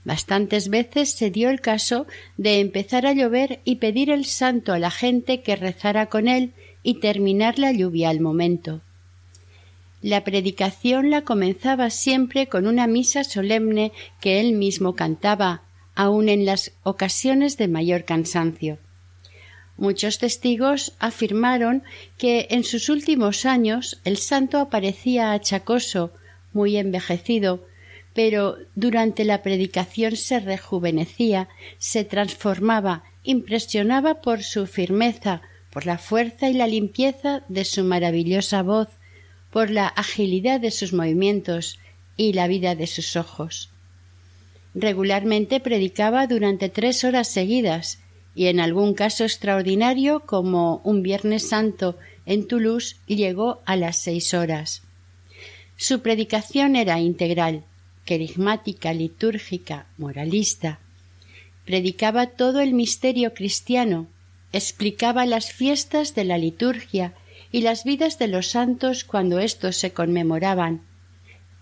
Bastantes 0.05 0.69
veces 0.69 1.13
se 1.13 1.31
dio 1.31 1.49
el 1.51 1.61
caso 1.61 2.07
de 2.37 2.61
empezar 2.61 3.07
a 3.07 3.13
llover 3.13 3.61
y 3.65 3.77
pedir 3.77 4.11
el 4.11 4.27
santo 4.27 4.73
a 4.73 4.79
la 4.79 4.91
gente 4.91 5.43
que 5.43 5.57
rezara 5.57 6.07
con 6.07 6.29
él 6.29 6.53
y 6.83 7.01
terminar 7.01 7.59
la 7.59 7.73
lluvia 7.73 8.11
al 8.11 8.21
momento. 8.21 8.83
La 10.03 10.23
predicación 10.23 11.09
la 11.09 11.23
comenzaba 11.23 11.89
siempre 11.89 12.47
con 12.47 12.67
una 12.67 12.87
misa 12.87 13.25
solemne 13.25 13.93
que 14.21 14.41
él 14.41 14.53
mismo 14.53 14.95
cantaba, 14.95 15.63
aun 15.95 16.29
en 16.29 16.45
las 16.45 16.73
ocasiones 16.83 17.57
de 17.57 17.69
mayor 17.69 18.05
cansancio. 18.05 18.79
Muchos 19.77 20.19
testigos 20.19 20.93
afirmaron 20.99 21.83
que 22.17 22.47
en 22.51 22.63
sus 22.63 22.89
últimos 22.89 23.45
años 23.45 24.01
el 24.05 24.19
santo 24.19 24.59
aparecía 24.59 25.33
achacoso, 25.33 26.13
muy 26.53 26.77
envejecido, 26.77 27.67
pero 28.15 28.57
durante 28.77 29.25
la 29.25 29.43
predicación 29.43 30.17
se 30.17 30.39
rejuvenecía, 30.39 31.49
se 31.79 32.05
transformaba, 32.05 33.03
impresionaba 33.25 34.21
por 34.23 34.45
su 34.45 34.67
firmeza, 34.67 35.43
por 35.71 35.87
la 35.87 35.99
fuerza 35.99 36.49
y 36.49 36.55
la 36.55 36.69
limpieza 36.69 37.43
de 37.49 37.65
su 37.65 37.83
maravillosa 37.83 38.63
voz, 38.63 38.89
por 39.51 39.71
la 39.71 39.89
agilidad 39.89 40.61
de 40.61 40.71
sus 40.71 40.93
movimientos 40.93 41.81
y 42.17 42.33
la 42.33 42.47
vida 42.47 42.77
de 42.77 42.87
sus 42.87 43.17
ojos. 43.17 43.71
Regularmente 44.75 45.59
predicaba 45.59 46.29
durante 46.29 46.69
tres 46.69 47.03
horas 47.03 47.29
seguidas 47.29 47.99
y 48.35 48.47
en 48.47 48.61
algún 48.61 48.95
caso 48.95 49.25
extraordinario 49.25 50.21
como 50.21 50.81
un 50.85 51.03
Viernes 51.03 51.49
Santo 51.49 51.97
en 52.27 52.47
Toulouse 52.47 52.97
llegó 53.07 53.61
a 53.65 53.77
las 53.77 53.97
seis 53.97 54.35
horas. 54.35 54.83
Su 55.77 56.01
predicación 56.01 56.77
era 56.77 57.01
integral, 57.01 57.65
querigmática, 58.05 58.93
litúrgica, 58.93 59.87
moralista. 59.99 60.79
Predicaba 61.65 62.27
todo 62.27 62.61
el 62.61 62.75
misterio 62.75 63.35
cristiano, 63.35 64.07
explicaba 64.53 65.27
las 65.27 65.53
fiestas 65.53 66.15
de 66.15 66.25
la 66.25 66.39
liturgia 66.39 67.15
y 67.51 67.63
las 67.63 67.85
vidas 67.85 68.19
de 68.19 68.29
los 68.29 68.49
santos 68.49 69.05
cuando 69.05 69.39
éstos 69.39 69.77
se 69.77 69.93
conmemoraban. 69.93 70.83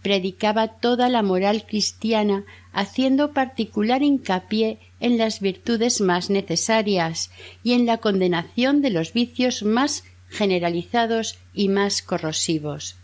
Predicaba 0.02 0.66
toda 0.66 1.08
la 1.08 1.22
moral 1.22 1.64
cristiana, 1.64 2.44
haciendo 2.72 3.32
particular 3.32 4.02
hincapié 4.02 4.78
en 4.98 5.16
las 5.16 5.40
virtudes 5.40 6.00
más 6.00 6.28
necesarias 6.28 7.30
y 7.62 7.72
en 7.74 7.86
la 7.86 7.98
condenación 7.98 8.82
de 8.82 8.90
los 8.90 9.12
vicios 9.12 9.62
más 9.62 10.04
generalizados 10.28 11.38
y 11.54 11.68
más 11.68 12.02
corrosivos. 12.02 12.96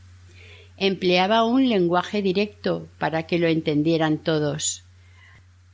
Empleaba 0.76 1.44
un 1.44 1.68
lenguaje 1.68 2.22
directo 2.22 2.88
para 2.98 3.24
que 3.24 3.38
lo 3.38 3.46
entendieran 3.46 4.18
todos. 4.18 4.84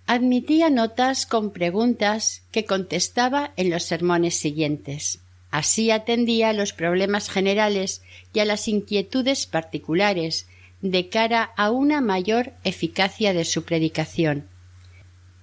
Admitía 0.06 0.68
notas 0.68 1.24
con 1.24 1.50
preguntas 1.50 2.42
que 2.52 2.66
contestaba 2.66 3.52
en 3.56 3.70
los 3.70 3.84
sermones 3.84 4.34
siguientes. 4.34 5.20
Así 5.50 5.90
atendía 5.90 6.50
a 6.50 6.52
los 6.52 6.72
problemas 6.72 7.30
generales 7.30 8.02
y 8.34 8.40
a 8.40 8.44
las 8.44 8.68
inquietudes 8.68 9.46
particulares 9.46 10.48
de 10.84 11.08
cara 11.08 11.50
a 11.56 11.70
una 11.70 12.02
mayor 12.02 12.52
eficacia 12.62 13.32
de 13.32 13.46
su 13.46 13.64
predicación. 13.64 14.46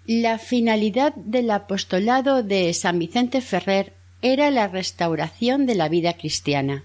La 0.05 0.37
finalidad 0.37 1.15
del 1.15 1.49
apostolado 1.49 2.43
de 2.43 2.71
San 2.75 2.99
Vicente 2.99 3.41
Ferrer 3.41 3.93
era 4.21 4.51
la 4.51 4.67
restauración 4.67 5.65
de 5.65 5.73
la 5.73 5.89
vida 5.89 6.13
cristiana. 6.13 6.83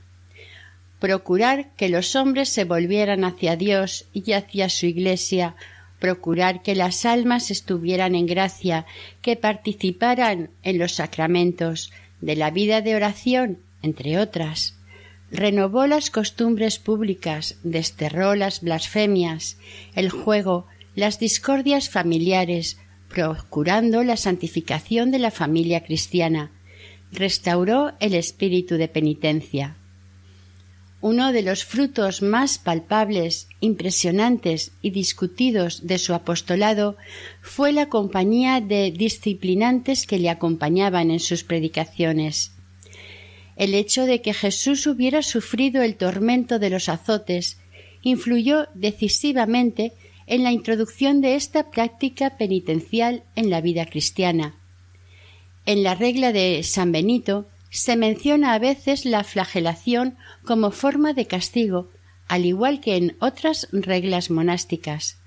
Procurar 1.01 1.75
que 1.75 1.91
los 1.91 2.17
hombres 2.17 2.49
se 2.49 2.65
volvieran 2.65 3.25
hacia 3.25 3.57
Dios 3.57 4.07
y 4.15 4.33
hacia 4.33 4.71
su 4.71 4.87
Iglesia, 4.87 5.55
procurar 5.99 6.63
que 6.63 6.75
las 6.75 7.05
almas 7.05 7.51
estuvieran 7.51 8.15
en 8.15 8.25
gracia, 8.25 8.87
que 9.21 9.37
participaran 9.37 10.49
en 10.63 10.79
los 10.79 10.93
sacramentos, 10.93 11.93
de 12.23 12.37
la 12.37 12.51
vida 12.51 12.81
de 12.81 12.97
oración, 12.97 13.59
entre 13.83 14.19
otras. 14.19 14.76
Renovó 15.31 15.87
las 15.87 16.11
costumbres 16.11 16.79
públicas, 16.79 17.57
desterró 17.65 18.35
las 18.37 18.61
blasfemias, 18.61 19.59
el 19.95 20.11
juego, 20.11 20.67
las 20.95 21.19
discordias 21.19 21.91
familiares, 21.91 22.79
procurando 23.09 24.05
la 24.05 24.17
santificación 24.17 25.11
de 25.11 25.19
la 25.19 25.31
familia 25.31 25.85
cristiana, 25.85 26.53
restauró 27.13 27.93
el 28.01 28.15
espíritu 28.15 28.77
de 28.77 28.89
penitencia. 28.89 29.77
Uno 31.01 31.33
de 31.33 31.43
los 31.43 31.65
frutos 31.65 32.23
más 32.23 32.59
palpables, 32.59 33.49
impresionantes 33.61 34.73
y 34.81 34.91
discutidos 34.91 35.87
de 35.87 35.99
su 35.99 36.15
apostolado 36.15 36.97
fue 37.43 37.73
la 37.73 37.89
compañía 37.89 38.61
de 38.61 38.91
disciplinantes 38.91 40.07
que 40.07 40.19
le 40.19 40.31
acompañaban 40.31 41.11
en 41.11 41.21
sus 41.21 41.45
predicaciones. 41.45 42.56
El 43.57 43.75
hecho 43.75 44.05
de 44.05 44.21
que 44.21 44.35
Jesús 44.35 44.87
hubiera 44.87 45.23
sufrido 45.23 45.83
el 45.83 45.97
tormento 45.97 46.59
de 46.59 46.71
los 46.71 46.89
azotes 46.89 47.59
influyó 48.03 48.69
decisivamente 48.75 49.93
en 50.27 50.43
la 50.43 50.53
introducción 50.53 51.21
de 51.21 51.35
esta 51.35 51.71
práctica 51.71 52.37
penitencial 52.37 53.23
en 53.35 53.51
la 53.51 53.61
vida 53.61 53.87
cristiana. 53.87 54.55
En 55.65 55.83
la 55.83 55.95
regla 55.95 56.33
de 56.33 56.63
San 56.63 56.93
Benito 56.93 57.47
se 57.71 57.97
menciona 57.97 58.53
a 58.53 58.59
veces 58.59 59.05
la 59.05 59.25
flagelación 59.25 60.17
como 60.45 60.71
forma 60.71 61.13
de 61.13 61.27
castigo, 61.27 61.91
al 62.29 62.45
igual 62.45 62.81
que 62.81 62.97
en 62.97 63.17
otras 63.21 63.69
reglas 63.73 64.31
monásticas, 64.31 65.19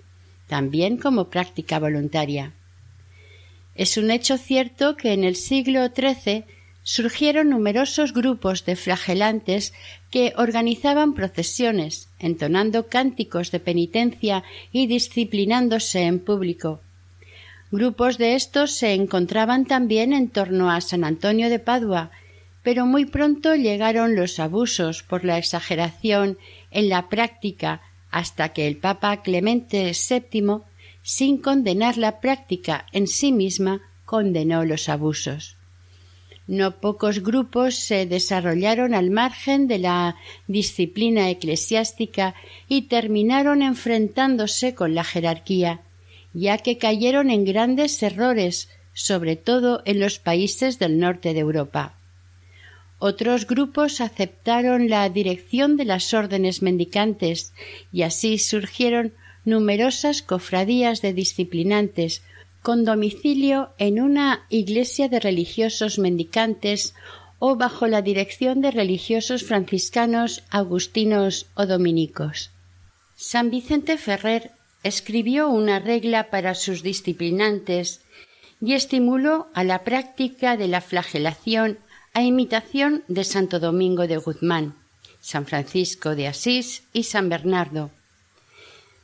también 0.47 0.97
como 0.97 1.29
práctica 1.29 1.79
voluntaria. 1.79 2.53
Es 3.75 3.97
un 3.97 4.11
hecho 4.11 4.37
cierto 4.37 4.97
que 4.97 5.13
en 5.13 5.23
el 5.23 5.35
siglo 5.35 5.87
XIII 5.87 6.45
surgieron 6.89 7.51
numerosos 7.51 8.13
grupos 8.13 8.65
de 8.65 8.75
flagelantes 8.75 9.73
que 10.09 10.33
organizaban 10.37 11.13
procesiones, 11.13 12.09
entonando 12.17 12.87
cánticos 12.87 13.51
de 13.51 13.59
penitencia 13.59 14.43
y 14.71 14.87
disciplinándose 14.87 16.01
en 16.01 16.17
público. 16.17 16.81
Grupos 17.69 18.17
de 18.17 18.33
estos 18.33 18.71
se 18.71 18.95
encontraban 18.95 19.65
también 19.65 20.13
en 20.13 20.29
torno 20.29 20.71
a 20.71 20.81
San 20.81 21.03
Antonio 21.03 21.51
de 21.51 21.59
Padua, 21.59 22.09
pero 22.63 22.87
muy 22.87 23.05
pronto 23.05 23.53
llegaron 23.53 24.15
los 24.15 24.39
abusos 24.39 25.03
por 25.03 25.23
la 25.23 25.37
exageración 25.37 26.39
en 26.71 26.89
la 26.89 27.07
práctica 27.07 27.83
hasta 28.09 28.49
que 28.49 28.67
el 28.67 28.77
Papa 28.77 29.21
Clemente 29.21 29.91
VII, 29.91 30.61
sin 31.03 31.37
condenar 31.37 31.99
la 31.99 32.19
práctica 32.19 32.87
en 32.93 33.05
sí 33.05 33.31
misma, 33.31 33.79
condenó 34.05 34.65
los 34.65 34.89
abusos. 34.89 35.58
No 36.49 36.81
pocos 36.81 37.19
grupos 37.19 37.75
se 37.75 38.07
desarrollaron 38.07 38.95
al 38.95 39.11
margen 39.11 39.67
de 39.67 39.77
la 39.77 40.15
disciplina 40.47 41.29
eclesiástica 41.29 42.33
y 42.67 42.87
terminaron 42.93 43.61
enfrentándose 43.61 44.73
con 44.73 44.95
la 44.95 45.03
jerarquía, 45.03 45.81
ya 46.33 46.57
que 46.57 46.79
cayeron 46.79 47.29
en 47.29 47.45
grandes 47.45 48.01
errores, 48.01 48.67
sobre 48.93 49.35
todo 49.35 49.83
en 49.85 49.99
los 49.99 50.17
países 50.17 50.79
del 50.79 50.97
norte 50.97 51.35
de 51.35 51.41
Europa. 51.41 51.93
Otros 52.97 53.45
grupos 53.45 54.01
aceptaron 54.01 54.89
la 54.89 55.07
dirección 55.07 55.77
de 55.77 55.85
las 55.85 56.15
órdenes 56.15 56.63
mendicantes 56.63 57.53
y 57.93 58.01
así 58.01 58.39
surgieron 58.39 59.13
numerosas 59.45 60.23
cofradías 60.23 61.03
de 61.03 61.13
disciplinantes 61.13 62.23
con 62.61 62.85
domicilio 62.85 63.69
en 63.77 64.01
una 64.01 64.45
iglesia 64.49 65.07
de 65.07 65.19
religiosos 65.19 65.99
mendicantes 65.99 66.93
o 67.39 67.55
bajo 67.55 67.87
la 67.87 68.01
dirección 68.01 68.61
de 68.61 68.71
religiosos 68.71 69.43
franciscanos, 69.43 70.43
agustinos 70.49 71.47
o 71.55 71.65
dominicos. 71.65 72.51
San 73.15 73.49
Vicente 73.49 73.97
Ferrer 73.97 74.51
escribió 74.83 75.49
una 75.49 75.79
regla 75.79 76.29
para 76.29 76.55
sus 76.55 76.83
disciplinantes 76.83 78.01
y 78.61 78.73
estimuló 78.73 79.47
a 79.53 79.63
la 79.63 79.83
práctica 79.83 80.57
de 80.57 80.67
la 80.67 80.81
flagelación 80.81 81.79
a 82.13 82.23
imitación 82.23 83.03
de 83.07 83.23
Santo 83.23 83.59
Domingo 83.59 84.07
de 84.07 84.17
Guzmán, 84.17 84.75
San 85.21 85.45
Francisco 85.45 86.15
de 86.15 86.27
Asís 86.27 86.83
y 86.91 87.03
San 87.03 87.29
Bernardo. 87.29 87.91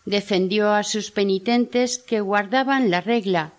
Defendió 0.05 0.71
a 0.71 0.83
sus 0.83 1.11
penitentes 1.11 1.97
que 1.97 2.21
guardaban 2.21 2.89
la 2.89 3.01
regla, 3.01 3.53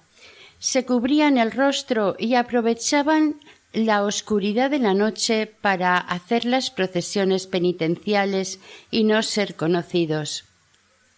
se 0.58 0.84
cubrían 0.84 1.38
el 1.38 1.52
rostro 1.52 2.16
y 2.18 2.34
aprovechaban 2.34 3.40
la 3.72 4.04
oscuridad 4.04 4.70
de 4.70 4.78
la 4.78 4.94
noche 4.94 5.46
para 5.60 5.98
hacer 5.98 6.44
las 6.44 6.70
procesiones 6.70 7.46
penitenciales 7.46 8.58
y 8.90 9.04
no 9.04 9.22
ser 9.22 9.54
conocidos. 9.54 10.44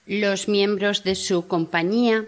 Los 0.07 0.49
miembros 0.49 1.05
de 1.05 1.15
su 1.15 1.47
compañía 1.47 2.25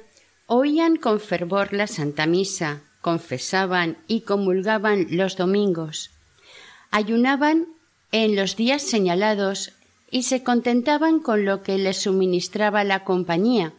oían 0.47 0.97
con 0.97 1.19
fervor 1.19 1.73
la 1.73 1.87
Santa 1.87 2.27
Misa, 2.27 2.83
confesaban 3.01 3.99
y 4.07 4.21
comulgaban 4.21 5.07
los 5.11 5.37
domingos, 5.37 6.11
ayunaban 6.91 7.67
en 8.13 8.37
los 8.37 8.57
días 8.57 8.83
señalados 8.83 9.73
y 10.11 10.25
se 10.25 10.43
contentaban 10.43 11.21
con 11.21 11.45
lo 11.45 11.63
que 11.63 11.79
les 11.79 12.03
suministraba 12.03 12.85
la 12.85 13.05
compañía, 13.05 13.73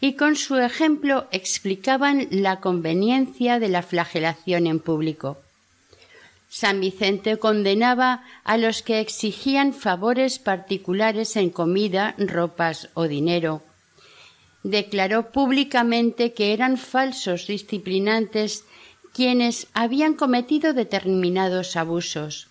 y 0.00 0.14
con 0.14 0.36
su 0.36 0.56
ejemplo 0.56 1.26
explicaban 1.30 2.28
la 2.30 2.60
conveniencia 2.60 3.58
de 3.58 3.68
la 3.68 3.82
flagelación 3.82 4.66
en 4.66 4.80
público. 4.80 5.38
San 6.48 6.80
Vicente 6.80 7.36
condenaba 7.36 8.24
a 8.42 8.56
los 8.56 8.82
que 8.82 9.00
exigían 9.00 9.74
favores 9.74 10.38
particulares 10.38 11.36
en 11.36 11.50
comida, 11.50 12.14
ropas 12.16 12.88
o 12.94 13.06
dinero. 13.06 13.62
Declaró 14.62 15.30
públicamente 15.30 16.32
que 16.32 16.52
eran 16.54 16.78
falsos 16.78 17.46
disciplinantes 17.46 18.64
quienes 19.12 19.66
habían 19.74 20.14
cometido 20.14 20.72
determinados 20.72 21.76
abusos. 21.76 22.48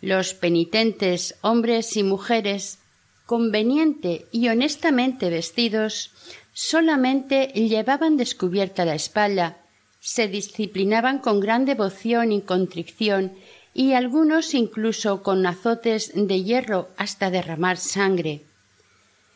Los 0.00 0.34
penitentes, 0.34 1.36
hombres 1.40 1.96
y 1.96 2.02
mujeres, 2.02 2.78
conveniente 3.24 4.26
y 4.30 4.48
honestamente 4.48 5.30
vestidos, 5.30 6.12
solamente 6.52 7.48
llevaban 7.48 8.16
descubierta 8.16 8.84
la 8.84 8.94
espalda, 8.94 9.58
se 10.00 10.28
disciplinaban 10.28 11.18
con 11.18 11.40
gran 11.40 11.64
devoción 11.64 12.30
y 12.32 12.40
contrición, 12.40 13.32
y 13.74 13.92
algunos 13.92 14.54
incluso 14.54 15.22
con 15.22 15.44
azotes 15.44 16.12
de 16.14 16.42
hierro 16.42 16.88
hasta 16.96 17.30
derramar 17.30 17.76
sangre. 17.76 18.42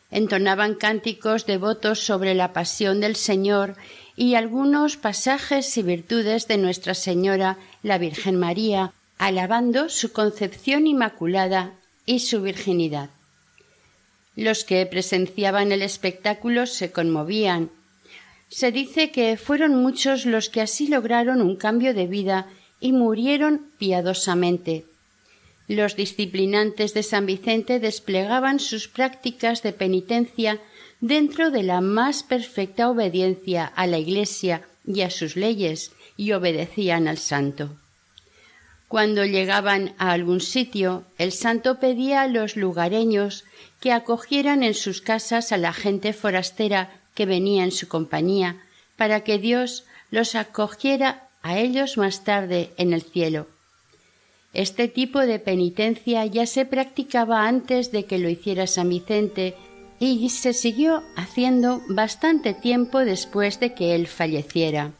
Entonaban 0.09 0.75
cánticos 0.75 1.45
devotos 1.45 1.99
sobre 1.99 2.33
la 2.33 2.51
pasión 2.51 3.01
del 3.01 3.15
Señor 3.15 3.75
y 4.15 4.35
algunos 4.35 4.97
pasajes 4.97 5.77
y 5.77 5.83
virtudes 5.83 6.47
de 6.47 6.57
Nuestra 6.57 6.95
Señora, 6.95 7.57
la 7.83 7.97
Virgen 7.97 8.39
María, 8.39 8.93
alabando 9.21 9.87
su 9.87 10.11
concepción 10.11 10.87
inmaculada 10.87 11.75
y 12.07 12.21
su 12.21 12.41
virginidad. 12.41 13.11
Los 14.35 14.63
que 14.63 14.83
presenciaban 14.87 15.71
el 15.71 15.83
espectáculo 15.83 16.65
se 16.65 16.91
conmovían 16.91 17.69
se 18.49 18.71
dice 18.71 19.11
que 19.11 19.37
fueron 19.37 19.75
muchos 19.75 20.25
los 20.25 20.49
que 20.49 20.61
así 20.61 20.87
lograron 20.87 21.39
un 21.43 21.55
cambio 21.55 21.93
de 21.93 22.07
vida 22.07 22.47
y 22.79 22.93
murieron 22.93 23.67
piadosamente. 23.77 24.85
Los 25.67 25.95
disciplinantes 25.95 26.95
de 26.95 27.03
San 27.03 27.27
Vicente 27.27 27.79
desplegaban 27.79 28.59
sus 28.59 28.87
prácticas 28.87 29.61
de 29.61 29.71
penitencia 29.71 30.59
dentro 30.99 31.51
de 31.51 31.61
la 31.61 31.79
más 31.79 32.23
perfecta 32.23 32.89
obediencia 32.89 33.65
a 33.65 33.85
la 33.85 33.99
Iglesia 33.99 34.63
y 34.83 35.01
a 35.01 35.11
sus 35.11 35.35
leyes 35.35 35.91
y 36.17 36.31
obedecían 36.31 37.07
al 37.07 37.19
santo. 37.19 37.77
Cuando 38.91 39.23
llegaban 39.23 39.93
a 39.99 40.11
algún 40.11 40.41
sitio, 40.41 41.05
el 41.17 41.31
santo 41.31 41.79
pedía 41.79 42.23
a 42.23 42.27
los 42.27 42.57
lugareños 42.57 43.45
que 43.79 43.93
acogieran 43.93 44.63
en 44.63 44.73
sus 44.73 44.99
casas 44.99 45.53
a 45.53 45.57
la 45.57 45.71
gente 45.71 46.11
forastera 46.11 46.99
que 47.15 47.25
venía 47.25 47.63
en 47.63 47.71
su 47.71 47.87
compañía, 47.87 48.61
para 48.97 49.21
que 49.21 49.37
Dios 49.37 49.85
los 50.09 50.35
acogiera 50.35 51.29
a 51.41 51.57
ellos 51.57 51.97
más 51.97 52.25
tarde 52.25 52.71
en 52.75 52.91
el 52.91 53.01
cielo. 53.01 53.47
Este 54.51 54.89
tipo 54.89 55.19
de 55.21 55.39
penitencia 55.39 56.25
ya 56.25 56.45
se 56.45 56.65
practicaba 56.65 57.47
antes 57.47 57.93
de 57.93 58.03
que 58.03 58.19
lo 58.19 58.27
hiciera 58.27 58.67
San 58.67 58.89
Vicente 58.89 59.55
y 60.01 60.27
se 60.27 60.51
siguió 60.51 61.01
haciendo 61.15 61.81
bastante 61.87 62.53
tiempo 62.53 62.99
después 62.99 63.57
de 63.61 63.73
que 63.73 63.95
él 63.95 64.07
falleciera. 64.07 64.91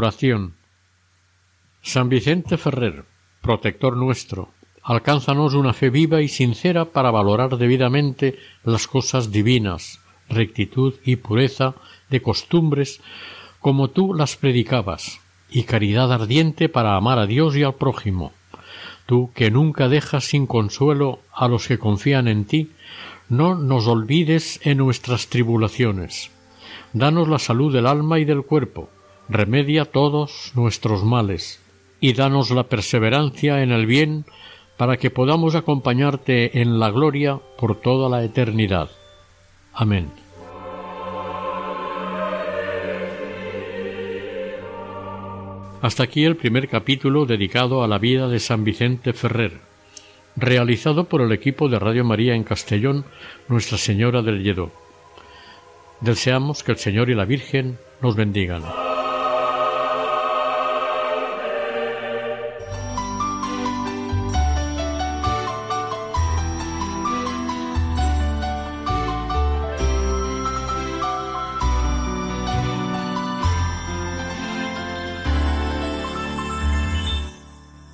Oración. 0.00 0.54
San 1.82 2.08
Vicente 2.08 2.56
Ferrer, 2.56 3.04
protector 3.42 3.98
nuestro, 3.98 4.48
alcánzanos 4.82 5.52
una 5.52 5.74
fe 5.74 5.90
viva 5.90 6.22
y 6.22 6.28
sincera 6.28 6.86
para 6.86 7.10
valorar 7.10 7.58
debidamente 7.58 8.38
las 8.64 8.86
cosas 8.86 9.30
divinas, 9.30 10.00
rectitud 10.30 10.94
y 11.04 11.16
pureza 11.16 11.74
de 12.08 12.22
costumbres 12.22 13.02
como 13.58 13.90
tú 13.90 14.14
las 14.14 14.36
predicabas, 14.36 15.20
y 15.50 15.64
caridad 15.64 16.10
ardiente 16.10 16.70
para 16.70 16.96
amar 16.96 17.18
a 17.18 17.26
Dios 17.26 17.54
y 17.54 17.62
al 17.62 17.74
prójimo. 17.74 18.32
Tú 19.04 19.30
que 19.34 19.50
nunca 19.50 19.90
dejas 19.90 20.24
sin 20.24 20.46
consuelo 20.46 21.18
a 21.30 21.46
los 21.46 21.68
que 21.68 21.78
confían 21.78 22.26
en 22.26 22.46
ti, 22.46 22.70
no 23.28 23.54
nos 23.54 23.86
olvides 23.86 24.60
en 24.64 24.78
nuestras 24.78 25.26
tribulaciones. 25.26 26.30
Danos 26.94 27.28
la 27.28 27.38
salud 27.38 27.70
del 27.70 27.86
alma 27.86 28.18
y 28.18 28.24
del 28.24 28.44
cuerpo, 28.44 28.88
remedia 29.30 29.84
todos 29.84 30.52
nuestros 30.54 31.04
males 31.04 31.62
y 32.00 32.14
danos 32.14 32.50
la 32.50 32.64
perseverancia 32.64 33.62
en 33.62 33.70
el 33.70 33.86
bien 33.86 34.24
para 34.76 34.96
que 34.96 35.10
podamos 35.10 35.54
acompañarte 35.54 36.60
en 36.60 36.80
la 36.80 36.90
gloria 36.90 37.38
por 37.58 37.80
toda 37.80 38.08
la 38.08 38.24
eternidad. 38.24 38.90
Amén. 39.72 40.10
Hasta 45.80 46.02
aquí 46.02 46.24
el 46.24 46.36
primer 46.36 46.68
capítulo 46.68 47.24
dedicado 47.24 47.82
a 47.82 47.88
la 47.88 47.98
vida 47.98 48.28
de 48.28 48.38
San 48.38 48.64
Vicente 48.64 49.12
Ferrer, 49.12 49.60
realizado 50.36 51.04
por 51.04 51.22
el 51.22 51.32
equipo 51.32 51.68
de 51.68 51.78
Radio 51.78 52.04
María 52.04 52.34
en 52.34 52.44
Castellón, 52.44 53.04
Nuestra 53.48 53.78
Señora 53.78 54.22
del 54.22 54.42
Lledó. 54.42 54.70
Deseamos 56.00 56.62
que 56.62 56.72
el 56.72 56.78
Señor 56.78 57.10
y 57.10 57.14
la 57.14 57.24
Virgen 57.24 57.78
nos 58.02 58.16
bendigan. 58.16 58.89